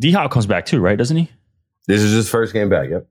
D 0.00 0.12
Hop 0.12 0.30
comes 0.30 0.46
back 0.46 0.66
too, 0.66 0.80
right? 0.80 0.96
Doesn't 0.96 1.16
he? 1.16 1.30
This 1.86 2.02
is 2.02 2.12
his 2.12 2.28
first 2.28 2.52
game 2.52 2.68
back. 2.68 2.88
Yep. 2.90 3.06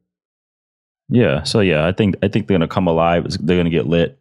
Yeah. 1.09 1.43
So 1.43 1.59
yeah, 1.59 1.87
I 1.87 1.91
think 1.91 2.15
I 2.23 2.27
think 2.27 2.47
they're 2.47 2.55
gonna 2.55 2.67
come 2.67 2.87
alive. 2.87 3.25
They're 3.39 3.57
gonna 3.57 3.69
get 3.69 3.87
lit. 3.87 4.19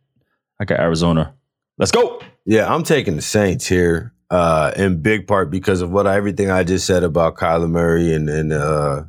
I 0.61 0.64
got 0.64 0.81
Arizona. 0.81 1.35
Let's 1.79 1.90
go. 1.90 2.20
Yeah, 2.44 2.73
I'm 2.73 2.83
taking 2.85 3.16
the 3.16 3.23
Saints 3.23 3.66
here, 3.66 4.12
uh, 4.31 4.73
in 4.77 5.01
big 5.03 5.27
part 5.27 5.51
because 5.51 5.81
of 5.81 5.90
what 5.90 6.07
I, 6.07 6.16
everything 6.16 6.51
I 6.51 6.62
just 6.62 6.87
said 6.87 7.03
about 7.03 7.37
Kyler 7.37 7.70
Murray 7.70 8.12
and 8.14 8.29
and 8.29 8.53
uh 8.53 9.05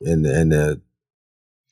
and 0.00 0.26
and 0.26 0.52
uh, 0.52 0.76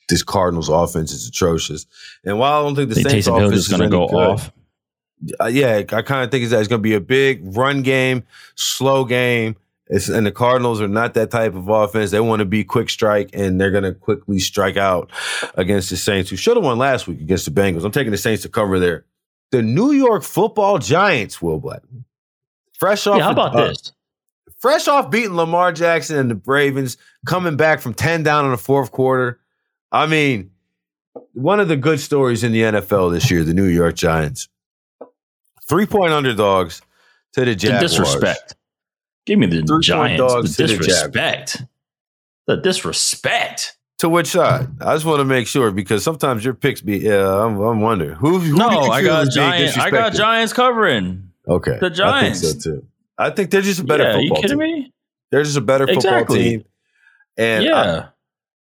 this 0.09 0.23
Cardinals 0.23 0.69
offense 0.69 1.13
is 1.13 1.29
atrocious. 1.29 1.87
And 2.25 2.39
while 2.39 2.61
I 2.61 2.63
don't 2.63 2.77
think 2.77 2.89
the 2.91 2.95
Think 2.97 3.11
Saints 3.11 3.29
Taysom 3.29 3.37
offense 3.39 3.55
is 3.55 3.67
is 3.67 3.69
gonna 3.69 3.91
go 3.91 4.07
good, 4.07 4.17
off. 4.17 4.53
uh, 5.41 5.47
yeah, 5.47 5.77
I 5.77 6.03
kind 6.03 6.25
of 6.25 6.31
think 6.31 6.49
that 6.49 6.59
it's 6.59 6.69
going 6.69 6.81
to 6.81 6.83
be 6.83 6.95
a 6.95 7.01
big 7.01 7.41
run 7.57 7.83
game, 7.83 8.25
slow 8.55 9.05
game. 9.05 9.57
It's, 9.91 10.09
and 10.09 10.27
the 10.27 10.33
Cardinals 10.33 10.81
are 10.83 10.89
not 10.89 11.15
that 11.15 11.31
type 11.31 11.55
of 11.55 11.69
offense. 11.69 12.11
They 12.11 12.21
want 12.21 12.41
to 12.41 12.45
be 12.45 12.63
quick 12.63 12.91
strike, 12.91 13.31
and 13.33 13.59
they're 13.61 13.71
going 13.71 13.85
to 13.85 13.95
quickly 13.95 14.39
strike 14.39 14.77
out 14.77 15.11
against 15.55 15.89
the 15.91 15.97
Saints, 15.97 16.29
who 16.29 16.37
should 16.37 16.57
have 16.57 16.65
won 16.65 16.77
last 16.79 17.07
week 17.09 17.21
against 17.21 17.45
the 17.47 17.51
Bengals. 17.51 17.85
I'm 17.85 17.91
taking 17.93 18.11
the 18.11 18.19
Saints 18.19 18.43
to 18.43 18.49
cover 18.51 18.79
there. 18.79 19.07
The 19.51 19.63
New 19.63 19.93
York 19.93 20.25
Football 20.25 20.79
Giants, 20.79 21.41
Will 21.41 21.59
Black, 21.59 21.81
fresh 22.79 23.07
off, 23.07 23.17
Yeah, 23.19 23.25
how 23.25 23.31
about 23.33 23.57
uh, 23.57 23.69
this? 23.69 23.93
fresh 24.59 24.89
off 24.89 25.11
beating 25.11 25.37
Lamar 25.37 25.73
Jackson 25.73 26.19
and 26.19 26.31
the 26.31 26.41
Ravens, 26.45 26.99
coming 27.25 27.57
back 27.57 27.81
from 27.81 27.95
10 27.95 28.23
down 28.23 28.45
in 28.45 28.51
the 28.51 28.59
fourth 28.59 28.91
quarter. 28.93 29.41
I 29.91 30.05
mean, 30.07 30.51
one 31.33 31.61
of 31.61 31.69
the 31.69 31.77
good 31.79 31.99
stories 31.99 32.45
in 32.45 32.53
the 32.53 32.61
NFL 32.61 33.11
this 33.13 33.31
year, 33.31 33.43
the 33.43 33.55
New 33.55 33.65
York 33.69 33.95
Giants. 33.95 34.49
Three 35.67 35.87
point 35.87 36.13
underdogs 36.13 36.83
to 37.33 37.41
the 37.41 37.47
The 37.47 37.55
Jaguars. 37.57 37.93
disrespect. 37.97 38.55
Give 39.29 39.39
me 39.39 39.45
the 39.47 39.57
Three-point 39.57 39.85
Giants. 39.85 40.57
The 40.57 40.67
to 40.67 40.73
the 40.73 40.79
disrespect. 40.79 41.63
The 42.47 42.57
disrespect. 42.57 43.77
To 43.99 44.09
which 44.09 44.29
side? 44.29 44.69
I 44.81 44.95
just 44.95 45.05
want 45.05 45.19
to 45.21 45.27
make 45.27 45.47
sure 45.47 45.71
because 45.71 46.03
sometimes 46.03 46.43
your 46.47 46.55
picks 46.55 46.81
be. 46.81 46.97
Yeah, 46.97 47.45
I'm, 47.45 47.61
I'm 47.61 47.83
wondering 47.83 48.13
who. 48.13 48.39
who 48.39 48.57
No, 48.57 48.69
I 48.69 49.03
got 49.03 49.31
Giants. 49.31 49.77
I 49.77 49.91
got? 49.91 50.15
Giants 50.15 50.55
covering. 50.55 51.31
Okay, 51.47 51.77
the 51.79 51.91
Giants. 51.91 52.39
I 52.43 52.49
think 52.49 52.63
so 52.63 52.71
too. 52.71 52.87
I 53.19 53.29
think 53.29 53.51
they're 53.51 53.61
just 53.61 53.81
a 53.81 53.85
better 53.85 54.05
yeah, 54.05 54.15
are 54.17 54.21
you 54.21 54.33
kidding 54.37 54.49
team. 54.49 54.59
me? 54.59 54.95
They're 55.31 55.43
just 55.43 55.59
a 55.59 55.61
better 55.61 55.87
football 55.87 56.25
team, 56.25 56.65
and 57.37 57.65
I, 57.65 57.67
yeah. 57.69 58.07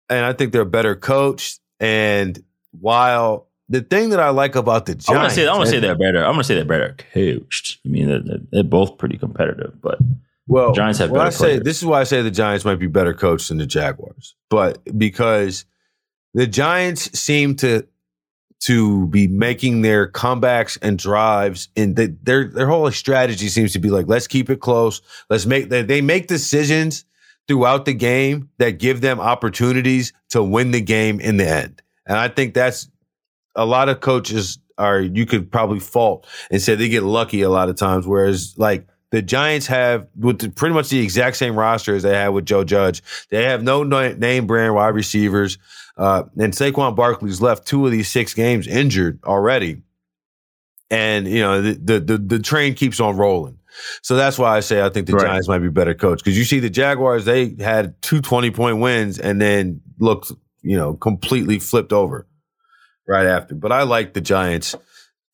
and 0.09 0.25
I 0.25 0.33
think 0.33 0.51
they're 0.51 0.65
better 0.65 0.95
coached. 0.97 1.61
And 1.79 2.43
while 2.71 3.47
the 3.69 3.79
thing 3.79 4.09
that 4.09 4.19
I 4.19 4.31
like 4.31 4.55
about 4.55 4.87
the 4.87 4.95
Giants, 4.95 5.09
I'm 5.09 5.15
gonna 5.15 5.29
say 5.29 5.47
I'm 5.47 5.53
gonna 5.53 5.67
say 5.67 5.79
they're 5.79 5.95
better. 5.95 6.25
I'm 6.25 6.33
gonna 6.33 6.43
say 6.43 6.55
they're 6.55 6.65
better 6.65 6.97
coached. 7.13 7.79
I 7.85 7.89
mean, 7.89 8.07
they're- 8.09 8.41
they're 8.51 8.63
both 8.63 8.97
pretty 8.97 9.17
competitive, 9.17 9.81
but 9.81 9.99
Well, 10.49 10.73
Giants 10.73 10.97
have 10.97 11.11
when 11.11 11.21
I 11.21 11.29
say 11.29 11.37
players. 11.37 11.61
this 11.61 11.77
is 11.77 11.85
why 11.85 12.01
I 12.01 12.03
say 12.05 12.23
the 12.23 12.31
Giants 12.31 12.65
might 12.65 12.79
be 12.79 12.87
better 12.87 13.13
coached 13.13 13.49
than 13.49 13.59
the 13.59 13.67
Jaguars, 13.67 14.35
but 14.49 14.79
because 14.97 15.63
the 16.33 16.47
Giants 16.47 17.17
seem 17.17 17.55
to 17.57 17.87
to 18.61 19.07
be 19.07 19.27
making 19.27 19.83
their 19.83 20.11
comebacks 20.11 20.77
and 20.81 20.97
drives, 20.97 21.69
and 21.75 21.95
the, 21.95 22.17
their 22.23 22.47
their 22.47 22.65
whole 22.65 22.89
strategy 22.89 23.47
seems 23.47 23.73
to 23.73 23.79
be 23.79 23.91
like, 23.91 24.07
let's 24.07 24.25
keep 24.25 24.49
it 24.49 24.59
close. 24.59 25.03
Let's 25.29 25.45
make 25.45 25.69
they, 25.69 25.83
they 25.83 26.01
make 26.01 26.25
decisions 26.25 27.05
throughout 27.47 27.85
the 27.85 27.93
game 27.93 28.49
that 28.57 28.79
give 28.79 29.01
them 29.01 29.19
opportunities 29.19 30.13
to 30.29 30.41
win 30.41 30.71
the 30.71 30.81
game 30.81 31.19
in 31.19 31.37
the 31.37 31.47
end, 31.47 31.83
and 32.07 32.17
I 32.17 32.27
think 32.27 32.55
that's 32.55 32.89
a 33.55 33.67
lot 33.67 33.87
of 33.87 33.99
coaches 33.99 34.57
are 34.79 34.99
you 34.99 35.27
could 35.27 35.51
probably 35.51 35.79
fault 35.79 36.25
and 36.49 36.59
say 36.59 36.73
they 36.73 36.89
get 36.89 37.03
lucky 37.03 37.43
a 37.43 37.49
lot 37.49 37.69
of 37.69 37.75
times, 37.75 38.07
whereas 38.07 38.55
like 38.57 38.87
the 39.11 39.21
Giants 39.21 39.67
have 39.67 40.07
with 40.15 40.55
pretty 40.55 40.73
much 40.75 40.89
the 40.89 40.99
exact 40.99 41.37
same 41.37 41.57
roster 41.57 41.95
as 41.95 42.03
they 42.03 42.15
had 42.15 42.29
with 42.29 42.45
Joe 42.45 42.63
Judge. 42.63 43.01
They 43.29 43.43
have 43.45 43.63
no 43.63 43.83
name 43.83 44.47
brand 44.47 44.75
wide 44.75 44.89
receivers, 44.95 45.57
uh, 45.97 46.23
and 46.37 46.53
Saquon 46.53 46.95
Barkley's 46.95 47.41
left 47.41 47.67
two 47.67 47.85
of 47.85 47.91
these 47.91 48.09
six 48.09 48.33
games 48.33 48.67
injured 48.67 49.19
already. 49.23 49.81
and 50.91 51.27
you 51.27 51.41
know 51.41 51.61
the 51.61 51.73
the 51.73 51.99
the, 51.99 52.17
the 52.17 52.39
train 52.39 52.73
keeps 52.73 52.99
on 52.99 53.17
rolling. 53.17 53.57
So 54.01 54.15
that's 54.15 54.37
why 54.37 54.57
I 54.57 54.59
say 54.61 54.81
I 54.81 54.89
think 54.89 55.07
the 55.07 55.13
Right. 55.13 55.25
Giants 55.27 55.47
might 55.47 55.59
be 55.59 55.69
better 55.69 55.93
coached 55.93 56.23
because 56.23 56.37
you 56.37 56.43
see 56.43 56.59
the 56.59 56.69
Jaguars 56.69 57.25
they 57.25 57.55
had 57.59 58.01
two 58.01 58.19
20 58.21 58.51
point 58.51 58.79
wins 58.79 59.19
and 59.19 59.39
then 59.39 59.81
looked 59.99 60.31
you 60.61 60.75
know 60.77 60.95
completely 60.95 61.59
flipped 61.59 61.93
over 61.93 62.27
right 63.07 63.25
after. 63.25 63.55
But 63.55 63.71
I 63.71 63.83
like 63.83 64.13
the 64.13 64.21
Giants 64.21 64.75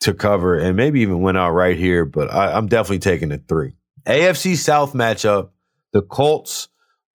to 0.02 0.14
cover 0.14 0.58
and 0.58 0.76
maybe 0.76 1.02
even 1.02 1.22
win 1.22 1.38
out 1.38 1.52
right 1.52 1.78
here. 1.78 2.06
But 2.06 2.34
I, 2.34 2.54
I'm 2.54 2.68
definitely 2.68 3.00
taking 3.00 3.30
the 3.30 3.38
three. 3.38 3.74
AFC 4.06 4.56
South 4.56 4.94
matchup: 4.94 5.50
the 5.94 6.02
Colts 6.02 6.70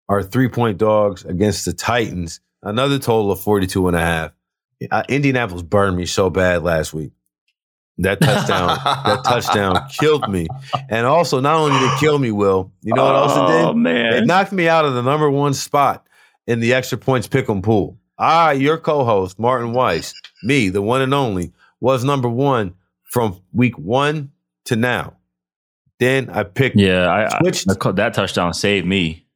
are 0.09 0.23
three 0.23 0.49
point 0.49 0.79
dogs 0.79 1.25
against 1.25 1.65
the 1.65 1.73
Titans. 1.73 2.41
Another 2.63 2.99
total 2.99 3.31
of 3.33 3.41
42 3.41 3.89
and 3.89 3.97
a 3.97 4.01
half. 4.01 4.33
Indianapolis 5.09 5.63
burned 5.63 5.97
me 5.97 6.05
so 6.05 6.29
bad 6.31 6.63
last 6.63 6.93
week. 6.93 7.13
That 7.99 8.21
touchdown, 8.21 8.79
that 8.85 9.23
touchdown 9.25 9.89
killed 9.99 10.29
me. 10.29 10.47
And 10.89 11.07
also, 11.07 11.41
not 11.41 11.57
only 11.57 11.79
did 11.79 11.93
it 11.93 12.01
kill 12.01 12.19
me, 12.19 12.31
Will, 12.31 12.73
you 12.83 12.95
know 12.95 13.05
what 13.05 13.15
else 13.15 13.33
it 13.33 13.53
did? 13.53 13.65
Oh 13.67 13.73
man. 13.75 14.15
It 14.15 14.27
knocked 14.27 14.53
me 14.53 14.69
out 14.69 14.87
of 14.87 14.95
the 14.95 15.03
number 15.03 15.31
one 15.31 15.53
spot 15.53 16.07
in 16.47 16.61
the 16.61 16.73
extra 16.73 16.97
points 16.97 17.27
pick 17.29 17.49
'em 17.49 17.61
pool. 17.63 17.99
I, 18.19 18.53
your 18.53 18.79
co-host, 18.79 19.39
Martin 19.39 19.73
Weiss, 19.73 20.15
me, 20.43 20.69
the 20.71 20.83
one 20.83 21.01
and 21.03 21.15
only, 21.15 21.53
was 21.81 22.05
number 22.05 22.29
one 22.29 22.75
from 23.05 23.41
week 23.53 23.79
one 23.79 24.31
to 24.67 24.77
now. 24.77 25.17
Then 25.99 26.31
I 26.31 26.45
picked 26.45 26.77
yeah, 26.77 27.07
I, 27.09 27.27
I, 27.27 27.39
Switched- 27.41 27.71
I 27.71 27.75
caught 27.75 27.97
that 27.97 28.15
touchdown 28.15 28.55
saved 28.55 28.87
me. 28.87 29.27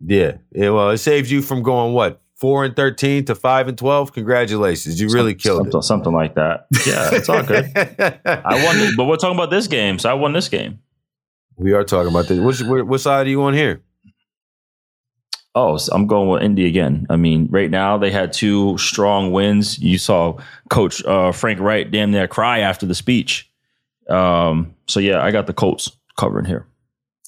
Yeah. 0.00 0.36
yeah. 0.52 0.70
Well, 0.70 0.90
it 0.90 0.98
saves 0.98 1.30
you 1.30 1.42
from 1.42 1.62
going 1.62 1.92
what? 1.92 2.20
Four 2.36 2.66
and 2.66 2.76
thirteen 2.76 3.24
to 3.26 3.34
five 3.34 3.66
and 3.66 3.78
twelve. 3.78 4.12
Congratulations. 4.12 5.00
You 5.00 5.08
really 5.08 5.34
killed 5.34 5.62
something, 5.72 5.80
something 5.82 6.12
like 6.12 6.34
that. 6.34 6.66
Yeah, 6.86 7.08
it's 7.12 7.30
all 7.30 7.42
good. 7.42 7.64
I 7.74 8.62
won, 8.62 8.76
it, 8.78 8.94
but 8.94 9.06
we're 9.06 9.16
talking 9.16 9.36
about 9.38 9.48
this 9.50 9.66
game, 9.68 9.98
so 9.98 10.10
I 10.10 10.12
won 10.14 10.34
this 10.34 10.50
game. 10.50 10.80
we 11.56 11.72
are 11.72 11.82
talking 11.82 12.10
about 12.10 12.28
this. 12.28 12.38
Which, 12.38 12.60
what 12.62 13.00
side 13.00 13.26
are 13.26 13.30
you 13.30 13.42
on 13.42 13.54
here? 13.54 13.82
Oh, 15.56 15.78
so 15.78 15.90
I'm 15.94 16.06
going 16.06 16.28
with 16.28 16.42
Indy 16.42 16.66
again. 16.66 17.06
I 17.08 17.16
mean, 17.16 17.48
right 17.50 17.70
now 17.70 17.96
they 17.96 18.10
had 18.10 18.34
two 18.34 18.76
strong 18.76 19.32
wins. 19.32 19.78
You 19.78 19.96
saw 19.96 20.38
Coach 20.68 21.02
uh, 21.06 21.32
Frank 21.32 21.60
Reich 21.60 21.90
damn 21.90 22.10
near 22.10 22.28
cry 22.28 22.58
after 22.58 22.84
the 22.84 22.94
speech. 22.94 23.50
Um, 24.10 24.74
so 24.86 25.00
yeah, 25.00 25.24
I 25.24 25.30
got 25.30 25.46
the 25.46 25.54
Colts 25.54 25.90
covering 26.18 26.44
here. 26.44 26.66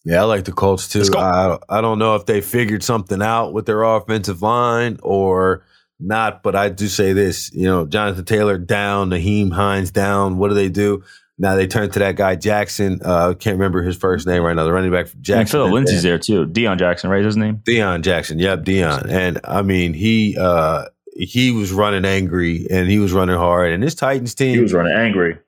Yeah, 0.04 0.20
I 0.20 0.24
like 0.24 0.44
the 0.44 0.52
Colts 0.52 0.88
too. 0.88 1.04
I, 1.16 1.58
I 1.70 1.80
don't 1.80 1.98
know 1.98 2.16
if 2.16 2.26
they 2.26 2.42
figured 2.42 2.82
something 2.82 3.22
out 3.22 3.54
with 3.54 3.64
their 3.64 3.82
offensive 3.82 4.42
line 4.42 4.98
or 5.02 5.64
not, 5.98 6.42
but 6.42 6.54
I 6.54 6.68
do 6.68 6.86
say 6.86 7.14
this, 7.14 7.50
you 7.54 7.64
know, 7.64 7.86
Jonathan 7.86 8.26
Taylor 8.26 8.58
down, 8.58 9.08
Nyheim 9.08 9.52
Hines 9.52 9.90
down. 9.90 10.36
What 10.36 10.48
do 10.48 10.54
they 10.54 10.68
do? 10.68 11.02
Now 11.40 11.54
they 11.54 11.68
turn 11.68 11.88
to 11.90 11.98
that 12.00 12.16
guy 12.16 12.34
Jackson. 12.34 13.00
Uh, 13.04 13.30
I 13.30 13.34
can't 13.34 13.54
remember 13.54 13.82
his 13.82 13.96
first 13.96 14.26
name 14.26 14.42
right 14.42 14.56
now. 14.56 14.64
The 14.64 14.72
running 14.72 14.90
back 14.90 15.06
from 15.06 15.18
And 15.18 15.24
Jackson. 15.24 15.58
Phil 15.58 15.64
And- 15.66 15.74
Lindsay's 15.74 16.02
there 16.02 16.18
too. 16.18 16.46
Deion 16.46 16.78
Jackson, 16.78 17.10
right? 17.10 17.24
His 17.24 17.36
name. 17.36 17.58
Deion 17.58 18.02
Jackson. 18.02 18.38
Yep, 18.40 18.64
Deion. 18.64 19.08
And 19.08 19.40
I 19.44 19.62
mean, 19.62 19.94
he 19.94 20.36
uh 20.38 20.86
he 21.14 21.50
was 21.52 21.72
running 21.72 22.04
angry 22.04 22.66
and 22.70 22.88
he 22.88 22.98
was 22.98 23.12
running 23.12 23.36
hard. 23.36 23.72
And 23.72 23.82
this 23.82 23.94
Titans 23.94 24.34
team, 24.34 24.54
he 24.56 24.60
was 24.60 24.72
running 24.72 24.96
angry. 24.96 25.38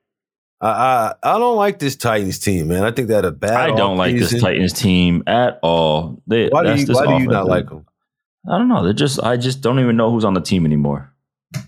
I, 0.61 0.69
I 0.69 1.13
I 1.35 1.39
don't 1.39 1.57
like 1.57 1.79
this 1.79 1.95
Titans 1.97 2.39
team, 2.39 2.69
man. 2.69 2.83
I 2.83 2.91
think 2.91 3.09
that 3.09 3.25
a 3.25 3.31
bad. 3.31 3.71
I 3.71 3.75
don't 3.75 3.97
like 3.97 4.15
this. 4.15 4.39
Titans 4.39 4.73
team 4.73 5.23
at 5.27 5.59
all. 5.61 6.21
They, 6.27 6.47
Why 6.49 6.63
do 6.63 6.79
you 6.81 6.85
Why 6.93 7.05
do 7.17 7.23
you 7.23 7.27
not 7.29 7.47
like 7.47 7.67
them? 7.67 7.85
I 8.49 8.57
don't 8.57 8.69
know. 8.69 8.83
They're 8.83 8.93
just 8.93 9.21
I 9.21 9.35
just 9.37 9.59
don't 9.61 9.79
even 9.79 9.97
know 9.97 10.09
who's 10.11 10.23
on 10.23 10.35
the 10.35 10.41
team 10.41 10.65
anymore. 10.65 11.11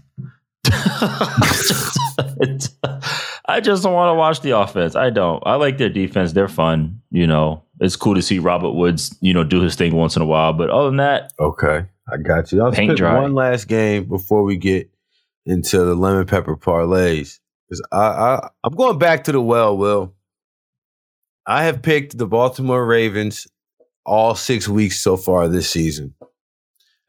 I 3.45 3.59
just 3.59 3.83
don't 3.83 3.93
want 3.93 4.13
to 4.13 4.17
watch 4.17 4.41
the 4.41 4.51
offense. 4.51 4.95
I 4.95 5.09
don't. 5.09 5.43
I 5.45 5.55
like 5.55 5.77
their 5.77 5.89
defense. 5.89 6.31
They're 6.31 6.47
fun. 6.47 7.01
You 7.11 7.27
know, 7.27 7.63
it's 7.79 7.95
cool 7.95 8.15
to 8.15 8.21
see 8.21 8.39
Robert 8.39 8.71
Woods, 8.71 9.15
you 9.21 9.33
know, 9.33 9.43
do 9.43 9.61
his 9.61 9.75
thing 9.75 9.95
once 9.95 10.15
in 10.15 10.21
a 10.21 10.25
while. 10.25 10.53
But 10.53 10.69
other 10.69 10.87
than 10.87 10.97
that, 10.97 11.33
Okay, 11.39 11.85
I 12.11 12.17
got 12.17 12.51
you. 12.51 12.63
I'll 12.63 12.71
pick 12.71 12.99
one 12.99 13.33
last 13.33 13.67
game 13.67 14.05
before 14.05 14.43
we 14.43 14.57
get 14.57 14.89
into 15.45 15.79
the 15.79 15.95
lemon 15.95 16.25
pepper 16.25 16.55
parlays. 16.55 17.39
Because 17.67 17.85
I, 17.91 17.97
I 17.97 18.49
I'm 18.63 18.75
going 18.75 18.97
back 18.97 19.25
to 19.25 19.31
the 19.31 19.41
well. 19.41 19.77
Will 19.77 20.13
I 21.45 21.65
have 21.65 21.81
picked 21.81 22.17
the 22.17 22.27
Baltimore 22.27 22.85
Ravens 22.85 23.47
all 24.05 24.35
six 24.35 24.67
weeks 24.67 24.99
so 24.99 25.17
far 25.17 25.47
this 25.47 25.69
season, 25.69 26.13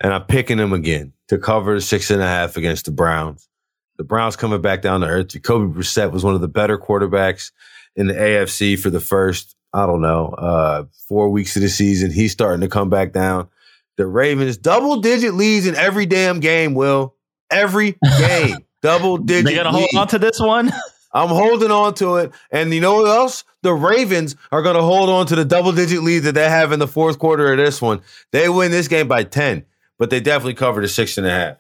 and 0.03 0.12
I'm 0.12 0.24
picking 0.24 0.59
them 0.59 0.72
again 0.72 1.12
to 1.28 1.39
cover 1.39 1.74
the 1.74 1.80
six 1.80 2.11
and 2.11 2.22
a 2.22 2.26
half 2.26 2.57
against 2.57 2.87
the 2.87 2.91
Browns. 2.91 3.49
The 3.97 4.05
Browns 4.05 4.36
coming 4.36 4.61
back 4.61 4.82
down 4.82 5.01
to 5.03 5.07
earth. 5.07 5.28
Jacoby 5.28 5.72
Brissett 5.72 6.11
was 6.12 6.24
one 6.24 6.34
of 6.34 6.40
the 6.40 6.49
better 6.49 6.78
quarterbacks 6.78 7.53
in 7.97 8.09
the 8.09 8.14
AFC 8.14 8.78
for 8.78 8.90
the 8.90 9.01
first, 9.01 9.55
I 9.72 9.86
don't 9.86 10.01
know, 10.01 10.28
uh, 10.36 10.84
four 11.09 11.30
weeks 11.30 11.55
of 11.57 11.62
the 11.62 11.68
season. 11.68 12.11
He's 12.11 12.32
starting 12.32 12.61
to 12.62 12.68
come 12.68 12.90
back 12.90 13.12
down. 13.12 13.49
The 13.97 14.07
Ravens 14.07 14.57
double 14.57 14.97
digit 15.01 15.34
leads 15.34 15.66
in 15.66 15.76
every 15.76 16.07
damn 16.07 16.40
game. 16.40 16.74
Will 16.74 17.14
every 17.51 17.97
game 18.18 18.57
double 18.82 19.16
digit. 19.18 19.45
they 19.47 19.55
got 19.55 19.64
to 19.64 19.70
hold 19.70 19.88
lead. 19.92 20.01
on 20.01 20.09
to 20.09 20.18
this 20.18 20.40
one. 20.40 20.72
I'm 21.12 21.28
holding 21.28 21.70
on 21.70 21.95
to 21.95 22.16
it. 22.16 22.32
And 22.51 22.74
you 22.74 22.80
know 22.80 22.97
what 22.97 23.07
else? 23.07 23.45
The 23.62 23.72
Ravens 23.72 24.34
are 24.51 24.62
going 24.62 24.74
to 24.74 24.82
hold 24.82 25.09
on 25.09 25.26
to 25.26 25.36
the 25.36 25.45
double 25.45 25.70
digit 25.70 26.03
lead 26.03 26.20
that 26.20 26.34
they 26.34 26.49
have 26.49 26.72
in 26.72 26.80
the 26.80 26.88
fourth 26.88 27.20
quarter 27.20 27.53
of 27.53 27.59
this 27.59 27.80
one. 27.80 28.01
They 28.32 28.49
win 28.49 28.72
this 28.72 28.88
game 28.88 29.07
by 29.07 29.22
10, 29.22 29.64
but 29.97 30.11
they 30.11 30.18
definitely 30.18 30.55
cover 30.55 30.80
the 30.80 30.88
six 30.88 31.16
and 31.16 31.24
a 31.24 31.30
half. 31.30 31.57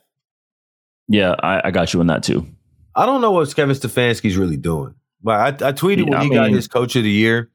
Yeah, 1.08 1.34
I, 1.42 1.68
I 1.68 1.70
got 1.70 1.92
you 1.94 2.00
in 2.00 2.06
that 2.08 2.22
too. 2.22 2.46
I 2.94 3.06
don't 3.06 3.20
know 3.20 3.32
what 3.32 3.54
Kevin 3.54 3.74
Stefanski's 3.74 4.36
really 4.36 4.56
doing. 4.56 4.94
But 5.22 5.62
I, 5.62 5.68
I 5.68 5.72
tweeted 5.72 5.98
Yeah, 6.06 6.10
when 6.10 6.14
I 6.14 6.24
he 6.24 6.30
got 6.30 6.46
mean- 6.46 6.54
his 6.54 6.68
coach 6.68 6.96
of 6.96 7.02
the 7.02 7.10
year. 7.10 7.50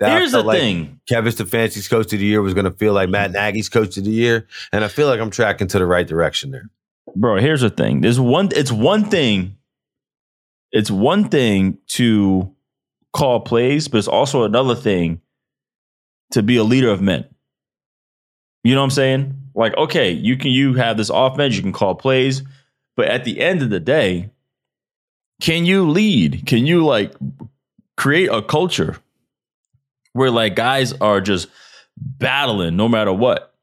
that 0.00 0.10
I 0.10 0.18
Here's 0.18 0.32
the 0.32 0.42
like 0.42 0.58
thing. 0.58 1.00
Kevin 1.08 1.32
Stefanski's 1.32 1.86
coach 1.88 2.12
of 2.12 2.18
the 2.18 2.24
year 2.24 2.40
was 2.42 2.54
going 2.54 2.64
to 2.64 2.70
feel 2.72 2.92
like 2.92 3.08
Matt 3.08 3.32
Nagy's 3.32 3.68
coach 3.68 3.96
of 3.96 4.04
the 4.04 4.10
year. 4.10 4.46
And 4.72 4.84
I 4.84 4.88
feel 4.88 5.06
like 5.06 5.20
I'm 5.20 5.30
tracking 5.30 5.68
to 5.68 5.78
the 5.78 5.86
right 5.86 6.06
direction 6.06 6.50
there. 6.50 6.70
bro 7.16 7.36
here's 7.40 7.60
the 7.62 7.70
thing 7.70 8.00
there's 8.02 8.20
one 8.20 8.48
it's 8.54 8.70
one 8.72 9.04
thing 9.04 9.56
it's 10.72 10.90
one 10.90 11.28
thing 11.28 11.76
to 11.88 12.54
call 13.12 13.40
plays 13.40 13.88
but 13.88 13.98
it's 13.98 14.06
also 14.08 14.44
another 14.44 14.76
thing 14.76 15.20
to 16.30 16.40
be 16.42 16.56
a 16.56 16.62
leader 16.62 16.88
of 16.88 17.00
men 17.02 17.24
you 18.62 18.74
know 18.74 18.80
what 18.80 18.84
i'm 18.84 18.90
saying 18.90 19.34
like 19.56 19.76
okay 19.76 20.12
you 20.12 20.36
can 20.36 20.52
you 20.52 20.74
have 20.74 20.96
this 20.96 21.10
offense 21.12 21.56
you 21.56 21.62
can 21.62 21.72
call 21.72 21.96
plays 21.96 22.44
but 22.96 23.06
at 23.06 23.24
the 23.24 23.40
end 23.40 23.62
of 23.62 23.70
the 23.70 23.80
day 23.80 24.30
can 25.40 25.64
you 25.64 25.88
lead 25.88 26.44
can 26.46 26.66
you 26.66 26.84
like 26.84 27.12
create 27.96 28.28
a 28.28 28.42
culture 28.42 28.96
where 30.12 30.30
like 30.30 30.54
guys 30.54 30.92
are 30.94 31.20
just 31.20 31.48
battling 31.96 32.76
no 32.76 32.88
matter 32.88 33.12
what 33.12 33.54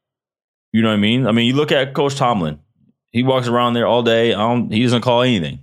you 0.72 0.82
know 0.82 0.88
what 0.88 0.94
i 0.94 0.98
mean 0.98 1.26
i 1.26 1.32
mean 1.32 1.46
you 1.46 1.54
look 1.54 1.72
at 1.72 1.94
coach 1.94 2.14
tomlin 2.14 2.58
he 3.10 3.22
walks 3.22 3.48
around 3.48 3.74
there 3.74 3.86
all 3.86 4.02
day. 4.02 4.28
He 4.28 4.82
doesn't 4.82 5.02
call 5.02 5.22
anything, 5.22 5.60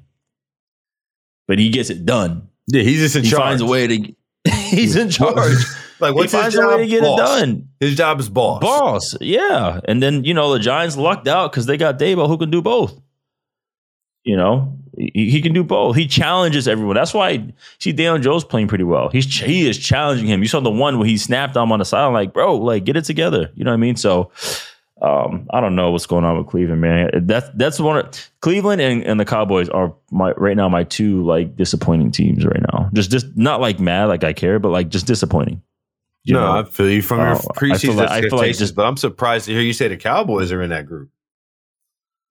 but 1.47 1.59
he 1.59 1.69
gets 1.69 1.89
it 1.89 2.05
done. 2.05 2.49
Yeah, 2.67 2.81
he's 2.81 2.99
just 2.99 3.15
in 3.15 3.23
he 3.23 3.29
charge. 3.29 3.41
finds 3.41 3.61
a 3.61 3.65
way 3.65 3.87
to. 3.87 4.15
He's 4.51 4.95
in 4.95 5.09
charge. 5.09 5.35
like, 5.99 6.13
he 6.13 6.15
what's 6.15 6.31
his 6.31 6.41
finds 6.41 6.55
a 6.55 6.67
way 6.67 6.77
to 6.77 6.87
get 6.87 7.01
Boss. 7.01 7.19
it 7.19 7.23
done. 7.23 7.69
His 7.79 7.95
job 7.95 8.19
is 8.19 8.29
boss. 8.29 8.61
Boss, 8.61 9.15
yeah. 9.19 9.79
And 9.85 10.03
then 10.03 10.23
you 10.23 10.35
know 10.35 10.53
the 10.53 10.59
Giants 10.59 10.97
lucked 10.97 11.27
out 11.27 11.51
because 11.51 11.65
they 11.65 11.77
got 11.77 11.97
Daboll 11.97 12.27
who 12.27 12.37
can 12.37 12.51
do 12.51 12.61
both. 12.61 12.99
You 14.25 14.35
know 14.35 14.77
he, 14.97 15.29
he 15.29 15.41
can 15.41 15.53
do 15.53 15.63
both. 15.63 15.95
He 15.95 16.07
challenges 16.07 16.67
everyone. 16.67 16.95
That's 16.95 17.13
why 17.13 17.53
see 17.79 17.91
Daniel 17.91 18.17
Jones 18.17 18.43
playing 18.43 18.67
pretty 18.67 18.83
well. 18.83 19.09
He's 19.09 19.25
he 19.39 19.67
is 19.67 19.77
challenging 19.77 20.27
him. 20.27 20.41
You 20.41 20.47
saw 20.47 20.59
the 20.61 20.71
one 20.71 20.97
where 20.97 21.07
he 21.07 21.17
snapped 21.17 21.55
him 21.55 21.71
on 21.71 21.79
the 21.79 21.85
side. 21.85 22.07
like, 22.07 22.33
bro, 22.33 22.55
like 22.57 22.85
get 22.85 22.97
it 22.97 23.03
together. 23.05 23.51
You 23.55 23.63
know 23.63 23.71
what 23.71 23.75
I 23.75 23.77
mean? 23.77 23.95
So 23.95 24.31
um, 25.01 25.47
I 25.51 25.59
don't 25.59 25.75
know 25.75 25.91
what's 25.91 26.05
going 26.05 26.23
on 26.23 26.37
with 26.37 26.47
Cleveland, 26.47 26.81
man. 26.81 27.09
That's 27.27 27.47
that's 27.55 27.79
one 27.79 27.97
of 27.97 28.29
Cleveland 28.41 28.81
and, 28.81 29.03
and 29.03 29.19
the 29.19 29.25
Cowboys 29.25 29.69
are 29.69 29.93
my 30.11 30.31
right 30.31 30.55
now 30.55 30.69
my 30.69 30.85
two 30.85 31.23
like 31.25 31.55
disappointing 31.55 32.11
teams 32.11 32.45
right 32.45 32.61
now. 32.73 32.89
Just 32.93 33.11
just 33.11 33.27
not 33.35 33.59
like 33.61 33.79
mad, 33.79 34.05
like 34.05 34.23
I 34.23 34.33
care, 34.33 34.57
but 34.59 34.69
like 34.69 34.89
just 34.89 35.05
disappointing. 35.05 35.61
You 36.23 36.33
no, 36.33 36.39
know? 36.39 36.59
I 36.61 36.63
feel 36.63 36.89
you 36.89 37.01
from 37.03 37.19
Oh, 37.19 37.23
your 37.23 37.35
I 37.35 37.37
feel 37.37 37.49
preseason 37.51 37.95
like- 37.97 38.09
I 38.09 38.21
feel 38.21 38.21
like 38.21 38.23
expectations, 38.23 38.57
just- 38.57 38.75
but 38.75 38.85
I'm 38.85 38.97
surprised 38.97 39.45
to 39.45 39.51
hear 39.51 39.61
you 39.61 39.73
say 39.73 39.87
the 39.89 39.97
Cowboys 39.97 40.51
are 40.51 40.61
in 40.63 40.71
that 40.71 40.87
group. 40.87 41.09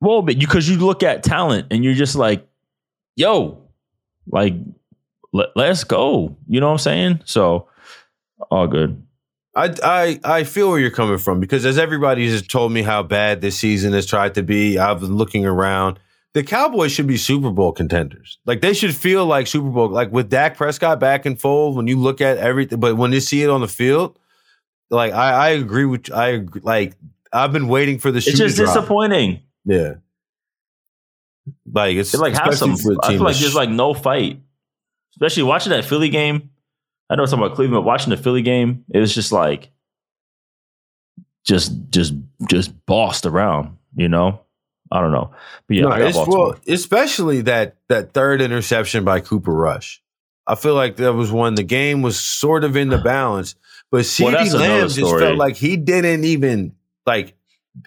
Well, 0.04 0.22
but 0.22 0.36
you 0.40 0.46
because 0.46 0.68
you 0.68 0.76
look 0.76 1.02
at 1.02 1.22
talent 1.22 1.68
and 1.70 1.82
you're 1.82 1.94
just 1.94 2.14
like, 2.14 2.46
yo, 3.16 3.62
like 4.26 4.54
let, 5.32 5.48
let's 5.56 5.84
go. 5.84 6.36
You 6.46 6.60
know 6.60 6.66
what 6.66 6.72
I'm 6.72 6.78
saying? 6.78 7.20
So 7.24 7.68
all 8.50 8.66
good. 8.66 9.02
I, 9.56 9.74
I 9.82 10.20
I 10.24 10.44
feel 10.44 10.68
where 10.68 10.78
you're 10.80 10.90
coming 10.90 11.18
from 11.18 11.40
because 11.40 11.64
as 11.64 11.78
everybody 11.78 12.28
has 12.28 12.46
told 12.46 12.72
me 12.72 12.82
how 12.82 13.02
bad 13.02 13.40
this 13.40 13.56
season 13.56 13.92
has 13.92 14.04
tried 14.04 14.34
to 14.34 14.42
be, 14.42 14.78
I've 14.78 15.00
been 15.00 15.16
looking 15.16 15.46
around. 15.46 15.98
The 16.34 16.42
Cowboys 16.42 16.90
should 16.90 17.06
be 17.06 17.16
Super 17.16 17.50
Bowl 17.50 17.70
contenders. 17.70 18.38
Like 18.44 18.60
they 18.60 18.74
should 18.74 18.94
feel 18.94 19.24
like 19.24 19.46
Super 19.46 19.70
Bowl. 19.70 19.88
Like 19.88 20.10
with 20.10 20.28
Dak 20.28 20.56
Prescott 20.56 20.98
back 20.98 21.24
and 21.24 21.40
fold, 21.40 21.76
when 21.76 21.86
you 21.86 21.96
look 21.96 22.20
at 22.20 22.38
everything, 22.38 22.80
but 22.80 22.96
when 22.96 23.12
you 23.12 23.20
see 23.20 23.42
it 23.44 23.48
on 23.50 23.60
the 23.60 23.68
field, 23.68 24.18
like 24.90 25.12
I, 25.12 25.30
I 25.30 25.48
agree 25.50 25.84
with 25.84 26.12
I 26.12 26.44
like 26.62 26.96
I've 27.32 27.52
been 27.52 27.68
waiting 27.68 28.00
for 28.00 28.10
the 28.10 28.18
It's 28.18 28.36
just 28.36 28.56
drop. 28.56 28.74
disappointing. 28.74 29.40
Yeah, 29.64 29.94
like 31.72 31.96
it's 31.96 32.12
It 32.14 32.20
like 32.20 32.34
have 32.34 32.54
some. 32.54 32.72
especially 32.72 32.96
for 32.96 33.00
a 33.02 33.06
I 33.06 33.08
feel 33.12 33.22
like 33.24 33.36
there's 33.36 33.54
like 33.54 33.70
no 33.70 33.94
fight. 33.94 34.40
especially 35.14 35.42
watching 35.44 35.70
that 35.70 35.84
Philly 35.84 36.08
game. 36.08 36.50
I 37.10 37.16
know 37.16 37.26
talking 37.26 37.44
about 37.44 37.54
Cleveland, 37.56 37.82
but 37.82 37.86
watching 37.88 38.10
the 38.10 38.16
Philly 38.16 38.42
game, 38.42 38.84
it 38.92 38.98
was 38.98 39.14
just 39.14 39.30
like 39.32 39.70
just 41.44 41.72
just 41.90 42.14
just 42.48 42.72
bossed 42.86 43.26
around, 43.26 43.76
you 43.96 44.08
know. 44.08 44.40
I 44.92 45.00
don't 45.00 45.12
know, 45.12 45.32
but 45.66 45.76
yeah, 45.76 45.82
No, 45.84 45.92
it's, 45.92 46.16
well, 46.16 46.56
especially 46.68 47.40
that 47.42 47.76
that 47.88 48.12
third 48.12 48.40
interception 48.40 49.04
by 49.04 49.20
Cooper 49.20 49.52
Rush. 49.52 50.02
I 50.46 50.54
feel 50.56 50.74
like 50.74 50.96
that 50.96 51.14
was 51.14 51.32
when 51.32 51.54
the 51.54 51.62
game 51.62 52.02
was 52.02 52.20
sort 52.20 52.64
of 52.64 52.76
in 52.76 52.90
the 52.90 52.98
balance, 53.04 53.54
but 53.90 54.06
Well, 54.20 54.32
that's 54.32 54.52
another 54.52 54.68
Lamb 54.80 54.88
just 54.88 55.18
felt 55.18 55.38
like 55.38 55.56
he 55.56 55.76
didn't 55.76 56.24
even 56.24 56.74
like. 57.06 57.34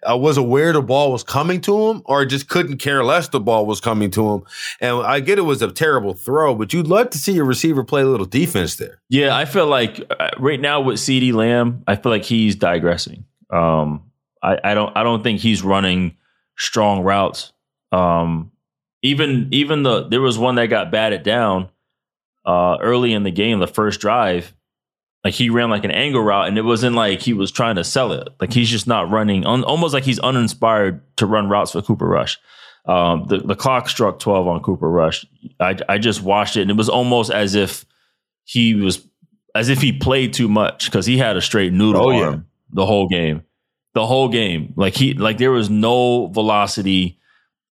I 0.05 0.15
was 0.15 0.37
aware 0.37 0.73
the 0.73 0.81
ball 0.81 1.11
was 1.11 1.23
coming 1.23 1.61
to 1.61 1.89
him, 1.89 2.01
or 2.05 2.25
just 2.25 2.49
couldn't 2.49 2.77
care 2.77 3.03
less 3.03 3.29
the 3.29 3.39
ball 3.39 3.65
was 3.65 3.79
coming 3.79 4.11
to 4.11 4.33
him. 4.33 4.43
And 4.81 4.97
I 4.97 5.19
get 5.21 5.37
it 5.39 5.43
was 5.43 5.61
a 5.61 5.71
terrible 5.71 6.13
throw, 6.13 6.55
but 6.55 6.73
you'd 6.73 6.87
love 6.87 7.09
to 7.11 7.17
see 7.17 7.31
your 7.31 7.45
receiver 7.45 7.83
play 7.83 8.01
a 8.01 8.05
little 8.05 8.25
defense 8.25 8.75
there. 8.75 9.01
Yeah, 9.09 9.35
I 9.35 9.45
feel 9.45 9.67
like 9.67 10.01
uh, 10.19 10.31
right 10.37 10.59
now 10.59 10.81
with 10.81 10.97
CeeDee 10.97 11.33
Lamb, 11.33 11.83
I 11.87 11.95
feel 11.95 12.11
like 12.11 12.25
he's 12.25 12.55
digressing. 12.55 13.25
Um, 13.49 14.03
I, 14.43 14.57
I 14.63 14.73
don't 14.73 14.95
I 14.95 15.03
don't 15.03 15.23
think 15.23 15.39
he's 15.39 15.63
running 15.63 16.17
strong 16.57 17.03
routes. 17.03 17.53
Um, 17.91 18.51
even 19.01 19.47
even 19.51 19.83
the 19.83 20.07
there 20.07 20.21
was 20.21 20.37
one 20.37 20.55
that 20.55 20.67
got 20.67 20.91
batted 20.91 21.23
down 21.23 21.69
uh, 22.45 22.77
early 22.81 23.13
in 23.13 23.23
the 23.23 23.31
game, 23.31 23.59
the 23.59 23.67
first 23.67 24.01
drive. 24.01 24.53
Like 25.23 25.33
he 25.33 25.49
ran 25.49 25.69
like 25.69 25.83
an 25.83 25.91
angle 25.91 26.21
route, 26.23 26.47
and 26.47 26.57
it 26.57 26.61
wasn't 26.63 26.95
like 26.95 27.21
he 27.21 27.33
was 27.33 27.51
trying 27.51 27.75
to 27.75 27.83
sell 27.83 28.11
it. 28.13 28.27
Like 28.39 28.53
he's 28.53 28.69
just 28.69 28.87
not 28.87 29.09
running, 29.09 29.45
un, 29.45 29.63
almost 29.63 29.93
like 29.93 30.03
he's 30.05 30.19
uninspired 30.19 31.01
to 31.17 31.25
run 31.25 31.49
routes 31.49 31.71
for 31.71 31.81
Cooper 31.81 32.07
Rush. 32.07 32.37
Um, 32.85 33.25
the 33.27 33.39
the 33.39 33.55
clock 33.55 33.89
struck 33.89 34.19
twelve 34.19 34.47
on 34.47 34.61
Cooper 34.61 34.89
Rush. 34.89 35.25
I 35.59 35.77
I 35.89 35.97
just 35.97 36.21
watched 36.21 36.55
it, 36.55 36.61
and 36.61 36.71
it 36.71 36.77
was 36.77 36.87
almost 36.87 37.31
as 37.31 37.55
if 37.55 37.85
he 38.45 38.75
was 38.75 39.05
as 39.55 39.69
if 39.69 39.81
he 39.81 39.91
played 39.91 40.33
too 40.33 40.47
much 40.47 40.85
because 40.85 41.05
he 41.05 41.17
had 41.17 41.35
a 41.35 41.41
straight 41.41 41.73
noodle 41.73 42.07
Oh, 42.07 42.11
yeah. 42.11 42.37
the 42.71 42.85
whole 42.85 43.07
game. 43.09 43.43
The 43.95 44.05
whole 44.05 44.29
game. 44.29 44.73
Like 44.77 44.95
he 44.95 45.13
like 45.15 45.37
there 45.39 45.51
was 45.51 45.69
no 45.69 46.27
velocity 46.27 47.19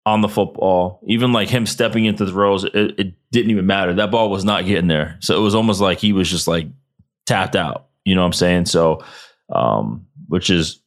on 0.05 0.21
the 0.21 0.29
football. 0.29 1.01
Even 1.07 1.33
like 1.33 1.49
him 1.49 1.65
stepping 1.65 2.05
into 2.05 2.25
the 2.25 2.31
throws, 2.31 2.63
it, 2.63 2.73
it 2.97 3.13
didn't 3.31 3.51
even 3.51 3.65
matter. 3.65 3.93
That 3.93 4.09
ball 4.11 4.29
was 4.31 4.43
not 4.45 4.65
getting 4.65 4.87
there. 4.87 5.17
So 5.19 5.37
it 5.37 5.41
was 5.41 5.53
almost 5.53 5.79
like 5.81 5.99
he 5.99 6.13
was 6.13 6.29
just 6.29 6.47
like 6.47 6.67
tapped 7.25 7.55
out. 7.55 7.87
You 8.05 8.15
know 8.15 8.21
what 8.21 8.27
I'm 8.27 8.33
saying? 8.33 8.65
So 8.65 9.03
um 9.53 10.05
which 10.27 10.49
is 10.49 10.79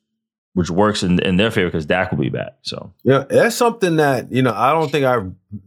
which 0.57 0.71
works 0.71 1.03
in, 1.03 1.19
in 1.19 1.37
their 1.37 1.51
favor 1.51 1.69
because 1.69 1.85
Dak 1.85 2.11
will 2.11 2.19
be 2.19 2.31
back. 2.31 2.57
So 2.63 2.91
Yeah, 3.05 3.25
that's 3.29 3.55
something 3.55 3.97
that 3.97 4.33
you 4.33 4.41
know 4.41 4.55
I 4.55 4.73
don't 4.73 4.91
think 4.91 5.05
I 5.05 5.19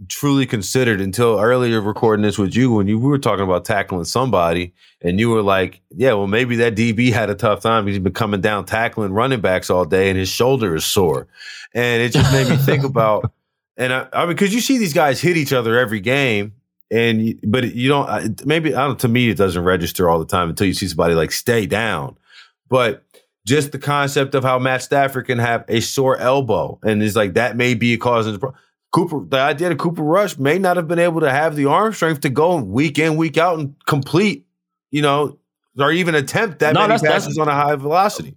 truly 0.07 0.47
considered 0.47 0.99
until 0.99 1.39
earlier 1.39 1.79
recording 1.79 2.23
this 2.23 2.39
with 2.39 2.55
you 2.55 2.71
when 2.71 2.87
you 2.87 2.97
we 2.97 3.07
were 3.07 3.19
talking 3.19 3.43
about 3.43 3.65
tackling 3.65 4.05
somebody, 4.05 4.73
and 5.01 5.19
you 5.19 5.29
were 5.29 5.43
like, 5.43 5.81
"Yeah, 5.91 6.13
well, 6.13 6.25
maybe 6.25 6.55
that 6.57 6.75
DB 6.75 7.11
had 7.11 7.29
a 7.29 7.35
tough 7.35 7.61
time 7.61 7.85
because 7.85 7.97
he's 7.97 8.03
been 8.03 8.13
coming 8.13 8.41
down 8.41 8.65
tackling 8.65 9.13
running 9.13 9.41
backs 9.41 9.69
all 9.69 9.85
day, 9.85 10.09
and 10.09 10.17
his 10.17 10.29
shoulder 10.29 10.75
is 10.75 10.85
sore." 10.85 11.27
And 11.75 12.01
it 12.01 12.11
just 12.11 12.31
made 12.33 12.49
me 12.49 12.55
think 12.57 12.83
about, 12.93 13.31
and 13.77 13.93
I, 13.93 14.07
I 14.11 14.25
mean, 14.25 14.35
because 14.35 14.55
you 14.55 14.59
see 14.59 14.79
these 14.79 14.93
guys 14.93 15.21
hit 15.21 15.37
each 15.37 15.53
other 15.53 15.77
every 15.77 15.99
game, 15.99 16.53
and 16.91 17.25
you, 17.25 17.39
but 17.43 17.75
you 17.75 17.89
don't. 17.89 18.45
Maybe 18.45 18.73
I 18.73 18.87
don't. 18.87 18.99
To 18.99 19.07
me, 19.07 19.29
it 19.29 19.37
doesn't 19.37 19.63
register 19.63 20.09
all 20.09 20.19
the 20.19 20.25
time 20.25 20.49
until 20.49 20.67
you 20.67 20.73
see 20.73 20.87
somebody 20.87 21.13
like 21.13 21.31
stay 21.31 21.65
down, 21.65 22.17
but 22.67 23.03
just 23.45 23.71
the 23.71 23.79
concept 23.79 24.35
of 24.35 24.43
how 24.43 24.59
Matt 24.59 24.83
Stafford 24.83 25.25
can 25.25 25.39
have 25.39 25.65
a 25.67 25.79
sore 25.79 26.17
elbow, 26.17 26.79
and 26.83 27.01
it's 27.01 27.15
like 27.15 27.33
that 27.33 27.57
may 27.57 27.73
be 27.73 27.93
a 27.93 27.97
cause 27.97 28.27
of 28.27 28.39
the 28.39 28.53
Cooper. 28.91 29.23
The 29.23 29.39
idea 29.39 29.69
that 29.69 29.77
Cooper 29.77 30.01
Rush 30.01 30.37
may 30.37 30.57
not 30.57 30.77
have 30.77 30.87
been 30.87 30.99
able 30.99 31.21
to 31.21 31.29
have 31.29 31.55
the 31.55 31.65
arm 31.65 31.93
strength 31.93 32.21
to 32.21 32.29
go 32.29 32.55
week 32.55 32.97
in, 32.97 33.17
week 33.17 33.37
out, 33.37 33.59
and 33.59 33.75
complete, 33.85 34.47
you 34.89 35.01
know, 35.03 35.37
or 35.77 35.91
even 35.91 36.15
attempt 36.15 36.59
that 36.59 36.73
No, 36.73 36.87
many 36.87 36.99
passes 36.99 37.37
on 37.37 37.47
a 37.47 37.53
high 37.53 37.75
velocity. 37.75 38.35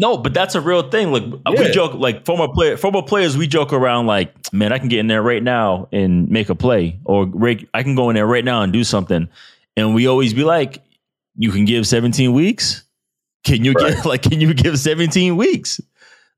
No, 0.00 0.16
but 0.16 0.32
that's 0.32 0.54
a 0.54 0.60
real 0.60 0.88
thing. 0.88 1.10
Like 1.10 1.24
Yeah. 1.24 1.60
we 1.60 1.70
joke, 1.70 1.94
like 1.94 2.24
former 2.24 2.46
player, 2.48 2.76
former 2.76 3.02
players, 3.02 3.36
we 3.36 3.48
joke 3.48 3.72
around 3.72 4.06
like, 4.06 4.32
man, 4.52 4.72
I 4.72 4.78
can 4.78 4.88
get 4.88 5.00
in 5.00 5.08
there 5.08 5.22
right 5.22 5.42
now 5.42 5.88
and 5.92 6.30
make 6.30 6.48
a 6.50 6.54
play, 6.54 7.00
or 7.04 7.28
I 7.74 7.82
can 7.82 7.96
go 7.96 8.08
in 8.08 8.14
there 8.14 8.26
right 8.26 8.44
now 8.44 8.62
and 8.62 8.72
do 8.72 8.84
something. 8.84 9.28
And 9.76 9.94
we 9.94 10.06
always 10.06 10.32
be 10.34 10.44
like, 10.44 10.82
you 11.36 11.50
can 11.50 11.64
give 11.64 11.84
17 11.86 12.32
weeks. 12.32 12.84
Can 13.44 13.64
you 13.64 13.74
give 13.74 14.04
like 14.06 14.22
can 14.22 14.40
you 14.40 14.54
give 14.54 14.78
17 14.78 15.36
weeks? 15.36 15.80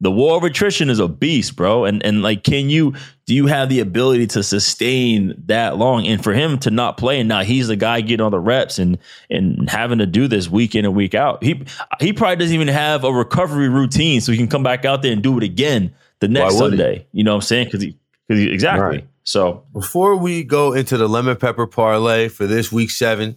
The 0.03 0.11
war 0.11 0.37
of 0.37 0.45
attrition 0.45 0.89
is 0.89 0.99
a 0.99 1.09
beast, 1.09 1.57
bro. 1.57 1.85
And 1.85 2.05
and 2.05 2.23
like, 2.23 2.43
can 2.43 2.71
you 2.71 2.95
do 3.27 3.35
you 3.35 3.47
have 3.47 3.69
the 3.69 3.81
ability 3.81 4.27
to 4.29 4.43
sustain 4.43 5.35
that 5.47 5.77
long? 5.77 6.07
And 6.07 6.23
for 6.23 6.33
him 6.33 6.59
to 6.61 6.71
not 6.71 6.97
play, 6.97 7.21
and 7.21 7.29
now 7.29 7.43
he's 7.43 7.69
the 7.69 7.77
guy 7.77 8.01
getting 8.01 8.25
all 8.25 8.31
the 8.31 8.41
reps 8.41 8.79
and 8.79 8.99
and 9.29 9.69
having 9.69 9.99
to 9.99 10.07
do 10.07 10.27
this 10.27 10.49
week 10.49 10.75
in 10.75 10.85
and 10.85 10.95
week 10.95 11.15
out. 11.15 11.43
He 11.43 11.65
he 12.01 12.13
probably 12.13 12.37
doesn't 12.37 12.55
even 12.55 12.69
have 12.69 13.05
a 13.05 13.13
recovery 13.13 13.69
routine, 13.69 14.21
so 14.21 14.33
he 14.33 14.39
can 14.39 14.49
come 14.49 14.63
back 14.63 14.85
out 14.85 15.03
there 15.03 15.13
and 15.13 15.23
do 15.23 15.37
it 15.37 15.45
again 15.45 15.93
the 16.21 16.29
next 16.29 16.55
would 16.55 16.73
he? 16.73 16.79
Sunday. 16.79 17.07
You 17.13 17.25
know 17.25 17.33
what 17.33 17.37
I'm 17.37 17.43
saying? 17.43 17.67
Because 17.67 17.83
he, 17.83 17.93
cause 18.29 18.39
he 18.39 18.51
exactly. 18.51 18.85
Right. 18.85 19.09
So 19.25 19.65
Before 19.73 20.17
we 20.17 20.45
go 20.45 20.73
into 20.73 20.97
the 20.97 21.09
lemon 21.09 21.37
pepper 21.37 21.67
parlay 21.67 22.29
for 22.29 22.47
this 22.47 22.73
week 22.73 22.91
seven, 22.91 23.37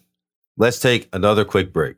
let's 0.58 0.80
take 0.80 1.10
another 1.14 1.46
quick 1.46 1.74
break. 1.74 1.98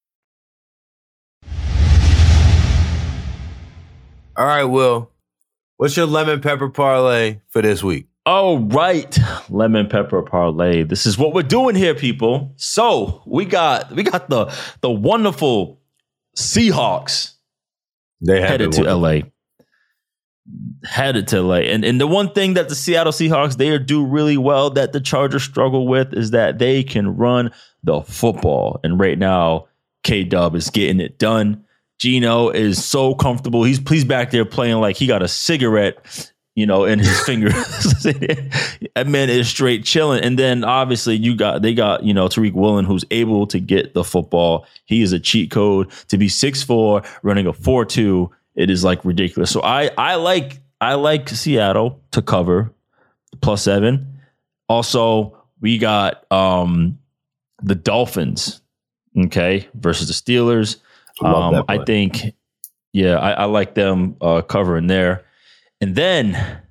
All 4.37 4.45
right, 4.45 4.63
Will, 4.63 5.11
what's 5.77 5.97
your 5.97 6.05
lemon 6.05 6.39
pepper 6.39 6.69
parlay 6.69 7.41
for 7.49 7.61
this 7.61 7.83
week? 7.83 8.07
All 8.25 8.59
right, 8.59 9.17
lemon 9.49 9.89
pepper 9.89 10.21
parlay. 10.21 10.83
This 10.83 11.05
is 11.05 11.17
what 11.17 11.33
we're 11.33 11.41
doing 11.41 11.75
here, 11.75 11.95
people. 11.95 12.53
So 12.55 13.23
we 13.25 13.45
got 13.45 13.91
we 13.91 14.03
got 14.03 14.29
the 14.29 14.55
the 14.81 14.91
wonderful 14.91 15.81
Seahawks 16.37 17.33
They 18.25 18.39
headed 18.39 18.71
to 18.73 18.83
LA. 18.83 19.21
Headed 20.85 21.27
to 21.29 21.41
LA. 21.41 21.55
And 21.55 21.83
and 21.83 21.99
the 21.99 22.07
one 22.07 22.31
thing 22.31 22.53
that 22.53 22.69
the 22.69 22.75
Seattle 22.75 23.11
Seahawks 23.11 23.57
they 23.57 23.77
do 23.79 24.05
really 24.05 24.37
well 24.37 24.69
that 24.69 24.93
the 24.93 25.01
Chargers 25.01 25.43
struggle 25.43 25.87
with 25.87 26.13
is 26.13 26.31
that 26.31 26.57
they 26.57 26.83
can 26.83 27.17
run 27.17 27.51
the 27.83 28.01
football. 28.01 28.79
And 28.83 28.99
right 28.99 29.17
now, 29.17 29.67
K 30.03 30.23
Dub 30.23 30.55
is 30.55 30.69
getting 30.69 31.01
it 31.01 31.19
done. 31.19 31.65
Geno 32.01 32.49
is 32.49 32.83
so 32.83 33.13
comfortable. 33.13 33.63
He's 33.63 33.77
he's 33.87 34.03
back 34.03 34.31
there 34.31 34.43
playing 34.43 34.77
like 34.77 34.97
he 34.97 35.05
got 35.05 35.21
a 35.21 35.27
cigarette, 35.27 36.31
you 36.55 36.65
know, 36.65 36.83
in 36.83 36.97
his 36.97 37.19
finger. 37.27 37.49
that 38.95 39.05
man 39.05 39.29
is 39.29 39.47
straight 39.47 39.85
chilling. 39.85 40.23
And 40.23 40.39
then 40.39 40.63
obviously 40.63 41.15
you 41.15 41.35
got 41.35 41.61
they 41.61 41.75
got, 41.75 42.03
you 42.03 42.11
know, 42.11 42.27
Tariq 42.27 42.53
Woolen 42.53 42.85
who's 42.85 43.05
able 43.11 43.45
to 43.45 43.59
get 43.59 43.93
the 43.93 44.03
football. 44.03 44.65
He 44.85 45.03
is 45.03 45.13
a 45.13 45.19
cheat 45.19 45.51
code 45.51 45.91
to 46.07 46.17
be 46.17 46.27
6'4, 46.27 47.05
running 47.21 47.45
a 47.45 47.53
4-2. 47.53 48.29
It 48.55 48.71
is 48.71 48.83
like 48.83 49.05
ridiculous. 49.05 49.51
So 49.51 49.61
I 49.61 49.91
I 49.95 50.15
like 50.15 50.59
I 50.81 50.95
like 50.95 51.29
Seattle 51.29 52.01
to 52.13 52.23
cover 52.23 52.73
plus 53.43 53.61
seven. 53.61 54.21
Also, 54.67 55.37
we 55.59 55.77
got 55.77 56.25
um 56.31 56.97
the 57.61 57.75
Dolphins, 57.75 58.59
okay, 59.15 59.67
versus 59.75 60.07
the 60.07 60.15
Steelers. 60.15 60.77
Um, 61.23 61.65
I 61.67 61.83
think, 61.85 62.33
yeah, 62.93 63.15
I, 63.17 63.31
I 63.31 63.45
like 63.45 63.75
them 63.75 64.15
uh, 64.21 64.41
covering 64.41 64.87
there. 64.87 65.25
And 65.79 65.95
then 65.95 66.61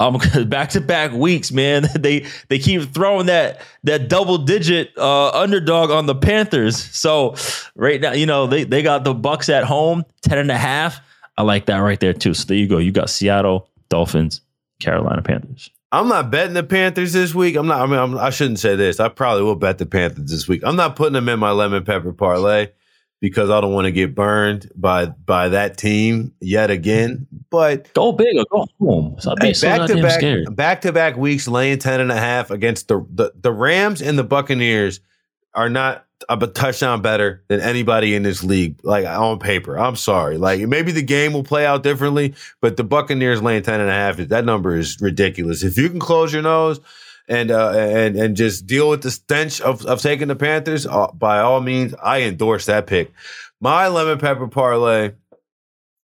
Um, 0.00 0.18
back 0.46 0.68
to 0.70 0.80
back 0.80 1.12
weeks, 1.12 1.50
man. 1.50 1.88
They 1.98 2.24
they 2.48 2.58
keep 2.60 2.82
throwing 2.94 3.26
that 3.26 3.60
that 3.82 4.08
double 4.08 4.38
digit 4.38 4.96
uh, 4.96 5.30
underdog 5.30 5.90
on 5.90 6.06
the 6.06 6.14
Panthers. 6.14 6.76
So 6.76 7.34
right 7.74 8.00
now, 8.00 8.12
you 8.12 8.24
know 8.26 8.46
they 8.46 8.62
they 8.64 8.82
got 8.82 9.02
the 9.02 9.12
Bucks 9.14 9.48
at 9.48 9.64
home, 9.64 10.04
10 10.22 10.38
and 10.38 10.50
a 10.52 10.56
half. 10.56 11.00
I 11.36 11.42
like 11.42 11.66
that 11.66 11.78
right 11.78 11.98
there 11.98 12.12
too. 12.12 12.32
So 12.34 12.44
there 12.46 12.56
you 12.56 12.68
go. 12.68 12.78
You 12.78 12.92
got 12.92 13.10
Seattle 13.10 13.68
Dolphins, 13.88 14.40
Carolina 14.80 15.22
Panthers. 15.22 15.68
I'm 15.90 16.06
not 16.08 16.30
betting 16.30 16.54
the 16.54 16.62
Panthers 16.62 17.12
this 17.12 17.34
week. 17.34 17.56
I'm 17.56 17.66
not. 17.66 17.80
I 17.80 17.86
mean, 17.86 17.98
I'm, 17.98 18.18
I 18.18 18.30
should 18.30 18.50
not 18.50 18.58
say 18.60 18.76
this. 18.76 19.00
I 19.00 19.08
probably 19.08 19.42
will 19.42 19.56
bet 19.56 19.78
the 19.78 19.86
Panthers 19.86 20.30
this 20.30 20.46
week. 20.46 20.62
I'm 20.64 20.76
not 20.76 20.94
putting 20.94 21.14
them 21.14 21.28
in 21.28 21.40
my 21.40 21.50
lemon 21.50 21.82
pepper 21.84 22.12
parlay 22.12 22.68
because 23.20 23.50
I 23.50 23.60
don't 23.60 23.72
want 23.72 23.86
to 23.86 23.92
get 23.92 24.14
burned 24.14 24.70
by 24.76 25.06
by 25.06 25.48
that 25.50 25.76
team 25.76 26.34
yet 26.40 26.70
again. 26.70 27.26
But 27.50 27.92
go 27.94 28.12
big 28.12 28.36
or 28.36 28.44
go 28.50 28.66
home. 28.78 29.16
so 29.18 29.34
back 29.36 29.54
to 29.88 30.02
back, 30.02 30.12
scared. 30.12 30.56
back 30.56 30.80
to 30.82 30.92
back 30.92 31.16
weeks 31.16 31.48
laying 31.48 31.78
10 31.78 32.00
and 32.00 32.12
a 32.12 32.16
half 32.16 32.50
against 32.50 32.88
the, 32.88 33.04
the 33.12 33.32
the 33.34 33.52
Rams 33.52 34.02
and 34.02 34.18
the 34.18 34.24
Buccaneers 34.24 35.00
are 35.54 35.68
not 35.68 36.04
a 36.28 36.46
touchdown 36.48 37.00
better 37.00 37.44
than 37.48 37.60
anybody 37.60 38.14
in 38.14 38.22
this 38.22 38.42
league, 38.42 38.78
like 38.82 39.06
on 39.06 39.38
paper. 39.38 39.78
I'm 39.78 39.96
sorry. 39.96 40.36
Like 40.36 40.60
maybe 40.62 40.92
the 40.92 41.02
game 41.02 41.32
will 41.32 41.44
play 41.44 41.64
out 41.64 41.82
differently, 41.82 42.34
but 42.60 42.76
the 42.76 42.84
Buccaneers 42.84 43.40
laying 43.40 43.62
10 43.62 43.80
and 43.80 43.88
a 43.88 43.92
half, 43.92 44.16
that 44.16 44.44
number 44.44 44.76
is 44.76 45.00
ridiculous. 45.00 45.62
If 45.62 45.78
you 45.78 45.88
can 45.88 46.00
close 46.00 46.32
your 46.32 46.42
nose 46.42 46.80
and 47.28 47.50
uh, 47.50 47.70
and 47.70 48.16
and 48.16 48.36
just 48.36 48.66
deal 48.66 48.88
with 48.88 49.02
the 49.02 49.10
stench 49.10 49.60
of, 49.60 49.84
of 49.86 50.00
taking 50.00 50.28
the 50.28 50.36
Panthers, 50.36 50.86
uh, 50.86 51.08
by 51.08 51.40
all 51.40 51.60
means, 51.60 51.94
I 52.02 52.22
endorse 52.22 52.66
that 52.66 52.86
pick. 52.86 53.12
My 53.60 53.88
lemon 53.88 54.18
pepper 54.18 54.48
parlay 54.48 55.12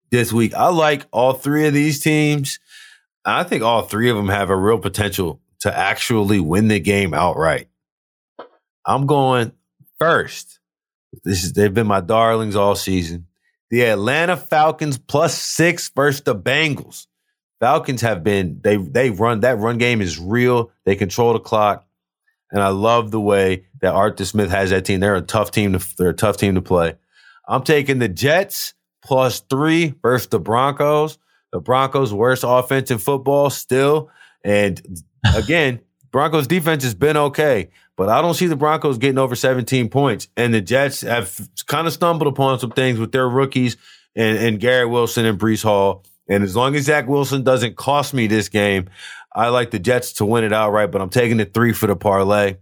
this 0.10 0.34
week. 0.34 0.54
I 0.54 0.70
like 0.70 1.06
all 1.12 1.34
three 1.34 1.68
of 1.68 1.74
these 1.74 2.00
teams. 2.00 2.60
I 3.24 3.44
think 3.44 3.64
all 3.64 3.84
three 3.84 4.10
of 4.10 4.18
them 4.18 4.30
have 4.30 4.50
a 4.50 4.58
real 4.58 4.80
potential 4.80 5.40
to 5.60 5.76
actually 5.76 6.40
win 6.40 6.68
the 6.68 6.80
game 6.80 7.14
outright. 7.14 7.68
I'm 8.86 9.06
going 9.06 9.52
first. 10.00 10.60
This 11.24 11.44
is 11.44 11.54
they've 11.54 11.74
been 11.74 11.88
my 11.88 12.02
darlings 12.02 12.56
all 12.56 12.76
season. 12.76 13.28
The 13.70 13.84
Atlanta 13.84 14.36
Falcons 14.36 14.98
plus 14.98 15.40
six 15.40 15.90
versus 15.90 16.22
the 16.22 16.36
Bengals. 16.36 17.08
Falcons 17.62 18.02
have 18.02 18.24
been 18.24 18.60
they 18.62 18.76
they 18.76 19.12
run 19.12 19.42
that 19.42 19.60
run 19.60 19.78
game 19.78 20.02
is 20.02 20.20
real. 20.20 20.72
They 20.84 20.96
control 20.96 21.34
the 21.34 21.40
clock, 21.40 21.86
and 22.52 22.62
I 22.62 22.70
love 22.70 23.12
the 23.12 23.22
way 23.22 23.68
that 23.82 23.94
Arthur 23.94 24.26
Smith 24.26 24.50
has 24.50 24.72
that 24.72 24.84
team. 24.84 25.00
They're 25.00 25.16
a 25.16 25.22
tough 25.22 25.52
team 25.52 25.74
to 25.74 25.96
they're 25.96 26.10
a 26.10 26.14
tough 26.14 26.38
team 26.38 26.56
to 26.56 26.62
play. 26.62 26.96
I'm 27.48 27.62
taking 27.64 28.00
the 28.00 28.10
Jets 28.10 28.74
plus 29.04 29.42
three 29.42 29.94
versus 30.02 30.28
the 30.28 30.40
Broncos. 30.40 31.20
The 31.52 31.60
Broncos 31.60 32.12
worst 32.12 32.44
offense 32.48 32.90
in 32.90 32.98
football 32.98 33.52
still, 33.52 34.10
and 34.44 34.82
again, 35.36 35.82
Broncos 36.12 36.48
defense 36.48 36.84
has 36.84 36.96
been 36.96 37.16
okay, 37.16 37.70
but 37.96 38.10
I 38.10 38.24
don't 38.24 38.34
see 38.34 38.48
the 38.48 38.56
Broncos 38.56 38.98
getting 38.98 39.20
over 39.20 39.36
17 39.36 39.90
points. 39.90 40.28
And 40.36 40.52
the 40.52 40.62
Jets 40.62 41.02
have 41.02 41.40
kind 41.68 41.86
of 41.86 41.94
stumbled 41.94 42.28
upon 42.28 42.58
some 42.60 42.72
things 42.72 42.98
with 42.98 43.12
their 43.12 43.30
rookies 43.30 43.78
and, 44.16 44.38
and 44.38 44.60
Garrett 44.60 44.90
Wilson 44.90 45.26
and 45.26 45.40
Breece 45.40 45.64
Hall. 45.64 46.04
And 46.32 46.46
as 46.46 46.56
long 46.56 46.76
as 46.76 46.86
Zach 46.86 47.10
Wilson 47.10 47.44
doesn't 47.44 47.76
cost 47.76 48.14
me 48.14 48.26
this 48.26 48.48
game, 48.48 48.90
I 49.36 49.50
like 49.50 49.72
the 49.72 49.80
Jets 49.80 50.14
to 50.14 50.26
win 50.26 50.46
it 50.46 50.54
outright, 50.54 50.90
but 50.90 51.02
I'm 51.02 51.10
taking 51.10 51.36
the 51.36 51.44
three 51.44 51.74
for 51.74 51.88
the 51.88 51.96
parlay. 51.98 52.56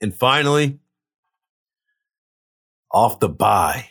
And 0.00 0.14
finally, 0.14 0.78
off 2.92 3.18
the 3.18 3.28
bye, 3.28 3.90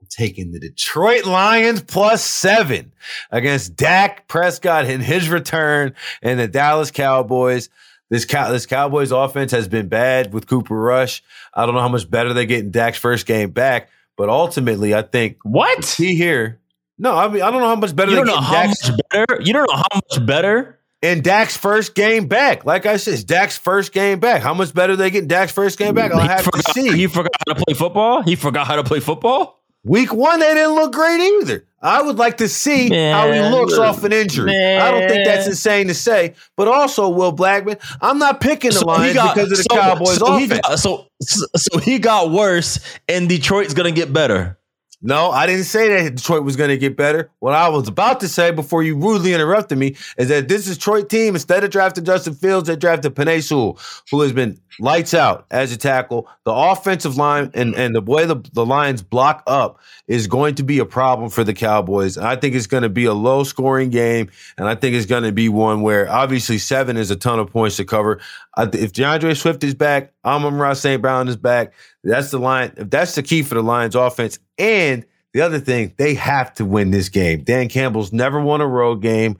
I'm 0.00 0.08
taking 0.10 0.50
the 0.50 0.58
Detroit 0.58 1.24
Lions 1.24 1.82
plus 1.82 2.24
seven 2.24 2.92
against 3.30 3.76
Dak 3.76 4.26
Prescott 4.26 4.86
in 4.86 5.00
his 5.00 5.28
return 5.28 5.94
and 6.20 6.40
the 6.40 6.48
Dallas 6.48 6.90
Cowboys. 6.90 7.68
This 8.08 8.24
cow, 8.24 8.50
this 8.50 8.66
Cowboys 8.66 9.12
offense 9.12 9.52
has 9.52 9.68
been 9.68 9.86
bad 9.86 10.32
with 10.32 10.48
Cooper 10.48 10.74
Rush. 10.74 11.22
I 11.54 11.64
don't 11.64 11.76
know 11.76 11.80
how 11.80 11.88
much 11.88 12.10
better 12.10 12.32
they 12.32 12.46
get 12.46 12.64
in 12.64 12.72
Dak's 12.72 12.98
first 12.98 13.24
game 13.24 13.50
back, 13.50 13.88
but 14.16 14.28
ultimately, 14.28 14.96
I 14.96 15.02
think 15.02 15.38
what 15.44 15.84
he 15.86 16.16
here 16.16 16.58
no, 17.00 17.16
I 17.16 17.28
mean 17.28 17.42
I 17.42 17.50
don't 17.50 17.60
know 17.60 17.68
how 17.68 17.76
much 17.76 17.96
better. 17.96 18.10
You 18.10 18.16
don't 18.18 18.26
know 18.26 18.40
how 18.40 18.66
Dak's, 18.66 18.90
much 18.90 19.00
better. 19.10 19.40
You 19.42 19.52
don't 19.52 19.68
know 19.70 19.76
how 19.76 19.88
much 19.94 20.26
better. 20.26 20.78
In 21.02 21.22
Dak's 21.22 21.56
first 21.56 21.94
game 21.94 22.28
back, 22.28 22.66
like 22.66 22.84
I 22.84 22.98
said, 22.98 23.26
Dak's 23.26 23.56
first 23.56 23.92
game 23.92 24.20
back. 24.20 24.42
How 24.42 24.52
much 24.52 24.74
better 24.74 24.96
they 24.96 25.10
get 25.10 25.26
Dak's 25.26 25.50
first 25.50 25.78
game 25.78 25.94
back? 25.94 26.12
I'll 26.12 26.20
he 26.20 26.28
have 26.28 26.42
forgot, 26.42 26.64
to 26.66 26.72
see. 26.74 26.92
He 26.92 27.06
forgot 27.06 27.32
how 27.46 27.54
to 27.54 27.64
play 27.64 27.74
football. 27.74 28.22
He 28.22 28.36
forgot 28.36 28.66
how 28.66 28.76
to 28.76 28.84
play 28.84 29.00
football. 29.00 29.62
Week 29.82 30.12
one, 30.12 30.40
they 30.40 30.52
didn't 30.52 30.74
look 30.74 30.92
great 30.92 31.20
either. 31.20 31.64
I 31.80 32.02
would 32.02 32.18
like 32.18 32.36
to 32.36 32.48
see 32.48 32.90
man, 32.90 33.14
how 33.14 33.32
he 33.32 33.40
looks 33.40 33.78
off 33.78 34.04
an 34.04 34.12
injury. 34.12 34.50
Man. 34.50 34.82
I 34.82 34.90
don't 34.90 35.08
think 35.08 35.24
that's 35.24 35.46
insane 35.46 35.86
to 35.86 35.94
say. 35.94 36.34
But 36.54 36.68
also, 36.68 37.08
Will 37.08 37.34
Blackmon, 37.34 37.80
I'm 38.02 38.18
not 38.18 38.42
picking 38.42 38.72
the 38.72 38.80
so 38.80 38.86
Lions 38.86 39.14
got, 39.14 39.34
because 39.34 39.50
of 39.50 39.56
the 39.56 39.62
so, 39.62 39.80
Cowboys 39.80 40.16
so 40.18 40.34
offense. 40.34 40.52
He 40.52 40.60
got, 40.60 40.78
so, 40.78 41.06
so 41.22 41.78
he 41.78 41.98
got 41.98 42.30
worse, 42.30 42.78
and 43.08 43.26
Detroit's 43.26 43.72
going 43.72 43.92
to 43.92 43.98
get 43.98 44.12
better. 44.12 44.58
No, 45.02 45.30
I 45.30 45.46
didn't 45.46 45.64
say 45.64 45.88
that 45.88 46.16
Detroit 46.16 46.44
was 46.44 46.56
going 46.56 46.68
to 46.68 46.76
get 46.76 46.94
better. 46.94 47.30
What 47.38 47.54
I 47.54 47.70
was 47.70 47.88
about 47.88 48.20
to 48.20 48.28
say 48.28 48.50
before 48.50 48.82
you 48.82 48.96
rudely 48.96 49.32
interrupted 49.32 49.78
me 49.78 49.96
is 50.18 50.28
that 50.28 50.48
this 50.48 50.66
Detroit 50.66 51.08
team, 51.08 51.34
instead 51.34 51.64
of 51.64 51.70
drafting 51.70 52.04
Justin 52.04 52.34
Fields, 52.34 52.68
they 52.68 52.76
drafted 52.76 53.14
Penei 53.14 53.42
Sewell, 53.42 53.78
who 54.10 54.20
has 54.20 54.32
been 54.34 54.60
lights 54.78 55.14
out 55.14 55.46
as 55.50 55.72
a 55.72 55.78
tackle. 55.78 56.28
The 56.44 56.52
offensive 56.52 57.16
line 57.16 57.50
and, 57.54 57.74
and 57.74 57.94
the 57.94 58.02
way 58.02 58.26
the, 58.26 58.36
the 58.52 58.66
Lions 58.66 59.02
block 59.02 59.42
up 59.46 59.80
is 60.06 60.26
going 60.26 60.56
to 60.56 60.62
be 60.62 60.78
a 60.80 60.84
problem 60.84 61.30
for 61.30 61.44
the 61.44 61.54
Cowboys. 61.54 62.18
I 62.18 62.36
think 62.36 62.54
it's 62.54 62.66
going 62.66 62.82
to 62.82 62.90
be 62.90 63.06
a 63.06 63.14
low 63.14 63.44
scoring 63.44 63.88
game, 63.88 64.28
and 64.58 64.68
I 64.68 64.74
think 64.74 64.96
it's 64.96 65.06
going 65.06 65.22
to 65.22 65.32
be 65.32 65.48
one 65.48 65.80
where 65.80 66.10
obviously 66.10 66.58
seven 66.58 66.98
is 66.98 67.10
a 67.10 67.16
ton 67.16 67.38
of 67.38 67.50
points 67.50 67.76
to 67.76 67.86
cover. 67.86 68.20
If 68.58 68.92
D'Andre 68.92 69.34
Swift 69.34 69.62
is 69.64 69.74
back, 69.74 70.12
Amon-Ra 70.24 70.72
St. 70.74 71.00
Brown 71.00 71.28
is 71.28 71.36
back. 71.36 71.72
That's 72.02 72.30
the 72.30 72.38
line. 72.38 72.72
If 72.76 72.90
that's 72.90 73.14
the 73.14 73.22
key 73.22 73.42
for 73.42 73.54
the 73.54 73.62
Lions 73.62 73.94
offense. 73.94 74.38
And 74.58 75.04
the 75.32 75.42
other 75.42 75.60
thing, 75.60 75.94
they 75.96 76.14
have 76.14 76.52
to 76.54 76.64
win 76.64 76.90
this 76.90 77.08
game. 77.08 77.44
Dan 77.44 77.68
Campbell's 77.68 78.12
never 78.12 78.40
won 78.40 78.60
a 78.60 78.66
road 78.66 79.02
game 79.02 79.38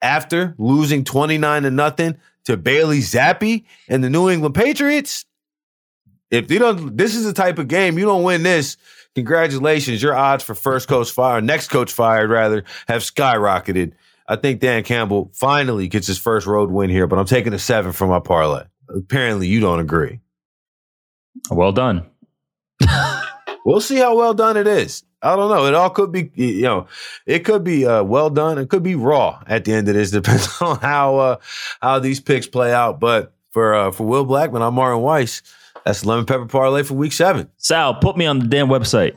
after 0.00 0.54
losing 0.58 1.04
29 1.04 1.62
to 1.62 1.70
nothing 1.70 2.16
to 2.44 2.56
Bailey 2.56 3.00
Zappe 3.00 3.64
and 3.88 4.02
the 4.02 4.10
New 4.10 4.30
England 4.30 4.54
Patriots. 4.54 5.26
If 6.30 6.50
you 6.50 6.58
don't, 6.58 6.96
this 6.96 7.14
is 7.14 7.24
the 7.24 7.32
type 7.32 7.58
of 7.58 7.68
game 7.68 7.98
you 7.98 8.04
don't 8.04 8.22
win 8.22 8.42
this. 8.42 8.76
Congratulations, 9.14 10.02
your 10.02 10.14
odds 10.14 10.44
for 10.44 10.54
first 10.54 10.88
coach 10.88 11.10
fired, 11.10 11.44
next 11.44 11.68
coach 11.68 11.92
fired 11.92 12.30
rather, 12.30 12.64
have 12.88 13.02
skyrocketed. 13.02 13.92
I 14.28 14.36
think 14.36 14.60
Dan 14.60 14.82
Campbell 14.82 15.30
finally 15.34 15.88
gets 15.88 16.06
his 16.06 16.18
first 16.18 16.46
road 16.46 16.70
win 16.70 16.90
here, 16.90 17.06
but 17.06 17.18
I'm 17.18 17.26
taking 17.26 17.52
a 17.52 17.58
seven 17.58 17.92
for 17.92 18.06
my 18.06 18.20
parlay. 18.20 18.64
Apparently, 18.88 19.46
you 19.46 19.60
don't 19.60 19.80
agree. 19.80 20.20
Well 21.50 21.72
done. 21.72 22.06
we'll 23.64 23.80
see 23.80 23.96
how 23.96 24.16
well 24.16 24.34
done 24.34 24.56
it 24.56 24.66
is. 24.66 25.04
I 25.22 25.34
don't 25.34 25.50
know. 25.50 25.66
It 25.66 25.74
all 25.74 25.90
could 25.90 26.12
be, 26.12 26.30
you 26.34 26.62
know, 26.62 26.86
it 27.24 27.40
could 27.40 27.64
be 27.64 27.86
uh, 27.86 28.02
well 28.02 28.30
done. 28.30 28.58
It 28.58 28.68
could 28.68 28.82
be 28.82 28.94
raw 28.94 29.42
at 29.46 29.64
the 29.64 29.72
end 29.72 29.88
of 29.88 29.94
this. 29.94 30.10
Depends 30.12 30.48
on 30.60 30.78
how 30.78 31.16
uh, 31.16 31.36
how 31.80 31.98
these 31.98 32.20
picks 32.20 32.46
play 32.46 32.72
out. 32.72 33.00
But 33.00 33.32
for 33.50 33.74
uh, 33.74 33.90
for 33.90 34.06
Will 34.06 34.26
Blackmon, 34.26 34.62
I'm 34.62 34.74
Martin 34.74 35.02
Weiss. 35.02 35.42
That's 35.84 36.04
lemon 36.04 36.26
pepper 36.26 36.46
parlay 36.46 36.82
for 36.82 36.94
week 36.94 37.12
seven. 37.12 37.48
Sal, 37.58 37.94
put 37.94 38.16
me 38.16 38.26
on 38.26 38.40
the 38.40 38.46
damn 38.46 38.68
website. 38.68 39.14